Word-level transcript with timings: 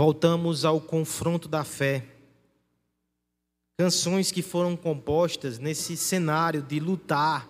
voltamos 0.00 0.64
ao 0.64 0.80
confronto 0.80 1.46
da 1.46 1.62
fé. 1.62 2.06
Canções 3.76 4.32
que 4.32 4.40
foram 4.40 4.74
compostas 4.74 5.58
nesse 5.58 5.94
cenário 5.94 6.62
de 6.62 6.80
lutar 6.80 7.46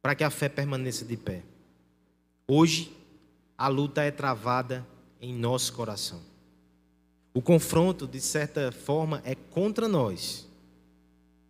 para 0.00 0.14
que 0.14 0.24
a 0.24 0.30
fé 0.30 0.48
permaneça 0.48 1.04
de 1.04 1.18
pé. 1.18 1.42
Hoje, 2.48 2.96
a 3.58 3.68
luta 3.68 4.02
é 4.02 4.10
travada 4.10 4.86
em 5.20 5.34
nosso 5.34 5.74
coração. 5.74 6.22
O 7.34 7.42
confronto, 7.42 8.06
de 8.06 8.18
certa 8.18 8.72
forma, 8.72 9.20
é 9.22 9.34
contra 9.34 9.86
nós. 9.86 10.48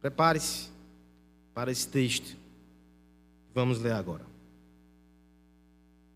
Prepare-se 0.01 0.69
para 1.55 1.71
esse 1.71 1.87
texto. 1.87 2.37
Vamos 3.55 3.79
ler 3.79 3.93
agora. 3.93 4.27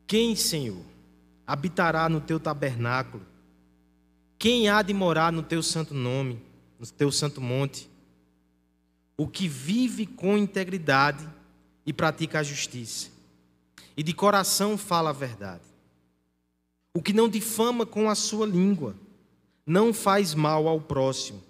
Quem, 0.08 0.34
Senhor, 0.34 0.82
habitará 1.46 2.08
no 2.08 2.20
teu 2.20 2.40
tabernáculo? 2.40 3.33
Quem 4.44 4.68
há 4.68 4.82
de 4.82 4.92
morar 4.92 5.32
no 5.32 5.42
teu 5.42 5.62
santo 5.62 5.94
nome, 5.94 6.38
no 6.78 6.86
teu 6.86 7.10
santo 7.10 7.40
monte? 7.40 7.88
O 9.16 9.26
que 9.26 9.48
vive 9.48 10.04
com 10.04 10.36
integridade 10.36 11.26
e 11.86 11.94
pratica 11.94 12.40
a 12.40 12.42
justiça, 12.42 13.08
e 13.96 14.02
de 14.02 14.12
coração 14.12 14.76
fala 14.76 15.08
a 15.08 15.14
verdade. 15.14 15.64
O 16.92 17.00
que 17.00 17.14
não 17.14 17.26
difama 17.26 17.86
com 17.86 18.10
a 18.10 18.14
sua 18.14 18.44
língua, 18.44 18.94
não 19.64 19.94
faz 19.94 20.34
mal 20.34 20.68
ao 20.68 20.78
próximo, 20.78 21.42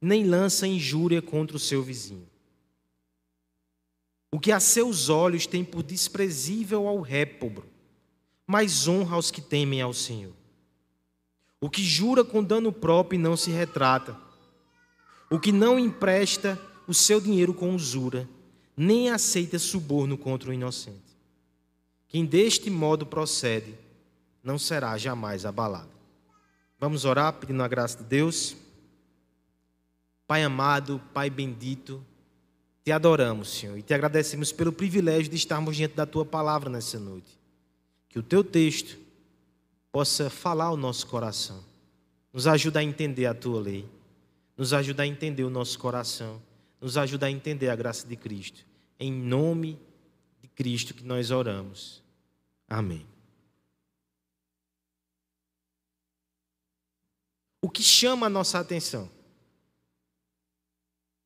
nem 0.00 0.24
lança 0.24 0.66
injúria 0.66 1.22
contra 1.22 1.56
o 1.56 1.60
seu 1.60 1.80
vizinho. 1.80 2.26
O 4.32 4.40
que 4.40 4.50
a 4.50 4.58
seus 4.58 5.08
olhos 5.08 5.46
tem 5.46 5.64
por 5.64 5.84
desprezível 5.84 6.88
ao 6.88 7.00
réprobo, 7.00 7.64
mas 8.44 8.88
honra 8.88 9.14
aos 9.14 9.30
que 9.30 9.40
temem 9.40 9.80
ao 9.80 9.94
Senhor. 9.94 10.34
O 11.60 11.70
que 11.70 11.82
jura 11.82 12.24
com 12.24 12.42
dano 12.42 12.72
próprio 12.72 13.18
e 13.18 13.22
não 13.22 13.36
se 13.36 13.50
retrata. 13.50 14.16
O 15.30 15.40
que 15.40 15.52
não 15.52 15.78
empresta 15.78 16.60
o 16.86 16.94
seu 16.94 17.20
dinheiro 17.20 17.52
com 17.52 17.74
usura, 17.74 18.28
nem 18.76 19.10
aceita 19.10 19.58
suborno 19.58 20.16
contra 20.16 20.50
o 20.50 20.52
inocente. 20.52 21.16
Quem 22.08 22.24
deste 22.24 22.70
modo 22.70 23.04
procede, 23.04 23.74
não 24.42 24.58
será 24.58 24.96
jamais 24.96 25.44
abalado. 25.44 25.90
Vamos 26.78 27.04
orar 27.04 27.32
pedindo 27.32 27.62
a 27.62 27.68
graça 27.68 27.98
de 27.98 28.04
Deus. 28.04 28.56
Pai 30.26 30.44
amado, 30.44 31.00
Pai 31.12 31.30
bendito, 31.30 32.04
te 32.84 32.92
adoramos, 32.92 33.58
Senhor, 33.58 33.76
e 33.76 33.82
te 33.82 33.94
agradecemos 33.94 34.52
pelo 34.52 34.72
privilégio 34.72 35.30
de 35.30 35.36
estarmos 35.36 35.76
diante 35.76 35.96
da 35.96 36.06
tua 36.06 36.24
palavra 36.24 36.70
nessa 36.70 37.00
noite. 37.00 37.36
Que 38.08 38.18
o 38.18 38.22
teu 38.22 38.44
texto 38.44 38.96
possa 39.96 40.28
falar 40.28 40.66
ao 40.66 40.76
nosso 40.76 41.06
coração, 41.06 41.64
nos 42.30 42.46
ajuda 42.46 42.80
a 42.80 42.82
entender 42.82 43.24
a 43.24 43.32
tua 43.32 43.58
lei, 43.58 43.88
nos 44.54 44.74
ajuda 44.74 45.04
a 45.04 45.06
entender 45.06 45.42
o 45.42 45.48
nosso 45.48 45.78
coração, 45.78 46.42
nos 46.78 46.98
ajuda 46.98 47.24
a 47.24 47.30
entender 47.30 47.70
a 47.70 47.74
graça 47.74 48.06
de 48.06 48.14
Cristo. 48.14 48.66
Em 49.00 49.10
nome 49.10 49.80
de 50.42 50.48
Cristo 50.48 50.92
que 50.92 51.02
nós 51.02 51.30
oramos. 51.30 52.02
Amém. 52.68 53.06
O 57.62 57.70
que 57.70 57.82
chama 57.82 58.26
a 58.26 58.30
nossa 58.30 58.58
atenção? 58.58 59.10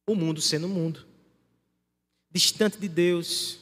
O 0.07 0.15
mundo 0.15 0.41
sendo 0.41 0.69
mundo, 0.69 1.09
distante 2.31 2.79
de 2.79 2.89
Deus, 2.89 3.59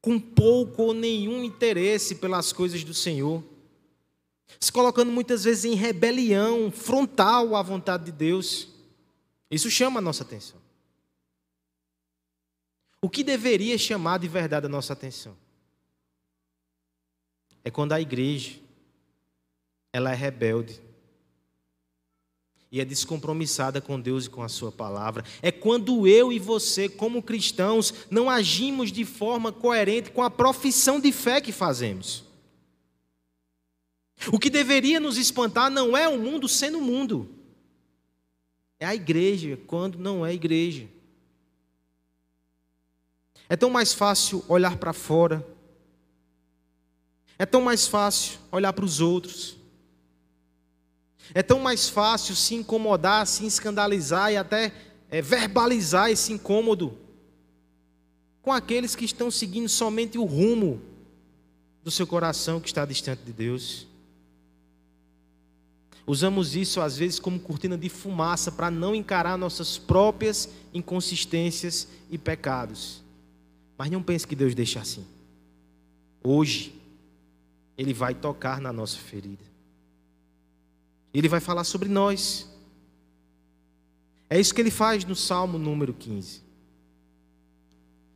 com 0.00 0.18
pouco 0.18 0.82
ou 0.82 0.92
nenhum 0.92 1.44
interesse 1.44 2.16
pelas 2.16 2.52
coisas 2.52 2.82
do 2.82 2.92
Senhor, 2.92 3.53
se 4.60 4.72
colocando 4.72 5.10
muitas 5.10 5.44
vezes 5.44 5.64
em 5.64 5.74
rebelião 5.74 6.70
frontal 6.70 7.54
à 7.56 7.62
vontade 7.62 8.06
de 8.06 8.12
Deus. 8.12 8.68
Isso 9.50 9.70
chama 9.70 9.98
a 9.98 10.02
nossa 10.02 10.22
atenção. 10.22 10.60
O 13.00 13.10
que 13.10 13.22
deveria 13.22 13.76
chamar 13.76 14.18
de 14.18 14.28
verdade 14.28 14.66
a 14.66 14.68
nossa 14.68 14.92
atenção? 14.92 15.36
É 17.62 17.70
quando 17.70 17.92
a 17.92 18.00
igreja 18.00 18.58
ela 19.92 20.10
é 20.10 20.14
rebelde 20.14 20.80
e 22.74 22.80
é 22.80 22.84
descompromissada 22.84 23.80
com 23.80 24.00
Deus 24.00 24.26
e 24.26 24.30
com 24.30 24.42
a 24.42 24.48
Sua 24.48 24.72
palavra. 24.72 25.24
É 25.40 25.52
quando 25.52 26.08
eu 26.08 26.32
e 26.32 26.40
você, 26.40 26.88
como 26.88 27.22
cristãos, 27.22 27.94
não 28.10 28.28
agimos 28.28 28.90
de 28.90 29.04
forma 29.04 29.52
coerente 29.52 30.10
com 30.10 30.22
a 30.22 30.28
profissão 30.28 30.98
de 30.98 31.12
fé 31.12 31.40
que 31.40 31.52
fazemos. 31.52 32.24
O 34.32 34.38
que 34.38 34.50
deveria 34.50 35.00
nos 35.00 35.16
espantar 35.16 35.70
não 35.70 35.96
é 35.96 36.08
o 36.08 36.18
mundo 36.18 36.48
sendo 36.48 36.80
mundo, 36.80 37.28
é 38.78 38.86
a 38.86 38.94
igreja 38.94 39.58
quando 39.66 39.98
não 39.98 40.24
é 40.24 40.32
igreja. 40.32 40.88
É 43.48 43.56
tão 43.56 43.70
mais 43.70 43.92
fácil 43.92 44.44
olhar 44.48 44.76
para 44.76 44.92
fora, 44.92 45.46
é 47.38 47.44
tão 47.44 47.60
mais 47.60 47.86
fácil 47.86 48.38
olhar 48.50 48.72
para 48.72 48.84
os 48.84 49.00
outros. 49.00 49.56
É 51.32 51.42
tão 51.42 51.58
mais 51.58 51.88
fácil 51.88 52.36
se 52.36 52.54
incomodar, 52.54 53.26
se 53.26 53.46
escandalizar 53.46 54.32
e 54.32 54.36
até 54.36 54.72
é, 55.10 55.22
verbalizar 55.22 56.10
esse 56.10 56.32
incômodo 56.32 56.98
com 58.42 58.52
aqueles 58.52 58.94
que 58.94 59.06
estão 59.06 59.30
seguindo 59.30 59.68
somente 59.68 60.18
o 60.18 60.24
rumo 60.24 60.82
do 61.82 61.90
seu 61.90 62.06
coração 62.06 62.60
que 62.60 62.68
está 62.68 62.84
distante 62.84 63.22
de 63.22 63.32
Deus. 63.32 63.86
Usamos 66.06 66.54
isso 66.54 66.80
às 66.80 66.98
vezes 66.98 67.18
como 67.18 67.40
cortina 67.40 67.78
de 67.78 67.88
fumaça 67.88 68.52
para 68.52 68.70
não 68.70 68.94
encarar 68.94 69.38
nossas 69.38 69.78
próprias 69.78 70.48
inconsistências 70.72 71.88
e 72.10 72.18
pecados. 72.18 73.02
Mas 73.78 73.90
não 73.90 74.02
pense 74.02 74.26
que 74.26 74.36
Deus 74.36 74.54
deixa 74.54 74.80
assim. 74.80 75.04
Hoje, 76.22 76.74
Ele 77.76 77.94
vai 77.94 78.14
tocar 78.14 78.60
na 78.60 78.72
nossa 78.72 78.98
ferida. 78.98 79.44
Ele 81.12 81.28
vai 81.28 81.40
falar 81.40 81.64
sobre 81.64 81.88
nós. 81.88 82.48
É 84.28 84.38
isso 84.38 84.52
que 84.52 84.60
ele 84.60 84.70
faz 84.70 85.04
no 85.04 85.14
Salmo 85.14 85.58
número 85.58 85.94
15. 85.94 86.42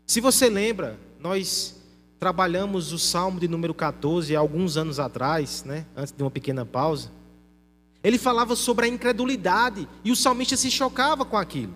Se 0.04 0.21
você 0.21 0.48
lembra, 0.48 0.98
nós 1.21 1.77
trabalhamos 2.19 2.93
o 2.93 2.98
Salmo 2.98 3.38
de 3.38 3.47
número 3.47 3.72
14 3.72 4.34
há 4.34 4.38
alguns 4.41 4.77
anos 4.77 4.98
atrás, 4.98 5.62
né, 5.62 5.87
antes 5.97 6.12
de 6.12 6.21
uma 6.22 6.31
pequena 6.31 6.66
pausa. 6.66 7.10
Ele 8.03 8.19
falava 8.19 8.54
sobre 8.54 8.86
a 8.86 8.88
incredulidade 8.88 9.88
e 10.04 10.12
o 10.12 10.16
salmista 10.16 10.56
se 10.56 10.70
chocava 10.70 11.25
com 11.25 11.36
aquilo. 11.36 11.75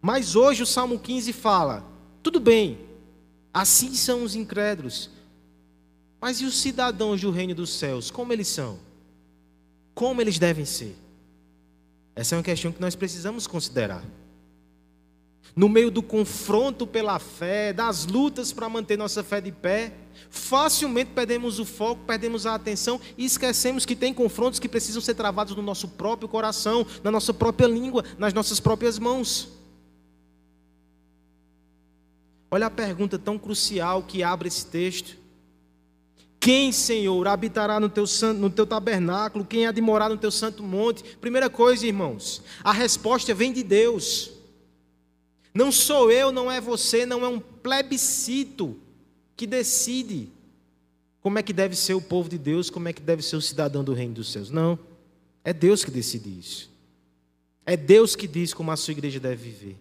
Mas 0.00 0.36
hoje 0.36 0.62
o 0.62 0.66
Salmo 0.66 0.98
15 0.98 1.32
fala: 1.32 1.84
tudo 2.22 2.40
bem, 2.40 2.78
assim 3.52 3.94
são 3.94 4.22
os 4.22 4.34
incrédulos, 4.34 5.10
mas 6.20 6.40
e 6.40 6.44
os 6.44 6.58
cidadãos 6.60 7.20
do 7.20 7.30
reino 7.30 7.54
dos 7.54 7.70
céus, 7.70 8.10
como 8.10 8.32
eles 8.32 8.48
são? 8.48 8.78
como 10.00 10.22
eles 10.22 10.38
devem 10.38 10.64
ser? 10.64 10.96
Essa 12.16 12.34
é 12.34 12.38
uma 12.38 12.42
questão 12.42 12.72
que 12.72 12.80
nós 12.80 12.94
precisamos 12.94 13.46
considerar. 13.46 14.02
No 15.54 15.68
meio 15.68 15.90
do 15.90 16.02
confronto 16.02 16.86
pela 16.86 17.18
fé, 17.18 17.72
das 17.72 18.06
lutas 18.06 18.52
para 18.52 18.68
manter 18.68 18.96
nossa 18.96 19.22
fé 19.22 19.40
de 19.40 19.50
pé, 19.50 19.92
facilmente 20.30 21.10
perdemos 21.12 21.58
o 21.58 21.64
foco, 21.64 22.02
perdemos 22.06 22.46
a 22.46 22.54
atenção 22.54 23.00
e 23.18 23.24
esquecemos 23.24 23.84
que 23.84 23.96
tem 23.96 24.14
confrontos 24.14 24.60
que 24.60 24.68
precisam 24.68 25.02
ser 25.02 25.14
travados 25.14 25.56
no 25.56 25.62
nosso 25.62 25.88
próprio 25.88 26.28
coração, 26.28 26.86
na 27.02 27.10
nossa 27.10 27.34
própria 27.34 27.66
língua, 27.66 28.04
nas 28.18 28.32
nossas 28.32 28.60
próprias 28.60 28.98
mãos. 28.98 29.48
Olha 32.50 32.66
a 32.66 32.70
pergunta 32.70 33.18
tão 33.18 33.38
crucial 33.38 34.02
que 34.02 34.22
abre 34.22 34.48
esse 34.48 34.66
texto. 34.66 35.16
Quem, 36.40 36.72
Senhor, 36.72 37.28
habitará 37.28 37.78
no 37.78 37.88
teu, 37.88 38.04
no 38.34 38.48
teu 38.48 38.66
tabernáculo? 38.66 39.44
Quem 39.44 39.66
há 39.66 39.72
de 39.72 39.80
morar 39.80 40.08
no 40.08 40.16
teu 40.16 40.30
santo 40.30 40.62
monte? 40.62 41.02
Primeira 41.20 41.50
coisa, 41.50 41.86
irmãos, 41.86 42.42
a 42.64 42.72
resposta 42.72 43.34
vem 43.34 43.52
de 43.52 43.62
Deus. 43.62 44.39
Não 45.52 45.72
sou 45.72 46.10
eu, 46.10 46.30
não 46.30 46.50
é 46.50 46.60
você, 46.60 47.04
não 47.04 47.24
é 47.24 47.28
um 47.28 47.40
plebiscito 47.40 48.78
que 49.36 49.46
decide 49.46 50.28
como 51.20 51.38
é 51.38 51.42
que 51.42 51.52
deve 51.52 51.76
ser 51.76 51.94
o 51.94 52.00
povo 52.00 52.28
de 52.28 52.38
Deus, 52.38 52.70
como 52.70 52.88
é 52.88 52.92
que 52.92 53.02
deve 53.02 53.22
ser 53.22 53.36
o 53.36 53.42
cidadão 53.42 53.84
do 53.84 53.92
reino 53.92 54.14
dos 54.14 54.30
céus. 54.30 54.50
Não. 54.50 54.78
É 55.44 55.52
Deus 55.52 55.84
que 55.84 55.90
decide 55.90 56.38
isso. 56.38 56.70
É 57.66 57.76
Deus 57.76 58.16
que 58.16 58.26
diz 58.26 58.54
como 58.54 58.70
a 58.70 58.76
sua 58.76 58.92
igreja 58.92 59.20
deve 59.20 59.50
viver. 59.50 59.76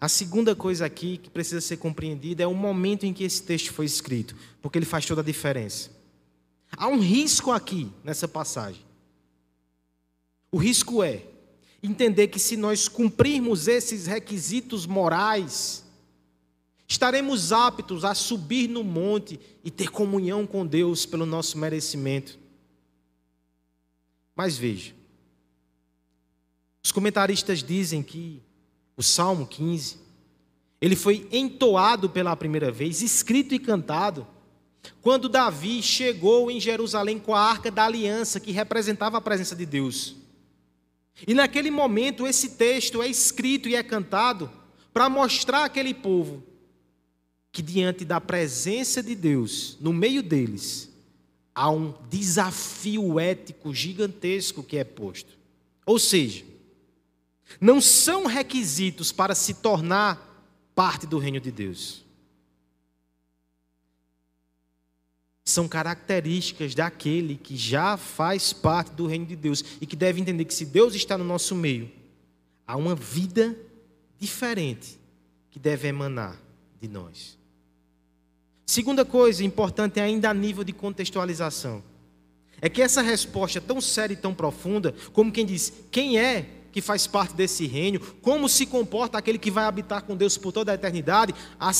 A 0.00 0.08
segunda 0.08 0.54
coisa 0.54 0.86
aqui 0.86 1.18
que 1.18 1.28
precisa 1.28 1.60
ser 1.60 1.78
compreendida 1.78 2.42
é 2.42 2.46
o 2.46 2.54
momento 2.54 3.04
em 3.04 3.12
que 3.12 3.24
esse 3.24 3.42
texto 3.42 3.72
foi 3.72 3.84
escrito, 3.84 4.36
porque 4.62 4.78
ele 4.78 4.86
faz 4.86 5.04
toda 5.04 5.20
a 5.20 5.24
diferença. 5.24 5.90
Há 6.76 6.86
um 6.86 7.00
risco 7.00 7.50
aqui 7.50 7.90
nessa 8.04 8.28
passagem. 8.28 8.82
O 10.52 10.58
risco 10.58 11.02
é 11.02 11.24
entender 11.82 12.28
que 12.28 12.38
se 12.38 12.56
nós 12.56 12.88
cumprirmos 12.88 13.68
esses 13.68 14.06
requisitos 14.06 14.86
morais 14.86 15.84
Estaremos 16.88 17.52
aptos 17.52 18.02
a 18.02 18.14
subir 18.14 18.66
no 18.66 18.82
monte 18.82 19.38
e 19.62 19.70
ter 19.70 19.90
comunhão 19.90 20.46
com 20.46 20.66
Deus 20.66 21.04
pelo 21.04 21.26
nosso 21.26 21.58
merecimento. 21.58 22.38
Mas 24.34 24.56
veja, 24.56 24.94
os 26.82 26.90
comentaristas 26.90 27.62
dizem 27.62 28.02
que 28.02 28.42
o 28.96 29.02
Salmo 29.02 29.46
15, 29.46 29.98
ele 30.80 30.96
foi 30.96 31.28
entoado 31.30 32.08
pela 32.08 32.34
primeira 32.34 32.72
vez, 32.72 33.02
escrito 33.02 33.54
e 33.54 33.58
cantado, 33.58 34.26
quando 35.02 35.28
Davi 35.28 35.82
chegou 35.82 36.50
em 36.50 36.58
Jerusalém 36.58 37.18
com 37.18 37.34
a 37.34 37.40
arca 37.40 37.70
da 37.70 37.84
aliança, 37.84 38.40
que 38.40 38.50
representava 38.50 39.18
a 39.18 39.20
presença 39.20 39.54
de 39.54 39.66
Deus. 39.66 40.16
E 41.26 41.34
naquele 41.34 41.70
momento, 41.70 42.26
esse 42.26 42.50
texto 42.50 43.02
é 43.02 43.08
escrito 43.08 43.68
e 43.68 43.74
é 43.74 43.82
cantado 43.82 44.50
para 44.92 45.08
mostrar 45.08 45.64
àquele 45.64 45.92
povo 45.92 46.42
que, 47.50 47.62
diante 47.62 48.04
da 48.04 48.20
presença 48.20 49.02
de 49.02 49.14
Deus, 49.14 49.76
no 49.80 49.92
meio 49.92 50.22
deles, 50.22 50.88
há 51.54 51.70
um 51.70 51.92
desafio 52.08 53.18
ético 53.18 53.74
gigantesco 53.74 54.62
que 54.62 54.76
é 54.76 54.84
posto. 54.84 55.36
Ou 55.84 55.98
seja, 55.98 56.44
não 57.60 57.80
são 57.80 58.26
requisitos 58.26 59.10
para 59.10 59.34
se 59.34 59.54
tornar 59.54 60.46
parte 60.74 61.06
do 61.06 61.18
reino 61.18 61.40
de 61.40 61.50
Deus. 61.50 62.04
São 65.48 65.66
características 65.66 66.74
daquele 66.74 67.34
que 67.34 67.56
já 67.56 67.96
faz 67.96 68.52
parte 68.52 68.92
do 68.92 69.06
reino 69.06 69.24
de 69.24 69.34
Deus 69.34 69.64
e 69.80 69.86
que 69.86 69.96
deve 69.96 70.20
entender 70.20 70.44
que 70.44 70.52
se 70.52 70.66
Deus 70.66 70.94
está 70.94 71.16
no 71.16 71.24
nosso 71.24 71.54
meio, 71.54 71.90
há 72.66 72.76
uma 72.76 72.94
vida 72.94 73.56
diferente 74.18 75.00
que 75.50 75.58
deve 75.58 75.88
emanar 75.88 76.38
de 76.78 76.86
nós. 76.86 77.38
Segunda 78.66 79.06
coisa 79.06 79.42
importante 79.42 79.98
ainda 79.98 80.28
a 80.28 80.34
nível 80.34 80.62
de 80.62 80.74
contextualização 80.74 81.82
é 82.60 82.68
que 82.68 82.82
essa 82.82 83.00
resposta 83.00 83.58
tão 83.58 83.80
séria 83.80 84.12
e 84.12 84.18
tão 84.18 84.34
profunda, 84.34 84.94
como 85.14 85.32
quem 85.32 85.46
diz, 85.46 85.72
quem 85.90 86.18
é 86.18 86.57
que 86.72 86.80
faz 86.80 87.06
parte 87.06 87.34
desse 87.34 87.66
reino, 87.66 88.00
como 88.22 88.48
se 88.48 88.66
comporta 88.66 89.18
aquele 89.18 89.38
que 89.38 89.50
vai 89.50 89.64
habitar 89.64 90.02
com 90.02 90.16
Deus 90.16 90.36
por 90.36 90.52
toda 90.52 90.72
a 90.72 90.74
eternidade, 90.74 91.34
a 91.58 91.70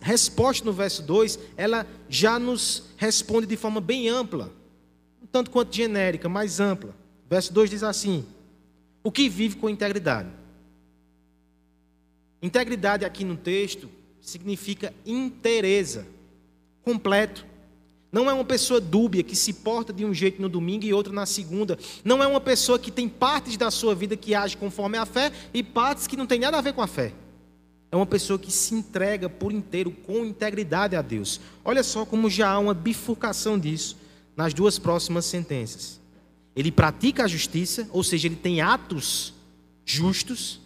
resposta 0.00 0.64
no 0.64 0.72
verso 0.72 1.02
2, 1.02 1.38
ela 1.56 1.86
já 2.08 2.38
nos 2.38 2.84
responde 2.96 3.46
de 3.46 3.56
forma 3.56 3.80
bem 3.80 4.08
ampla, 4.08 4.52
um 5.22 5.26
tanto 5.26 5.50
quanto 5.50 5.74
genérica, 5.74 6.28
mais 6.28 6.60
ampla. 6.60 6.94
Verso 7.28 7.52
2 7.52 7.70
diz 7.70 7.82
assim: 7.82 8.24
O 9.02 9.12
que 9.12 9.28
vive 9.28 9.56
com 9.56 9.68
integridade? 9.68 10.28
Integridade 12.42 13.04
aqui 13.04 13.24
no 13.24 13.36
texto 13.36 13.88
significa 14.20 14.94
inteireza, 15.04 16.06
completo. 16.82 17.49
Não 18.12 18.28
é 18.28 18.32
uma 18.32 18.44
pessoa 18.44 18.80
dúbia 18.80 19.22
que 19.22 19.36
se 19.36 19.52
porta 19.52 19.92
de 19.92 20.04
um 20.04 20.12
jeito 20.12 20.42
no 20.42 20.48
domingo 20.48 20.84
e 20.84 20.92
outra 20.92 21.12
na 21.12 21.26
segunda. 21.26 21.78
Não 22.04 22.22
é 22.22 22.26
uma 22.26 22.40
pessoa 22.40 22.78
que 22.78 22.90
tem 22.90 23.08
partes 23.08 23.56
da 23.56 23.70
sua 23.70 23.94
vida 23.94 24.16
que 24.16 24.34
age 24.34 24.56
conforme 24.56 24.98
a 24.98 25.06
fé 25.06 25.30
e 25.54 25.62
partes 25.62 26.06
que 26.06 26.16
não 26.16 26.26
tem 26.26 26.40
nada 26.40 26.58
a 26.58 26.60
ver 26.60 26.72
com 26.72 26.82
a 26.82 26.88
fé. 26.88 27.12
É 27.92 27.96
uma 27.96 28.06
pessoa 28.06 28.38
que 28.38 28.50
se 28.50 28.74
entrega 28.74 29.28
por 29.28 29.52
inteiro, 29.52 29.90
com 29.90 30.24
integridade 30.24 30.96
a 30.96 31.02
Deus. 31.02 31.40
Olha 31.64 31.82
só 31.82 32.04
como 32.04 32.28
já 32.30 32.50
há 32.50 32.58
uma 32.58 32.74
bifurcação 32.74 33.58
disso 33.58 33.96
nas 34.36 34.54
duas 34.54 34.78
próximas 34.78 35.24
sentenças. 35.24 36.00
Ele 36.54 36.70
pratica 36.70 37.24
a 37.24 37.28
justiça, 37.28 37.88
ou 37.92 38.02
seja, 38.02 38.26
ele 38.26 38.36
tem 38.36 38.60
atos 38.60 39.34
justos, 39.84 40.60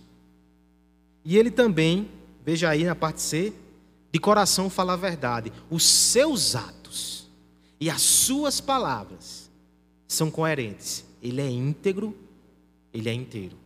e 1.24 1.38
ele 1.38 1.50
também, 1.50 2.08
veja 2.44 2.68
aí 2.68 2.84
na 2.84 2.94
parte 2.94 3.22
C, 3.22 3.52
de 4.12 4.18
coração 4.18 4.68
fala 4.68 4.92
a 4.92 4.96
verdade. 4.96 5.50
Os 5.70 5.84
seus 5.84 6.54
atos 6.54 6.83
e 7.84 7.90
as 7.90 8.00
suas 8.00 8.62
palavras 8.62 9.50
são 10.08 10.30
coerentes. 10.30 11.04
Ele 11.20 11.42
é 11.42 11.50
íntegro, 11.50 12.16
ele 12.94 13.10
é 13.10 13.12
inteiro. 13.12 13.58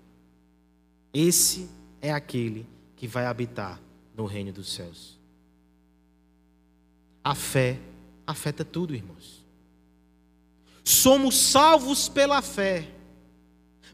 Esse 1.14 1.70
é 2.02 2.12
aquele 2.12 2.66
que 2.96 3.06
vai 3.06 3.26
habitar 3.26 3.80
no 4.16 4.26
reino 4.26 4.52
dos 4.52 4.72
céus. 4.72 5.16
A 7.22 7.32
fé 7.32 7.78
afeta 8.26 8.64
tudo, 8.64 8.92
irmãos. 8.92 9.44
Somos 10.82 11.36
salvos 11.36 12.08
pela 12.08 12.42
fé. 12.42 12.90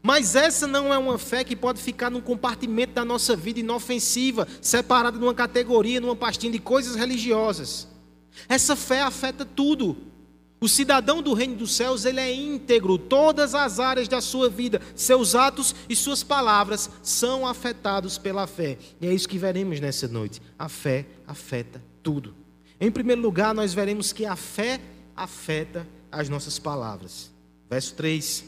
Mas 0.01 0.35
essa 0.35 0.65
não 0.65 0.91
é 0.91 0.97
uma 0.97 1.19
fé 1.19 1.43
que 1.43 1.55
pode 1.55 1.79
ficar 1.79 2.09
num 2.09 2.19
compartimento 2.19 2.93
da 2.93 3.05
nossa 3.05 3.35
vida 3.35 3.59
inofensiva, 3.59 4.47
separada 4.59 5.19
numa 5.19 5.35
categoria, 5.35 6.01
numa 6.01 6.15
pastinha 6.15 6.51
de 6.51 6.57
coisas 6.57 6.95
religiosas. 6.95 7.87
Essa 8.49 8.75
fé 8.75 9.03
afeta 9.03 9.45
tudo. 9.45 10.14
O 10.59 10.69
cidadão 10.69 11.21
do 11.21 11.33
reino 11.33 11.55
dos 11.55 11.75
céus, 11.75 12.05
ele 12.05 12.19
é 12.19 12.33
íntegro, 12.33 12.97
todas 12.97 13.53
as 13.53 13.79
áreas 13.79 14.07
da 14.07 14.21
sua 14.21 14.49
vida, 14.49 14.81
seus 14.95 15.35
atos 15.35 15.75
e 15.89 15.95
suas 15.95 16.23
palavras 16.23 16.89
são 17.03 17.45
afetados 17.45 18.17
pela 18.17 18.47
fé. 18.47 18.77
E 19.01 19.07
é 19.07 19.13
isso 19.13 19.27
que 19.27 19.37
veremos 19.37 19.79
nessa 19.79 20.07
noite. 20.07 20.41
A 20.57 20.69
fé 20.69 21.05
afeta 21.27 21.83
tudo. 22.01 22.33
Em 22.79 22.89
primeiro 22.89 23.21
lugar, 23.21 23.53
nós 23.53 23.73
veremos 23.73 24.13
que 24.13 24.25
a 24.25 24.35
fé 24.35 24.79
afeta 25.15 25.87
as 26.11 26.29
nossas 26.29 26.57
palavras. 26.57 27.31
Verso 27.69 27.93
3. 27.95 28.45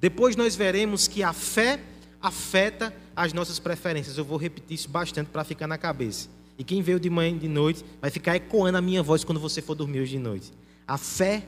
Depois 0.00 0.36
nós 0.36 0.56
veremos 0.56 1.06
que 1.06 1.22
a 1.22 1.32
fé 1.32 1.80
afeta 2.20 2.94
as 3.14 3.32
nossas 3.32 3.58
preferências. 3.58 4.16
Eu 4.16 4.24
vou 4.24 4.38
repetir 4.38 4.74
isso 4.74 4.88
bastante 4.88 5.28
para 5.28 5.44
ficar 5.44 5.66
na 5.66 5.78
cabeça. 5.78 6.28
E 6.58 6.64
quem 6.64 6.82
veio 6.82 6.98
de 6.98 7.08
manhã 7.08 7.30
e 7.30 7.38
de 7.38 7.48
noite 7.48 7.84
vai 8.00 8.10
ficar 8.10 8.36
ecoando 8.36 8.78
a 8.78 8.80
minha 8.80 9.02
voz 9.02 9.22
quando 9.22 9.40
você 9.40 9.62
for 9.62 9.74
dormir 9.74 10.00
hoje 10.00 10.12
de 10.12 10.18
noite. 10.18 10.52
A 10.88 10.96
fé 10.96 11.46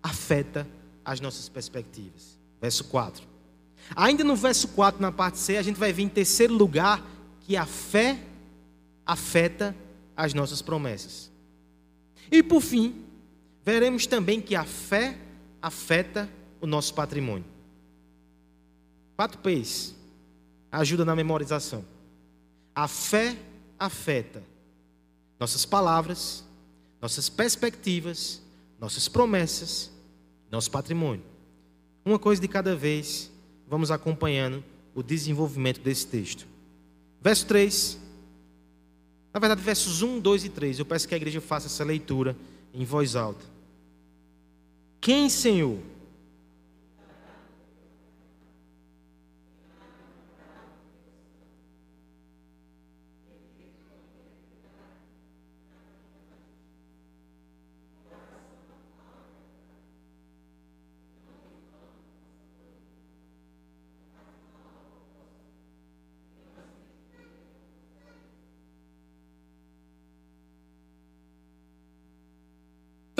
afeta 0.00 0.66
as 1.04 1.20
nossas 1.20 1.48
perspectivas. 1.48 2.38
Verso 2.60 2.84
4. 2.84 3.26
Ainda 3.96 4.22
no 4.22 4.36
verso 4.36 4.68
4, 4.68 5.02
na 5.02 5.10
parte 5.10 5.38
C, 5.38 5.56
a 5.56 5.62
gente 5.62 5.78
vai 5.78 5.92
ver 5.92 6.04
em 6.04 6.08
terceiro 6.08 6.54
lugar 6.54 7.04
que 7.40 7.56
a 7.56 7.66
fé 7.66 8.22
afeta 9.04 9.74
as 10.16 10.32
nossas 10.32 10.62
promessas. 10.62 11.30
E 12.30 12.42
por 12.42 12.60
fim, 12.60 13.04
veremos 13.64 14.06
também 14.06 14.40
que 14.40 14.54
a 14.54 14.64
fé 14.64 15.18
afeta 15.60 16.30
o 16.60 16.66
nosso 16.66 16.94
patrimônio. 16.94 17.44
Quatro 19.16 19.38
P's. 19.38 19.94
Ajuda 20.70 21.04
na 21.04 21.16
memorização. 21.16 21.84
A 22.74 22.86
fé 22.86 23.36
afeta 23.78 24.42
nossas 25.38 25.64
palavras, 25.64 26.44
nossas 27.00 27.28
perspectivas 27.28 28.42
nossas 28.80 29.08
promessas, 29.08 29.90
nosso 30.50 30.70
patrimônio. 30.70 31.24
Uma 32.04 32.18
coisa 32.18 32.40
de 32.40 32.48
cada 32.48 32.76
vez, 32.76 33.30
vamos 33.68 33.90
acompanhando 33.90 34.62
o 34.94 35.02
desenvolvimento 35.02 35.80
desse 35.80 36.06
texto. 36.06 36.46
Verso 37.20 37.46
3. 37.46 37.98
Na 39.34 39.40
verdade, 39.40 39.60
versos 39.60 40.02
1, 40.02 40.20
2 40.20 40.44
e 40.44 40.48
3. 40.48 40.78
Eu 40.78 40.86
peço 40.86 41.06
que 41.06 41.14
a 41.14 41.16
igreja 41.16 41.40
faça 41.40 41.66
essa 41.66 41.84
leitura 41.84 42.36
em 42.72 42.84
voz 42.84 43.16
alta. 43.16 43.44
Quem, 45.00 45.28
Senhor? 45.28 45.78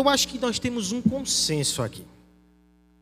Eu 0.06 0.10
acho 0.10 0.28
que 0.28 0.38
nós 0.38 0.60
temos 0.60 0.92
um 0.92 1.02
consenso 1.02 1.82
aqui. 1.82 2.06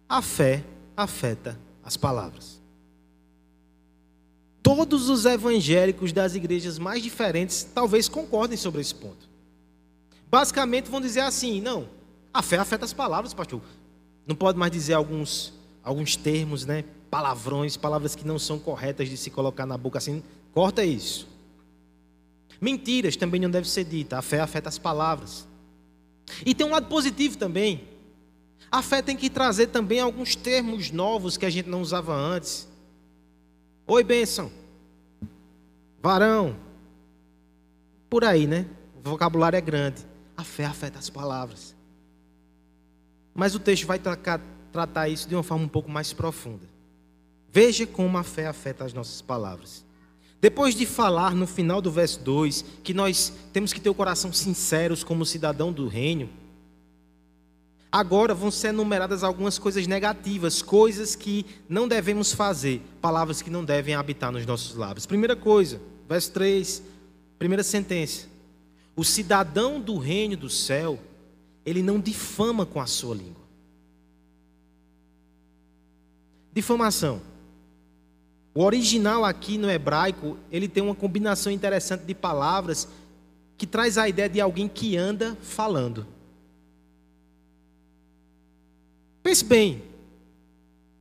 A 0.08 0.22
fé 0.22 0.64
afeta 0.96 1.60
as 1.84 1.98
palavras. 1.98 2.62
Todos 4.62 5.10
os 5.10 5.26
evangélicos 5.26 6.14
das 6.14 6.34
igrejas 6.34 6.78
mais 6.78 7.02
diferentes 7.02 7.62
talvez 7.74 8.08
concordem 8.08 8.56
sobre 8.56 8.80
esse 8.80 8.94
ponto. 8.94 9.28
Basicamente 10.30 10.90
vão 10.90 10.98
dizer 10.98 11.20
assim: 11.20 11.60
não, 11.60 11.86
a 12.32 12.40
fé 12.40 12.56
afeta 12.56 12.86
as 12.86 12.94
palavras, 12.94 13.34
pastor. 13.34 13.60
Não 14.26 14.34
pode 14.34 14.56
mais 14.56 14.72
dizer 14.72 14.94
alguns, 14.94 15.52
alguns 15.82 16.16
termos, 16.16 16.64
né? 16.64 16.86
Palavrões, 17.10 17.76
palavras 17.76 18.14
que 18.14 18.26
não 18.26 18.38
são 18.38 18.58
corretas 18.58 19.10
de 19.10 19.18
se 19.18 19.28
colocar 19.28 19.66
na 19.66 19.76
boca 19.76 19.98
assim. 19.98 20.22
Corta 20.54 20.82
isso. 20.82 21.28
Mentiras 22.58 23.14
também 23.14 23.42
não 23.42 23.50
devem 23.50 23.68
ser 23.68 23.84
ditas. 23.84 24.18
A 24.18 24.22
fé 24.22 24.40
afeta 24.40 24.70
as 24.70 24.78
palavras. 24.78 25.46
E 26.44 26.54
tem 26.54 26.66
um 26.66 26.70
lado 26.70 26.86
positivo 26.86 27.36
também. 27.36 27.88
A 28.70 28.82
fé 28.82 29.02
tem 29.02 29.16
que 29.16 29.30
trazer 29.30 29.68
também 29.68 30.00
alguns 30.00 30.34
termos 30.34 30.90
novos 30.90 31.36
que 31.36 31.46
a 31.46 31.50
gente 31.50 31.68
não 31.68 31.80
usava 31.80 32.14
antes. 32.14 32.68
Oi, 33.86 34.02
bênção. 34.02 34.50
Varão. 36.02 36.56
por 38.10 38.24
aí, 38.24 38.46
né? 38.46 38.66
O 38.96 39.10
vocabulário 39.10 39.56
é 39.56 39.60
grande. 39.60 40.04
A 40.36 40.44
fé 40.44 40.64
afeta 40.64 40.98
as 40.98 41.08
palavras. 41.08 41.74
Mas 43.34 43.54
o 43.54 43.58
texto 43.58 43.86
vai 43.86 43.98
tra 43.98 44.16
tratar 44.72 45.08
isso 45.08 45.28
de 45.28 45.34
uma 45.34 45.42
forma 45.42 45.64
um 45.64 45.68
pouco 45.68 45.90
mais 45.90 46.12
profunda. 46.12 46.66
Veja 47.50 47.86
como 47.86 48.18
a 48.18 48.24
fé 48.24 48.46
afeta 48.46 48.84
as 48.84 48.92
nossas 48.92 49.22
palavras. 49.22 49.84
Depois 50.44 50.74
de 50.74 50.84
falar 50.84 51.34
no 51.34 51.46
final 51.46 51.80
do 51.80 51.90
verso 51.90 52.20
2 52.20 52.66
que 52.82 52.92
nós 52.92 53.32
temos 53.50 53.72
que 53.72 53.80
ter 53.80 53.88
o 53.88 53.94
coração 53.94 54.30
sinceros 54.30 55.02
como 55.02 55.24
cidadão 55.24 55.72
do 55.72 55.88
reino, 55.88 56.28
agora 57.90 58.34
vão 58.34 58.50
ser 58.50 58.68
enumeradas 58.68 59.24
algumas 59.24 59.58
coisas 59.58 59.86
negativas, 59.86 60.60
coisas 60.60 61.16
que 61.16 61.46
não 61.66 61.88
devemos 61.88 62.34
fazer, 62.34 62.82
palavras 63.00 63.40
que 63.40 63.48
não 63.48 63.64
devem 63.64 63.94
habitar 63.94 64.30
nos 64.30 64.44
nossos 64.44 64.76
lábios. 64.76 65.06
Primeira 65.06 65.34
coisa, 65.34 65.80
verso 66.06 66.30
3, 66.32 66.82
primeira 67.38 67.62
sentença. 67.62 68.26
O 68.94 69.02
cidadão 69.02 69.80
do 69.80 69.96
reino 69.96 70.36
do 70.36 70.50
céu, 70.50 70.98
ele 71.64 71.82
não 71.82 71.98
difama 71.98 72.66
com 72.66 72.82
a 72.82 72.86
sua 72.86 73.14
língua. 73.14 73.42
Difamação. 76.52 77.32
O 78.54 78.62
original 78.62 79.24
aqui 79.24 79.58
no 79.58 79.68
hebraico, 79.68 80.38
ele 80.50 80.68
tem 80.68 80.82
uma 80.82 80.94
combinação 80.94 81.52
interessante 81.52 82.04
de 82.04 82.14
palavras 82.14 82.88
que 83.58 83.66
traz 83.66 83.98
a 83.98 84.08
ideia 84.08 84.28
de 84.28 84.40
alguém 84.40 84.68
que 84.68 84.96
anda 84.96 85.36
falando. 85.42 86.06
Pense 89.24 89.44
bem. 89.44 89.82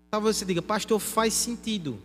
Talvez 0.09 0.37
você 0.37 0.45
diga, 0.45 0.61
pastor, 0.61 0.99
faz 0.99 1.33
sentido. 1.33 1.99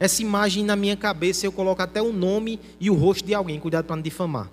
Essa 0.00 0.22
imagem 0.22 0.64
na 0.64 0.74
minha 0.74 0.96
cabeça 0.96 1.46
eu 1.46 1.52
coloco 1.52 1.82
até 1.82 2.00
o 2.00 2.12
nome 2.12 2.58
e 2.80 2.90
o 2.90 2.94
rosto 2.94 3.24
de 3.24 3.34
alguém, 3.34 3.60
cuidado 3.60 3.84
para 3.84 3.96
não 3.96 4.02
difamar. 4.02 4.50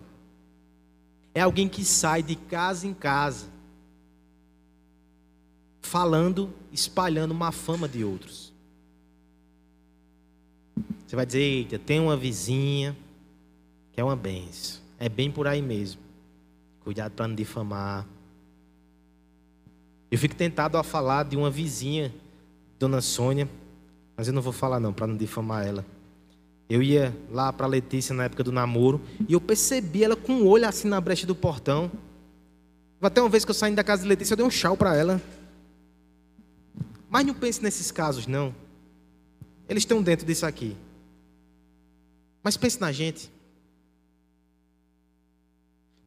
É 1.34 1.42
alguém 1.42 1.68
que 1.68 1.84
sai 1.84 2.24
de 2.24 2.36
casa 2.36 2.88
em 2.88 2.94
casa, 2.94 3.48
falando, 5.82 6.52
espalhando 6.72 7.32
uma 7.32 7.52
fama 7.52 7.88
de 7.88 8.04
outros. 8.04 8.45
Você 11.06 11.16
vai 11.16 11.26
dizer, 11.26 11.40
eita, 11.40 11.78
tem 11.80 12.00
uma 12.00 12.18
vizinha 12.18 12.96
que 13.92 14.02
é 14.02 14.04
uma 14.04 14.16
benção. 14.16 14.82
É 15.00 15.08
bem 15.08 15.30
por 15.30 15.48
aí 15.48 15.62
mesmo. 15.62 16.02
Cuidado 16.84 17.12
para 17.12 17.28
não 17.28 17.36
difamar. 17.36 18.06
Eu 20.10 20.18
fico 20.18 20.36
tentado 20.36 20.78
a 20.78 20.84
falar 20.84 21.24
de 21.24 21.36
uma 21.36 21.50
vizinha, 21.50 22.14
Dona 22.80 23.02
Sônia, 23.02 23.50
mas 24.16 24.28
eu 24.28 24.34
não 24.34 24.42
vou 24.42 24.54
falar 24.54 24.80
não, 24.80 24.94
para 24.94 25.08
não 25.08 25.18
difamar 25.18 25.66
ela. 25.66 25.86
Eu 26.70 26.82
ia 26.82 27.16
lá 27.32 27.54
para 27.54 27.68
Letícia 27.68 28.16
na 28.16 28.26
época 28.26 28.44
do 28.44 28.52
namoro 28.52 29.02
e 29.28 29.34
eu 29.34 29.42
percebi 29.42 30.04
ela 30.04 30.16
com 30.16 30.34
o 30.34 30.44
um 30.44 30.48
olho 30.48 30.68
assim 30.68 30.88
na 30.88 31.00
brecha 31.00 31.28
do 31.28 31.36
portão. 31.36 31.92
Até 33.02 33.22
uma 33.22 33.30
vez 33.30 33.46
que 33.46 33.52
eu 33.52 33.56
saí 33.56 33.74
da 33.76 33.84
casa 33.84 34.02
de 34.02 34.08
Letícia, 34.08 34.34
eu 34.34 34.38
dei 34.38 34.46
um 34.46 34.50
chau 34.50 34.76
para 34.76 34.96
ela. 34.96 35.22
Mas 37.10 37.26
não 37.26 37.36
pense 37.36 37.62
nesses 37.62 37.92
casos, 37.92 38.26
não. 38.26 38.54
Eles 39.70 39.82
estão 39.82 40.02
dentro 40.02 40.26
disso 40.26 40.46
aqui. 40.46 40.76
Mas 42.46 42.56
pense 42.56 42.80
na 42.80 42.92
gente. 42.92 43.32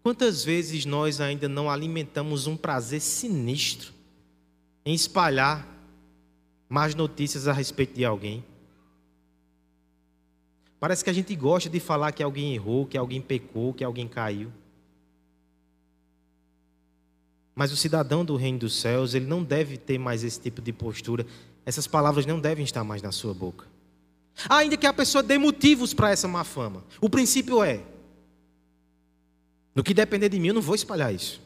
Quantas 0.04 0.44
vezes 0.44 0.84
nós 0.84 1.20
ainda 1.20 1.48
não 1.48 1.68
alimentamos 1.68 2.46
um 2.46 2.56
prazer 2.56 3.00
sinistro 3.00 3.92
em 4.86 4.94
espalhar 4.94 5.66
más 6.68 6.94
notícias 6.94 7.48
a 7.48 7.52
respeito 7.52 7.94
de 7.94 8.04
alguém? 8.04 8.44
Parece 10.78 11.02
que 11.02 11.10
a 11.10 11.12
gente 11.12 11.34
gosta 11.34 11.68
de 11.68 11.80
falar 11.80 12.12
que 12.12 12.22
alguém 12.22 12.54
errou, 12.54 12.86
que 12.86 12.96
alguém 12.96 13.20
pecou, 13.20 13.74
que 13.74 13.82
alguém 13.82 14.06
caiu. 14.06 14.52
Mas 17.52 17.72
o 17.72 17.76
cidadão 17.76 18.24
do 18.24 18.36
reino 18.36 18.60
dos 18.60 18.76
céus, 18.76 19.12
ele 19.12 19.26
não 19.26 19.42
deve 19.42 19.76
ter 19.76 19.98
mais 19.98 20.22
esse 20.22 20.40
tipo 20.40 20.62
de 20.62 20.72
postura. 20.72 21.26
Essas 21.66 21.88
palavras 21.88 22.24
não 22.24 22.38
devem 22.38 22.64
estar 22.64 22.84
mais 22.84 23.02
na 23.02 23.10
sua 23.10 23.34
boca. 23.34 23.66
Ainda 24.48 24.76
que 24.76 24.86
a 24.86 24.92
pessoa 24.92 25.22
dê 25.22 25.38
motivos 25.38 25.94
para 25.94 26.10
essa 26.10 26.28
má 26.28 26.44
fama. 26.44 26.84
O 27.00 27.08
princípio 27.08 27.62
é: 27.62 27.80
no 29.74 29.82
que 29.82 29.94
depender 29.94 30.28
de 30.28 30.38
mim, 30.38 30.48
eu 30.48 30.54
não 30.54 30.62
vou 30.62 30.74
espalhar 30.74 31.14
isso. 31.14 31.40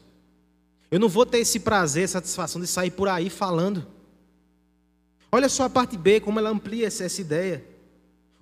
Eu 0.91 0.99
não 0.99 1.09
vou 1.09 1.25
ter 1.25 1.39
esse 1.39 1.59
prazer, 1.59 2.07
satisfação 2.07 2.61
de 2.61 2.67
sair 2.67 2.91
por 2.91 3.07
aí 3.07 3.29
falando. 3.29 3.87
Olha 5.31 5.49
só 5.49 5.63
a 5.63 5.69
parte 5.69 5.97
B, 5.97 6.19
como 6.19 6.39
ela 6.39 6.51
amplia 6.51 6.85
essa, 6.85 7.03
essa 7.03 7.19
ideia. 7.19 7.65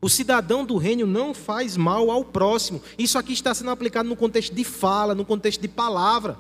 O 0.01 0.10
cidadão 0.10 0.65
do 0.65 0.75
reino 0.77 1.05
não 1.05 1.34
faz 1.34 1.77
mal 1.77 2.12
ao 2.12 2.25
próximo. 2.25 2.81
Isso 2.98 3.17
aqui 3.17 3.31
está 3.31 3.53
sendo 3.53 3.70
aplicado 3.70 4.10
no 4.10 4.15
contexto 4.15 4.53
de 4.53 4.63
fala, 4.65 5.15
no 5.15 5.24
contexto 5.24 5.62
de 5.62 5.67
palavra. 5.67 6.38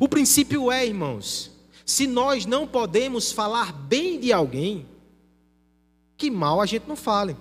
O 0.00 0.08
princípio 0.08 0.72
é, 0.72 0.84
irmãos, 0.84 1.52
se 1.84 2.06
nós 2.06 2.46
não 2.46 2.66
podemos 2.66 3.30
falar 3.30 3.72
bem 3.72 4.18
de 4.18 4.32
alguém, 4.32 4.86
que 6.16 6.30
mal 6.30 6.60
a 6.60 6.66
gente 6.66 6.86
não 6.88 6.96
fale. 6.96 7.36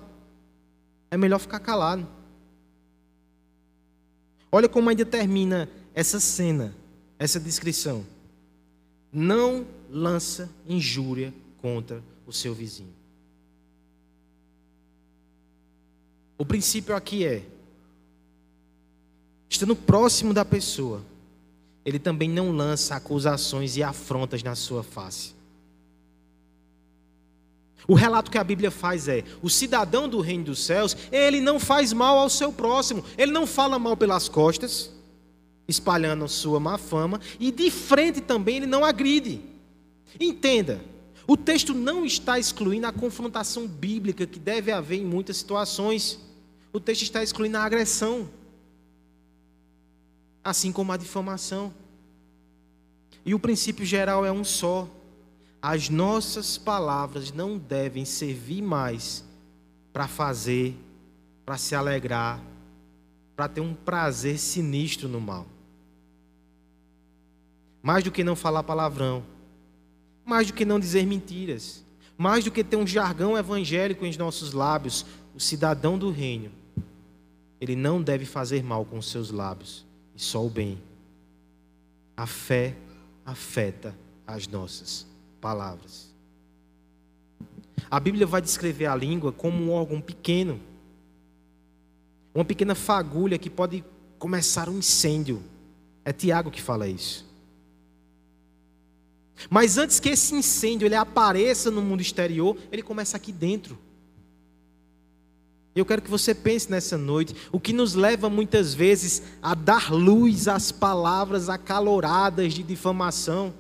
É 1.10 1.18
melhor 1.18 1.40
ficar 1.40 1.60
calado. 1.60 2.08
Olha 4.52 4.70
como 4.70 4.90
ainda 4.90 5.06
termina 5.06 5.70
essa 5.94 6.20
cena, 6.20 6.76
essa 7.20 7.40
descrição. 7.40 8.06
Não 9.12 9.66
lança 9.90 10.50
injúria 10.68 11.34
contra 11.62 12.04
o 12.26 12.34
seu 12.34 12.54
vizinho. 12.54 12.94
O 16.38 16.46
princípio 16.46 16.96
aqui 16.96 17.26
é: 17.26 17.46
estando 19.50 19.76
próximo 19.76 20.34
da 20.34 20.44
pessoa, 20.44 21.04
ele 21.86 22.00
também 22.00 22.30
não 22.30 22.52
lança 22.52 22.96
acusações 22.96 23.78
e 23.78 23.84
afrontas 23.84 24.42
na 24.42 24.56
sua 24.56 24.84
face. 24.84 25.35
O 27.88 27.94
relato 27.94 28.32
que 28.32 28.38
a 28.38 28.44
Bíblia 28.44 28.72
faz 28.72 29.08
é: 29.08 29.24
o 29.42 29.50
cidadão 29.50 30.10
do 30.10 30.20
reino 30.20 30.46
dos 30.46 30.64
céus, 30.64 30.96
ele 31.12 31.40
não 31.40 31.60
faz 31.60 31.94
mal 31.94 32.18
ao 32.18 32.30
seu 32.30 32.52
próximo, 32.52 33.04
ele 33.18 33.32
não 33.32 33.46
fala 33.46 33.78
mal 33.78 33.96
pelas 33.96 34.28
costas, 34.28 34.92
espalhando 35.68 36.28
sua 36.28 36.60
má 36.60 36.78
fama, 36.78 37.20
e 37.40 37.52
de 37.52 37.70
frente 37.70 38.22
também 38.22 38.58
ele 38.58 38.66
não 38.66 38.84
agride. 38.84 39.42
Entenda, 40.20 40.82
o 41.28 41.36
texto 41.36 41.74
não 41.74 42.06
está 42.06 42.40
excluindo 42.40 42.88
a 42.88 42.94
confrontação 42.94 43.68
bíblica 43.68 44.26
que 44.26 44.40
deve 44.40 44.72
haver 44.72 45.00
em 45.00 45.06
muitas 45.06 45.38
situações, 45.38 46.20
o 46.72 46.80
texto 46.80 47.04
está 47.04 47.24
excluindo 47.24 47.58
a 47.58 47.64
agressão, 47.64 48.30
assim 50.44 50.72
como 50.72 50.92
a 50.92 50.98
difamação. 50.98 51.74
E 53.26 53.34
o 53.34 53.40
princípio 53.40 53.84
geral 53.86 54.24
é 54.24 54.32
um 54.32 54.44
só 54.44 54.88
as 55.68 55.90
nossas 55.90 56.60
palavras 56.60 57.32
não 57.32 57.58
devem 57.58 58.06
servir 58.06 58.62
mais 58.62 59.26
para 59.92 60.08
fazer, 60.08 60.78
para 61.44 61.58
se 61.58 61.74
alegrar, 61.74 62.40
para 63.36 63.48
ter 63.48 63.62
um 63.62 63.74
prazer 63.74 64.38
sinistro 64.38 65.10
no 65.10 65.20
mal. 65.20 65.48
Mais 67.82 68.04
do 68.04 68.12
que 68.12 68.24
não 68.24 68.36
falar 68.36 68.62
palavrão, 68.62 69.24
mais 70.24 70.46
do 70.46 70.54
que 70.54 70.66
não 70.66 70.80
dizer 70.80 71.04
mentiras, 71.04 71.84
mais 72.16 72.44
do 72.44 72.52
que 72.52 72.64
ter 72.64 72.76
um 72.76 72.86
jargão 72.86 73.36
evangélico 73.36 74.06
em 74.06 74.16
nossos 74.18 74.54
lábios, 74.54 75.04
o 75.34 75.40
cidadão 75.40 75.98
do 75.98 76.12
reino, 76.12 76.52
ele 77.60 77.76
não 77.76 78.04
deve 78.04 78.26
fazer 78.26 78.64
mal 78.64 78.86
com 78.86 79.02
seus 79.02 79.32
lábios, 79.32 79.84
e 80.16 80.22
só 80.22 80.46
o 80.46 80.50
bem. 80.50 80.78
A 82.16 82.28
fé 82.28 82.76
afeta 83.26 83.98
as 84.28 84.48
nossas 84.48 85.15
palavras. 85.42 86.14
A 87.90 88.00
Bíblia 88.00 88.26
vai 88.26 88.42
descrever 88.42 88.88
a 88.88 88.96
língua 88.96 89.32
como 89.32 89.64
um 89.64 89.72
órgão 89.72 90.02
pequeno, 90.02 90.60
uma 92.34 92.44
pequena 92.44 92.76
fagulha 92.76 93.38
que 93.38 93.50
pode 93.50 93.84
começar 94.18 94.68
um 94.70 94.80
incêndio. 94.80 95.42
É 96.04 96.12
Tiago 96.12 96.52
que 96.52 96.62
fala 96.62 96.88
isso. 96.88 97.26
Mas 99.50 99.78
antes 99.78 100.00
que 100.00 100.10
esse 100.10 100.34
incêndio 100.34 100.86
ele 100.86 100.96
apareça 100.96 101.70
no 101.70 101.82
mundo 101.82 102.02
exterior, 102.02 102.58
ele 102.72 102.82
começa 102.82 103.18
aqui 103.18 103.32
dentro. 103.32 103.78
Eu 105.76 105.86
quero 105.86 106.02
que 106.02 106.10
você 106.10 106.34
pense 106.34 106.72
nessa 106.72 106.98
noite, 106.98 107.36
o 107.52 107.60
que 107.60 107.74
nos 107.74 107.96
leva 107.96 108.30
muitas 108.30 108.74
vezes 108.74 109.22
a 109.42 109.54
dar 109.54 109.92
luz 109.92 110.48
às 110.48 110.72
palavras 110.72 111.50
acaloradas 111.50 112.54
de 112.54 112.64
difamação 112.64 113.54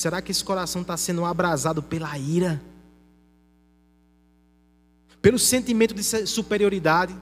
Será 0.00 0.22
que 0.22 0.32
esse 0.32 0.42
coração 0.42 0.80
está 0.80 0.96
sendo 0.96 1.26
abrasado 1.26 1.82
pela 1.82 2.16
ira? 2.16 2.58
Pelo 5.20 5.38
sentimento 5.38 5.92
de 5.92 6.02
superioridade? 6.26 7.14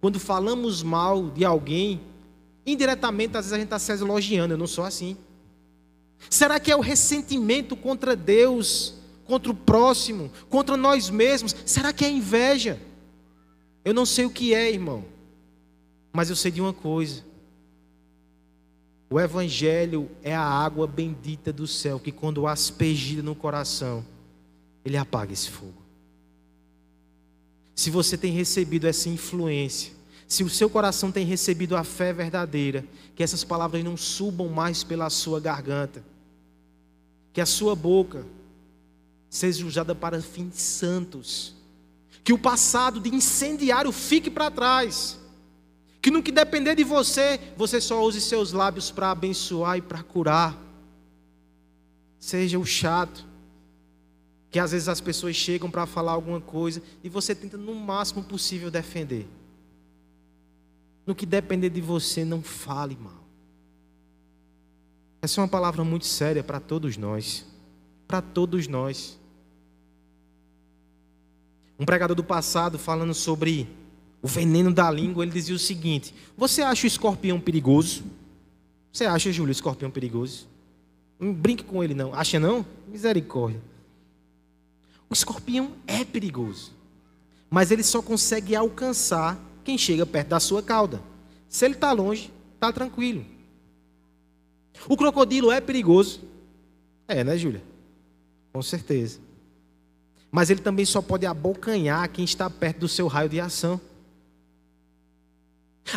Quando 0.00 0.18
falamos 0.18 0.82
mal 0.82 1.28
de 1.28 1.44
alguém, 1.44 2.00
indiretamente 2.64 3.36
às 3.36 3.44
vezes 3.44 3.52
a 3.52 3.56
gente 3.56 3.66
está 3.66 3.78
se 3.78 3.92
elogiando, 3.92 4.54
eu 4.54 4.58
não 4.58 4.66
sou 4.66 4.86
assim. 4.86 5.18
Será 6.30 6.58
que 6.58 6.72
é 6.72 6.76
o 6.76 6.80
ressentimento 6.80 7.76
contra 7.76 8.16
Deus, 8.16 8.94
contra 9.26 9.52
o 9.52 9.54
próximo, 9.54 10.30
contra 10.48 10.78
nós 10.78 11.10
mesmos? 11.10 11.54
Será 11.66 11.92
que 11.92 12.06
é 12.06 12.10
inveja? 12.10 12.80
Eu 13.84 13.92
não 13.92 14.06
sei 14.06 14.24
o 14.24 14.30
que 14.30 14.54
é, 14.54 14.72
irmão, 14.72 15.04
mas 16.10 16.30
eu 16.30 16.36
sei 16.36 16.50
de 16.50 16.62
uma 16.62 16.72
coisa. 16.72 17.27
O 19.10 19.18
Evangelho 19.18 20.10
é 20.22 20.34
a 20.34 20.42
água 20.42 20.86
bendita 20.86 21.52
do 21.52 21.66
céu 21.66 21.98
que, 21.98 22.12
quando 22.12 22.46
aspergida 22.46 23.22
no 23.22 23.34
coração, 23.34 24.04
ele 24.84 24.96
apaga 24.96 25.32
esse 25.32 25.48
fogo. 25.48 25.82
Se 27.74 27.90
você 27.90 28.18
tem 28.18 28.32
recebido 28.32 28.86
essa 28.86 29.08
influência, 29.08 29.92
se 30.26 30.44
o 30.44 30.50
seu 30.50 30.68
coração 30.68 31.10
tem 31.10 31.24
recebido 31.24 31.74
a 31.74 31.82
fé 31.82 32.12
verdadeira, 32.12 32.84
que 33.14 33.22
essas 33.22 33.44
palavras 33.44 33.82
não 33.82 33.96
subam 33.96 34.48
mais 34.48 34.84
pela 34.84 35.08
sua 35.08 35.40
garganta, 35.40 36.04
que 37.32 37.40
a 37.40 37.46
sua 37.46 37.74
boca 37.74 38.26
seja 39.30 39.64
usada 39.64 39.94
para 39.94 40.20
fins 40.20 40.60
santos, 40.60 41.54
que 42.22 42.32
o 42.32 42.38
passado 42.38 43.00
de 43.00 43.08
incendiário 43.08 43.90
fique 43.90 44.30
para 44.30 44.50
trás, 44.50 45.17
que 46.00 46.10
no 46.10 46.22
que 46.22 46.30
depender 46.30 46.74
de 46.74 46.84
você, 46.84 47.40
você 47.56 47.80
só 47.80 48.02
use 48.04 48.20
seus 48.20 48.52
lábios 48.52 48.90
para 48.90 49.10
abençoar 49.10 49.78
e 49.78 49.82
para 49.82 50.02
curar. 50.02 50.56
Seja 52.18 52.58
o 52.58 52.64
chato, 52.64 53.26
que 54.50 54.58
às 54.58 54.72
vezes 54.72 54.88
as 54.88 55.00
pessoas 55.00 55.36
chegam 55.36 55.70
para 55.70 55.86
falar 55.86 56.12
alguma 56.12 56.40
coisa 56.40 56.82
e 57.02 57.08
você 57.08 57.34
tenta 57.34 57.56
no 57.56 57.74
máximo 57.74 58.22
possível 58.22 58.70
defender. 58.70 59.26
No 61.06 61.14
que 61.14 61.26
depender 61.26 61.70
de 61.70 61.80
você, 61.80 62.24
não 62.24 62.42
fale 62.42 62.96
mal. 62.96 63.24
Essa 65.20 65.40
é 65.40 65.42
uma 65.42 65.48
palavra 65.48 65.82
muito 65.82 66.06
séria 66.06 66.44
para 66.44 66.60
todos 66.60 66.96
nós. 66.96 67.44
Para 68.06 68.22
todos 68.22 68.68
nós. 68.68 69.18
Um 71.78 71.84
pregador 71.84 72.14
do 72.16 72.24
passado 72.24 72.78
falando 72.78 73.14
sobre 73.14 73.68
o 74.20 74.26
veneno 74.26 74.72
da 74.72 74.90
língua, 74.90 75.24
ele 75.24 75.32
dizia 75.32 75.54
o 75.54 75.58
seguinte: 75.58 76.14
Você 76.36 76.62
acha 76.62 76.84
o 76.84 76.88
escorpião 76.88 77.40
perigoso? 77.40 78.02
Você 78.92 79.04
acha, 79.04 79.30
Júlio, 79.30 79.50
o 79.50 79.52
escorpião 79.52 79.90
perigoso? 79.90 80.48
Não 81.18 81.32
brinque 81.32 81.64
com 81.64 81.82
ele, 81.82 81.94
não. 81.94 82.14
Acha 82.14 82.38
não? 82.38 82.64
Misericórdia. 82.88 83.60
O 85.10 85.14
escorpião 85.14 85.72
é 85.86 86.04
perigoso, 86.04 86.72
mas 87.48 87.70
ele 87.70 87.82
só 87.82 88.02
consegue 88.02 88.54
alcançar 88.54 89.38
quem 89.64 89.78
chega 89.78 90.04
perto 90.04 90.28
da 90.28 90.40
sua 90.40 90.62
cauda. 90.62 91.00
Se 91.48 91.64
ele 91.64 91.74
está 91.74 91.92
longe, 91.92 92.30
está 92.54 92.72
tranquilo. 92.72 93.24
O 94.86 94.96
crocodilo 94.96 95.50
é 95.50 95.60
perigoso. 95.60 96.20
É, 97.06 97.24
né, 97.24 97.38
Júlia? 97.38 97.62
Com 98.52 98.62
certeza. 98.62 99.18
Mas 100.30 100.50
ele 100.50 100.60
também 100.60 100.84
só 100.84 101.00
pode 101.00 101.24
abocanhar 101.24 102.08
quem 102.10 102.24
está 102.24 102.50
perto 102.50 102.80
do 102.80 102.88
seu 102.88 103.06
raio 103.06 103.30
de 103.30 103.40
ação. 103.40 103.80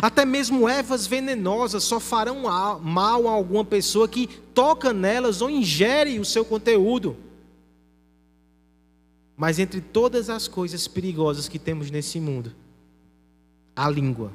Até 0.00 0.24
mesmo 0.24 0.68
ervas 0.68 1.06
venenosas 1.06 1.84
só 1.84 2.00
farão 2.00 2.42
mal 2.80 3.28
a 3.28 3.30
alguma 3.30 3.64
pessoa 3.64 4.08
que 4.08 4.26
toca 4.54 4.92
nelas 4.92 5.42
ou 5.42 5.50
ingere 5.50 6.18
o 6.18 6.24
seu 6.24 6.44
conteúdo. 6.44 7.16
Mas 9.36 9.58
entre 9.58 9.80
todas 9.80 10.30
as 10.30 10.46
coisas 10.46 10.86
perigosas 10.86 11.48
que 11.48 11.58
temos 11.58 11.90
nesse 11.90 12.20
mundo, 12.20 12.54
a 13.74 13.88
língua, 13.88 14.32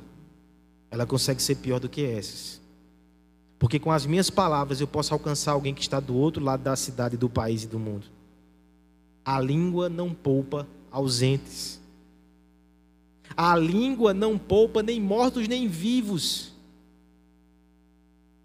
ela 0.91 1.05
consegue 1.05 1.41
ser 1.41 1.55
pior 1.55 1.79
do 1.79 1.89
que 1.89 2.03
essas. 2.03 2.59
Porque 3.59 3.79
com 3.79 3.91
as 3.91 4.05
minhas 4.05 4.29
palavras 4.29 4.81
eu 4.81 4.87
posso 4.87 5.13
alcançar 5.13 5.53
alguém 5.53 5.73
que 5.73 5.81
está 5.81 5.99
do 5.99 6.15
outro 6.15 6.43
lado 6.43 6.61
da 6.61 6.75
cidade, 6.75 7.17
do 7.17 7.29
país 7.29 7.63
e 7.63 7.67
do 7.67 7.79
mundo. 7.79 8.05
A 9.25 9.39
língua 9.39 9.89
não 9.89 10.13
poupa 10.13 10.67
ausentes. 10.91 11.79
A 13.37 13.55
língua 13.55 14.15
não 14.15 14.35
poupa 14.35 14.81
nem 14.81 14.99
mortos 14.99 15.47
nem 15.47 15.67
vivos. 15.67 16.51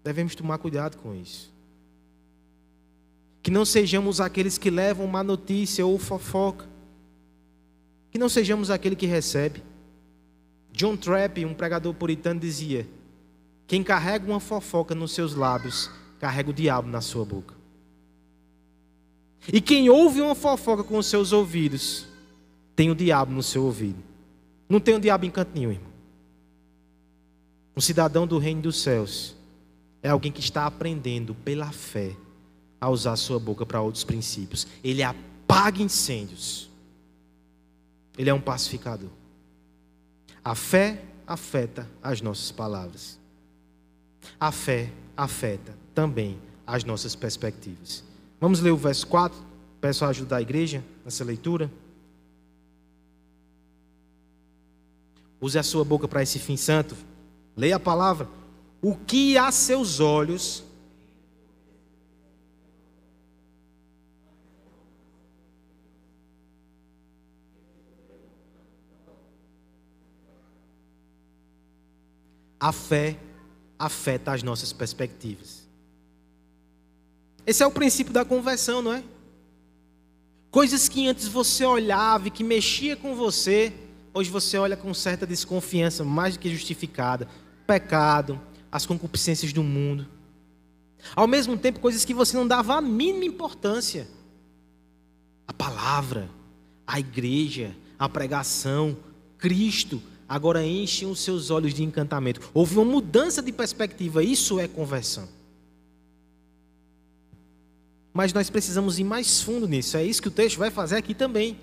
Devemos 0.03 0.35
tomar 0.35 0.59
cuidado 0.59 0.97
com 0.97 1.15
isso. 1.15 1.51
Que 3.41 3.49
não 3.49 3.65
sejamos 3.65 4.21
aqueles 4.21 4.59
que 4.59 4.69
levam 4.69 5.07
má 5.07 5.23
notícia 5.23 5.83
ou 5.83 5.97
fofoca. 5.97 6.69
Que 8.11 8.19
não 8.19 8.29
sejamos 8.29 8.69
aquele 8.69 8.95
que 8.95 9.07
recebe. 9.07 9.63
John 10.71 10.95
Trapp, 10.95 11.43
um 11.43 11.55
pregador 11.55 11.95
puritano, 11.95 12.39
dizia: 12.39 12.87
Quem 13.65 13.83
carrega 13.83 14.29
uma 14.29 14.39
fofoca 14.39 14.93
nos 14.93 15.11
seus 15.11 15.33
lábios, 15.33 15.89
carrega 16.19 16.51
o 16.51 16.53
diabo 16.53 16.87
na 16.87 17.01
sua 17.01 17.25
boca. 17.25 17.55
E 19.51 19.59
quem 19.59 19.89
ouve 19.89 20.21
uma 20.21 20.35
fofoca 20.35 20.83
com 20.83 20.97
os 20.99 21.07
seus 21.07 21.31
ouvidos, 21.31 22.05
tem 22.75 22.91
o 22.91 22.95
diabo 22.95 23.31
no 23.31 23.41
seu 23.41 23.63
ouvido. 23.63 24.12
Não 24.73 24.79
tem 24.79 24.95
o 24.95 24.99
diabo 24.99 25.23
em 25.23 25.29
canto 25.29 25.51
nenhum, 25.53 25.69
irmão. 25.69 25.91
Um 27.77 27.79
cidadão 27.79 28.25
do 28.25 28.39
reino 28.39 28.63
dos 28.63 28.81
céus 28.81 29.35
é 30.01 30.09
alguém 30.09 30.31
que 30.31 30.39
está 30.39 30.65
aprendendo 30.65 31.35
pela 31.35 31.71
fé 31.71 32.15
a 32.81 32.89
usar 32.89 33.15
sua 33.15 33.39
boca 33.39 33.67
para 33.67 33.79
outros 33.79 34.03
princípios. 34.03 34.65
Ele 34.83 35.03
apaga 35.03 35.79
incêndios. 35.79 36.71
Ele 38.17 38.31
é 38.31 38.33
um 38.33 38.41
pacificador. 38.41 39.11
A 40.43 40.55
fé 40.55 41.03
afeta 41.27 41.87
as 42.01 42.19
nossas 42.19 42.51
palavras. 42.51 43.19
A 44.39 44.51
fé 44.51 44.91
afeta 45.15 45.77
também 45.93 46.39
as 46.65 46.83
nossas 46.83 47.15
perspectivas. 47.15 48.03
Vamos 48.41 48.59
ler 48.59 48.71
o 48.71 48.77
verso 48.77 49.05
4. 49.05 49.39
Peço 49.79 50.03
a 50.03 50.07
ajuda 50.07 50.29
da 50.29 50.41
igreja 50.41 50.83
nessa 51.05 51.23
leitura. 51.23 51.69
Use 55.43 55.59
a 55.59 55.63
sua 55.63 55.83
boca 55.83 56.07
para 56.07 56.23
esse 56.23 56.39
fim 56.39 56.55
santo. 56.55 56.95
Leia 57.53 57.75
a 57.75 57.79
palavra. 57.79 58.29
O 58.81 58.95
que 58.95 59.37
a 59.37 59.51
seus 59.51 59.99
olhos 59.99 60.63
a 72.57 72.71
fé 72.71 73.19
afeta 73.77 74.31
as 74.31 74.43
nossas 74.43 74.71
perspectivas. 74.71 75.67
Esse 77.45 77.61
é 77.61 77.67
o 77.67 77.71
princípio 77.71 78.13
da 78.13 78.23
conversão, 78.23 78.81
não 78.81 78.93
é? 78.93 79.03
Coisas 80.49 80.87
que 80.87 81.05
antes 81.05 81.27
você 81.27 81.65
olhava 81.65 82.29
e 82.29 82.31
que 82.31 82.45
mexia 82.45 82.95
com 82.95 83.13
você, 83.13 83.73
hoje 84.13 84.29
você 84.29 84.57
olha 84.57 84.77
com 84.77 84.93
certa 84.93 85.25
desconfiança, 85.25 86.03
mais 86.03 86.35
do 86.35 86.39
que 86.39 86.49
justificada. 86.49 87.27
Pecado, 87.65 88.39
as 88.71 88.85
concupiscências 88.85 89.51
do 89.51 89.63
mundo. 89.63 90.07
Ao 91.15 91.27
mesmo 91.27 91.57
tempo, 91.57 91.79
coisas 91.79 92.05
que 92.05 92.13
você 92.13 92.37
não 92.37 92.47
dava 92.47 92.75
a 92.75 92.81
mínima 92.81 93.25
importância. 93.25 94.07
A 95.47 95.53
palavra, 95.53 96.29
a 96.85 96.99
igreja, 96.99 97.75
a 97.99 98.07
pregação, 98.07 98.97
Cristo, 99.37 100.01
agora 100.27 100.65
enchem 100.65 101.09
os 101.09 101.19
seus 101.19 101.49
olhos 101.49 101.73
de 101.73 101.83
encantamento. 101.83 102.49
Houve 102.53 102.77
uma 102.77 102.85
mudança 102.85 103.41
de 103.41 103.51
perspectiva, 103.51 104.23
isso 104.23 104.59
é 104.59 104.67
conversão. 104.67 105.27
Mas 108.13 108.31
nós 108.31 108.49
precisamos 108.49 108.99
ir 108.99 109.03
mais 109.03 109.41
fundo 109.41 109.67
nisso, 109.67 109.97
é 109.97 110.03
isso 110.05 110.21
que 110.21 110.27
o 110.27 110.31
texto 110.31 110.57
vai 110.57 110.69
fazer 110.69 110.97
aqui 110.97 111.13
também. 111.13 111.57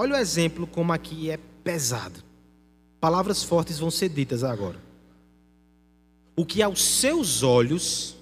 Olha 0.00 0.14
o 0.14 0.16
exemplo 0.16 0.66
como 0.66 0.94
aqui 0.94 1.30
é 1.30 1.38
pesado. 1.62 2.24
Palavras 2.98 3.42
fortes 3.42 3.78
vão 3.78 3.90
ser 3.90 4.08
ditas 4.08 4.42
agora. 4.42 4.78
O 6.34 6.46
que 6.46 6.62
aos 6.62 6.82
seus 6.82 7.42
olhos, 7.42 8.16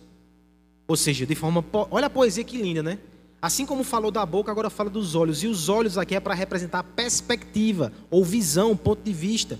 ou 0.88 0.96
seja, 0.96 1.24
de 1.24 1.36
forma. 1.36 1.64
Olha 1.88 2.06
a 2.06 2.10
poesia 2.10 2.42
que 2.42 2.60
linda, 2.60 2.82
né? 2.82 2.98
Assim 3.40 3.64
como 3.64 3.84
falou 3.84 4.10
da 4.10 4.26
boca, 4.26 4.50
agora 4.50 4.68
fala 4.68 4.90
dos 4.90 5.14
olhos. 5.14 5.44
E 5.44 5.46
os 5.46 5.68
olhos 5.68 5.96
aqui 5.96 6.16
é 6.16 6.20
para 6.20 6.34
representar 6.34 6.82
perspectiva, 6.82 7.92
ou 8.10 8.24
visão, 8.24 8.76
ponto 8.76 9.04
de 9.04 9.12
vista. 9.12 9.56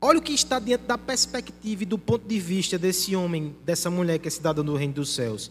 Olha 0.00 0.20
o 0.20 0.22
que 0.22 0.34
está 0.34 0.60
dentro 0.60 0.86
da 0.86 0.96
perspectiva 0.96 1.82
e 1.82 1.86
do 1.86 1.98
ponto 1.98 2.28
de 2.28 2.38
vista 2.38 2.78
desse 2.78 3.16
homem, 3.16 3.56
dessa 3.64 3.90
mulher 3.90 4.20
que 4.20 4.28
é 4.28 4.30
cidadã 4.30 4.64
do 4.64 4.76
reino 4.76 4.94
dos 4.94 5.12
céus. 5.12 5.50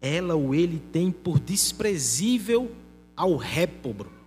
Ela 0.00 0.36
ou 0.36 0.54
ele 0.54 0.80
tem 0.92 1.10
por 1.10 1.40
desprezível 1.40 2.70
ao 3.16 3.34
réprobro. 3.34 4.17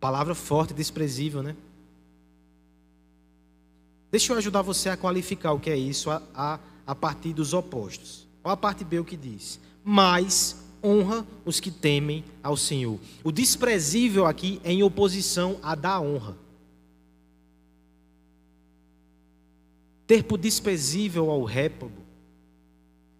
Palavra 0.00 0.34
forte, 0.34 0.72
desprezível, 0.72 1.42
né? 1.42 1.54
Deixa 4.10 4.32
eu 4.32 4.38
ajudar 4.38 4.62
você 4.62 4.88
a 4.88 4.96
qualificar 4.96 5.52
o 5.52 5.60
que 5.60 5.70
é 5.70 5.76
isso 5.76 6.10
a, 6.10 6.22
a, 6.34 6.58
a 6.86 6.94
partir 6.94 7.32
dos 7.32 7.52
opostos. 7.52 8.26
Olha 8.42 8.54
a 8.54 8.56
parte 8.56 8.82
B 8.82 8.98
o 8.98 9.04
que 9.04 9.16
diz 9.16 9.60
mas 9.84 10.56
honra 10.82 11.26
os 11.44 11.60
que 11.60 11.70
temem 11.70 12.24
ao 12.42 12.56
Senhor. 12.56 12.98
O 13.22 13.32
desprezível 13.32 14.26
aqui 14.26 14.60
é 14.64 14.72
em 14.72 14.82
oposição 14.82 15.58
a 15.62 15.74
da 15.74 16.00
honra. 16.00 16.36
Ter 20.06 20.24
por 20.24 20.38
desprezível 20.38 21.30
ao 21.30 21.44
réprobo 21.44 22.02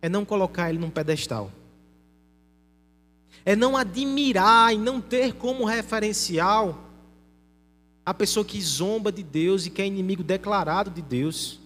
é 0.02 0.08
não 0.08 0.24
colocar 0.24 0.70
ele 0.70 0.78
num 0.78 0.90
pedestal. 0.90 1.50
É 3.44 3.56
não 3.56 3.76
admirar 3.76 4.74
e 4.74 4.78
não 4.78 5.00
ter 5.00 5.34
como 5.34 5.64
referencial 5.64 6.86
A 8.04 8.12
pessoa 8.14 8.44
que 8.44 8.60
zomba 8.60 9.12
de 9.12 9.22
Deus 9.22 9.66
e 9.66 9.70
que 9.70 9.80
é 9.80 9.86
inimigo 9.86 10.22
declarado 10.22 10.90
de 10.90 11.02
Deus. 11.02 11.60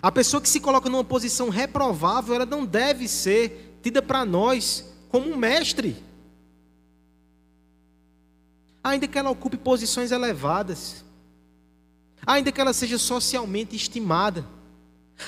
A 0.00 0.12
pessoa 0.12 0.40
que 0.40 0.48
se 0.48 0.60
coloca 0.60 0.88
numa 0.88 1.04
posição 1.04 1.48
reprovável, 1.48 2.34
ela 2.34 2.46
não 2.46 2.64
deve 2.64 3.08
ser 3.08 3.78
tida 3.82 4.00
para 4.00 4.24
nós 4.24 4.84
como 5.08 5.30
um 5.30 5.36
mestre. 5.36 5.96
Ainda 8.82 9.08
que 9.08 9.18
ela 9.18 9.30
ocupe 9.30 9.56
posições 9.56 10.12
elevadas, 10.12 11.04
ainda 12.24 12.52
que 12.52 12.60
ela 12.60 12.72
seja 12.72 12.96
socialmente 12.96 13.74
estimada, 13.74 14.46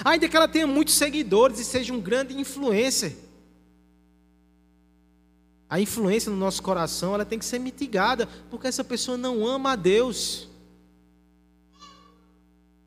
ainda 0.05 0.29
que 0.29 0.37
ela 0.37 0.49
tenha 0.49 0.67
muitos 0.67 0.95
seguidores 0.95 1.59
e 1.59 1.65
seja 1.65 1.93
um 1.93 2.01
grande 2.01 2.39
influencer. 2.39 3.17
A 5.71 5.81
influência 5.81 6.33
no 6.33 6.37
nosso 6.37 6.61
coração, 6.61 7.15
ela 7.15 7.25
tem 7.25 7.39
que 7.39 7.45
ser 7.45 7.61
mitigada, 7.61 8.27
porque 8.51 8.67
essa 8.67 8.83
pessoa 8.83 9.17
não 9.17 9.47
ama 9.47 9.71
a 9.73 9.77
Deus. 9.77 10.49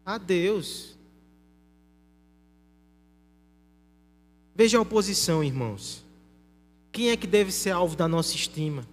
A 0.05 0.17
Deus. 0.17 0.97
Veja 4.53 4.77
a 4.77 4.81
oposição, 4.81 5.41
irmãos. 5.41 6.03
Quem 6.91 7.09
é 7.09 7.15
que 7.15 7.25
deve 7.25 7.53
ser 7.53 7.71
alvo 7.71 7.95
da 7.95 8.07
nossa 8.07 8.35
estima? 8.35 8.85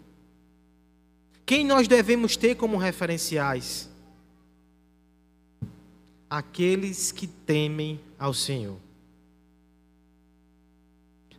Quem 1.45 1.67
nós 1.67 1.89
devemos 1.89 2.37
ter 2.37 2.55
como 2.55 2.77
referenciais? 2.77 3.91
Aqueles 6.31 7.11
que 7.11 7.27
temem 7.27 8.01
ao 8.17 8.33
Senhor. 8.33 8.79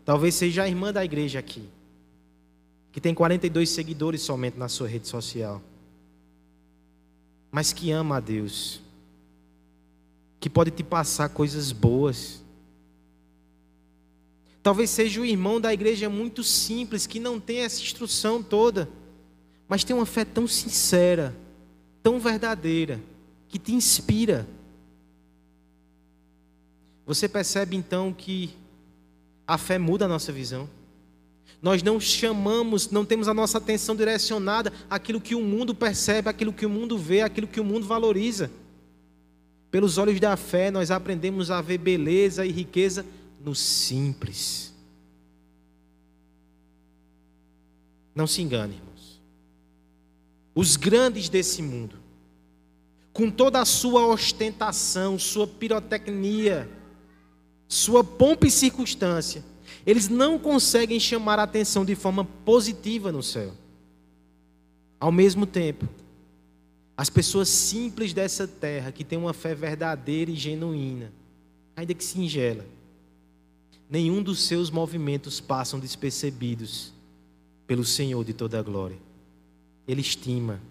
Talvez 0.04 0.36
seja 0.36 0.64
a 0.64 0.68
irmã 0.68 0.92
da 0.92 1.06
igreja 1.06 1.40
aqui, 1.40 1.70
que 2.92 3.00
tem 3.02 3.14
42 3.14 3.70
seguidores 3.70 4.22
somente 4.22 4.58
na 4.58 4.68
sua 4.68 4.88
rede 4.88 5.08
social, 5.08 5.62
mas 7.52 7.74
que 7.74 7.92
ama 7.92 8.18
a 8.18 8.20
Deus, 8.20 8.82
que 10.40 10.50
pode 10.50 10.72
te 10.72 10.84
passar 10.84 11.30
coisas 11.30 11.72
boas 11.72 12.42
Talvez 14.64 14.92
seja 14.92 15.22
o 15.22 15.26
irmão 15.26 15.60
da 15.60 15.74
igreja 15.74 16.08
muito 16.10 16.44
simples, 16.44 17.08
que 17.08 17.20
não 17.20 17.40
tem 17.40 17.60
essa 17.60 17.82
instrução 17.82 18.44
toda, 18.44 18.88
mas 19.68 19.84
tem 19.84 19.96
uma 19.96 20.06
fé 20.06 20.24
tão 20.24 20.48
sincera, 20.48 21.36
tão 22.04 22.20
verdadeira, 22.20 23.02
que 23.48 23.58
te 23.58 23.74
inspira. 23.74 24.48
Você 27.08 27.28
percebe 27.28 27.76
então 27.76 28.14
que 28.14 28.54
a 29.48 29.58
fé 29.58 29.80
muda 29.80 30.06
a 30.06 30.08
nossa 30.08 30.32
visão. 30.32 30.70
Nós 31.62 31.84
não 31.84 32.00
chamamos, 32.00 32.90
não 32.90 33.06
temos 33.06 33.28
a 33.28 33.34
nossa 33.34 33.60
atenção 33.60 33.96
direcionada 33.96 34.74
àquilo 34.90 35.22
que 35.22 35.36
o 35.36 35.42
mundo 35.42 35.76
percebe, 35.76 36.28
àquilo 36.28 36.52
que 36.52 36.66
o 36.66 36.70
mundo 36.70 36.98
vê, 36.98 37.22
àquilo 37.22 37.48
que 37.48 37.60
o 37.60 37.64
mundo 37.64 37.86
valoriza. 37.86 38.50
Pelos 39.70 39.98
olhos 39.98 40.20
da 40.20 40.36
fé, 40.36 40.72
nós 40.72 40.90
aprendemos 40.90 41.52
a 41.52 41.62
ver 41.62 41.78
beleza 41.78 42.46
e 42.46 42.52
riqueza 42.52 43.06
no 43.40 43.54
simples. 43.54 44.74
Não 48.16 48.26
se 48.26 48.42
engane, 48.42 48.74
irmãos. 48.74 49.22
Os 50.54 50.76
grandes 50.76 51.30
desse 51.30 51.62
mundo, 51.62 51.96
com 53.14 53.30
toda 53.30 53.62
a 53.62 53.66
sua 53.66 54.06
ostentação, 54.08 55.18
sua 55.20 55.48
pirotecnia, 55.48 56.70
sua 57.68 58.04
pompa 58.04 58.48
e 58.48 58.52
circunstância, 58.52 59.44
eles 59.86 60.08
não 60.08 60.38
conseguem 60.38 61.00
chamar 61.00 61.40
a 61.40 61.44
atenção 61.44 61.84
de 61.84 61.96
forma 61.96 62.24
positiva 62.24 63.12
no 63.12 63.24
céu. 63.24 63.54
Ao 65.00 65.12
mesmo 65.12 65.46
tempo, 65.46 65.88
as 66.96 67.10
pessoas 67.10 67.50
simples 67.50 68.14
dessa 68.14 68.48
terra, 68.48 68.92
que 68.92 69.04
têm 69.04 69.18
uma 69.18 69.34
fé 69.34 69.56
verdadeira 69.56 70.30
e 70.30 70.36
genuína, 70.36 71.12
ainda 71.76 71.94
que 71.94 72.04
singela, 72.04 72.66
nenhum 73.90 74.22
dos 74.22 74.44
seus 74.44 74.70
movimentos 74.70 75.40
passam 75.40 75.80
despercebidos 75.80 76.94
pelo 77.66 77.84
Senhor 77.84 78.24
de 78.24 78.34
toda 78.34 78.60
a 78.60 78.62
glória. 78.62 78.98
Ele 79.88 80.02
estima. 80.02 80.62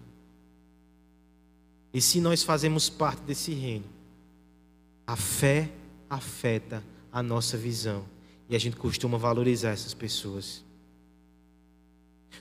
E 1.93 1.99
se 2.01 2.21
nós 2.21 2.43
fazemos 2.43 2.89
parte 2.89 3.21
desse 3.23 3.53
reino, 3.53 3.85
a 5.05 5.17
fé 5.17 5.69
afeta 6.09 6.81
a 7.11 7.21
nossa 7.21 7.57
visão. 7.57 8.05
E 8.51 8.55
a 8.55 8.59
gente 8.59 8.75
costuma 8.75 9.17
valorizar 9.17 9.69
essas 9.69 9.93
pessoas. 9.93 10.61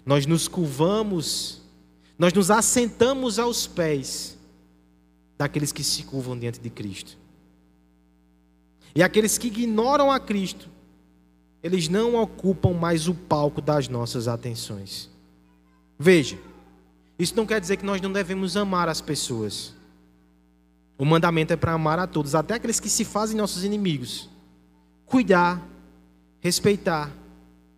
Nós 0.05 0.27
nos 0.27 0.49
curvamos, 0.49 1.63
nós 2.19 2.33
nos 2.33 2.51
assentamos 2.51 3.39
aos 3.39 3.69
pés 3.69 4.37
daqueles 5.39 5.71
que 5.71 5.85
se 5.85 6.03
curvam 6.03 6.37
diante 6.37 6.59
de 6.59 6.69
Cristo. 6.69 7.17
E 8.93 9.05
aqueles 9.05 9.39
que 9.39 9.47
ignoram 9.47 10.11
a 10.11 10.19
Cristo, 10.19 10.69
eles 11.63 11.89
não 11.89 12.17
ocupam 12.17 12.73
mais 12.73 13.07
o 13.07 13.15
palco 13.15 13.61
das 13.61 13.87
nossas 13.89 14.27
atenções. 14.27 15.09
Veja, 15.97 16.37
isso 17.17 17.37
não 17.37 17.47
quer 17.47 17.61
dizer 17.61 17.77
que 17.77 17.87
nós 17.87 18.01
não 18.01 18.11
devemos 18.11 18.57
amar 18.57 18.89
as 18.89 19.01
pessoas. 19.01 19.77
O 20.99 21.05
mandamento 21.05 21.53
é 21.53 21.57
para 21.57 21.73
amar 21.73 22.01
a 22.01 22.09
todos, 22.09 22.35
até 22.35 22.55
aqueles 22.55 22.81
que 22.81 22.89
se 22.89 23.05
fazem 23.05 23.37
nossos 23.37 23.63
inimigos. 23.63 24.29
Cuidar, 25.07 25.70
respeitar, 26.41 27.11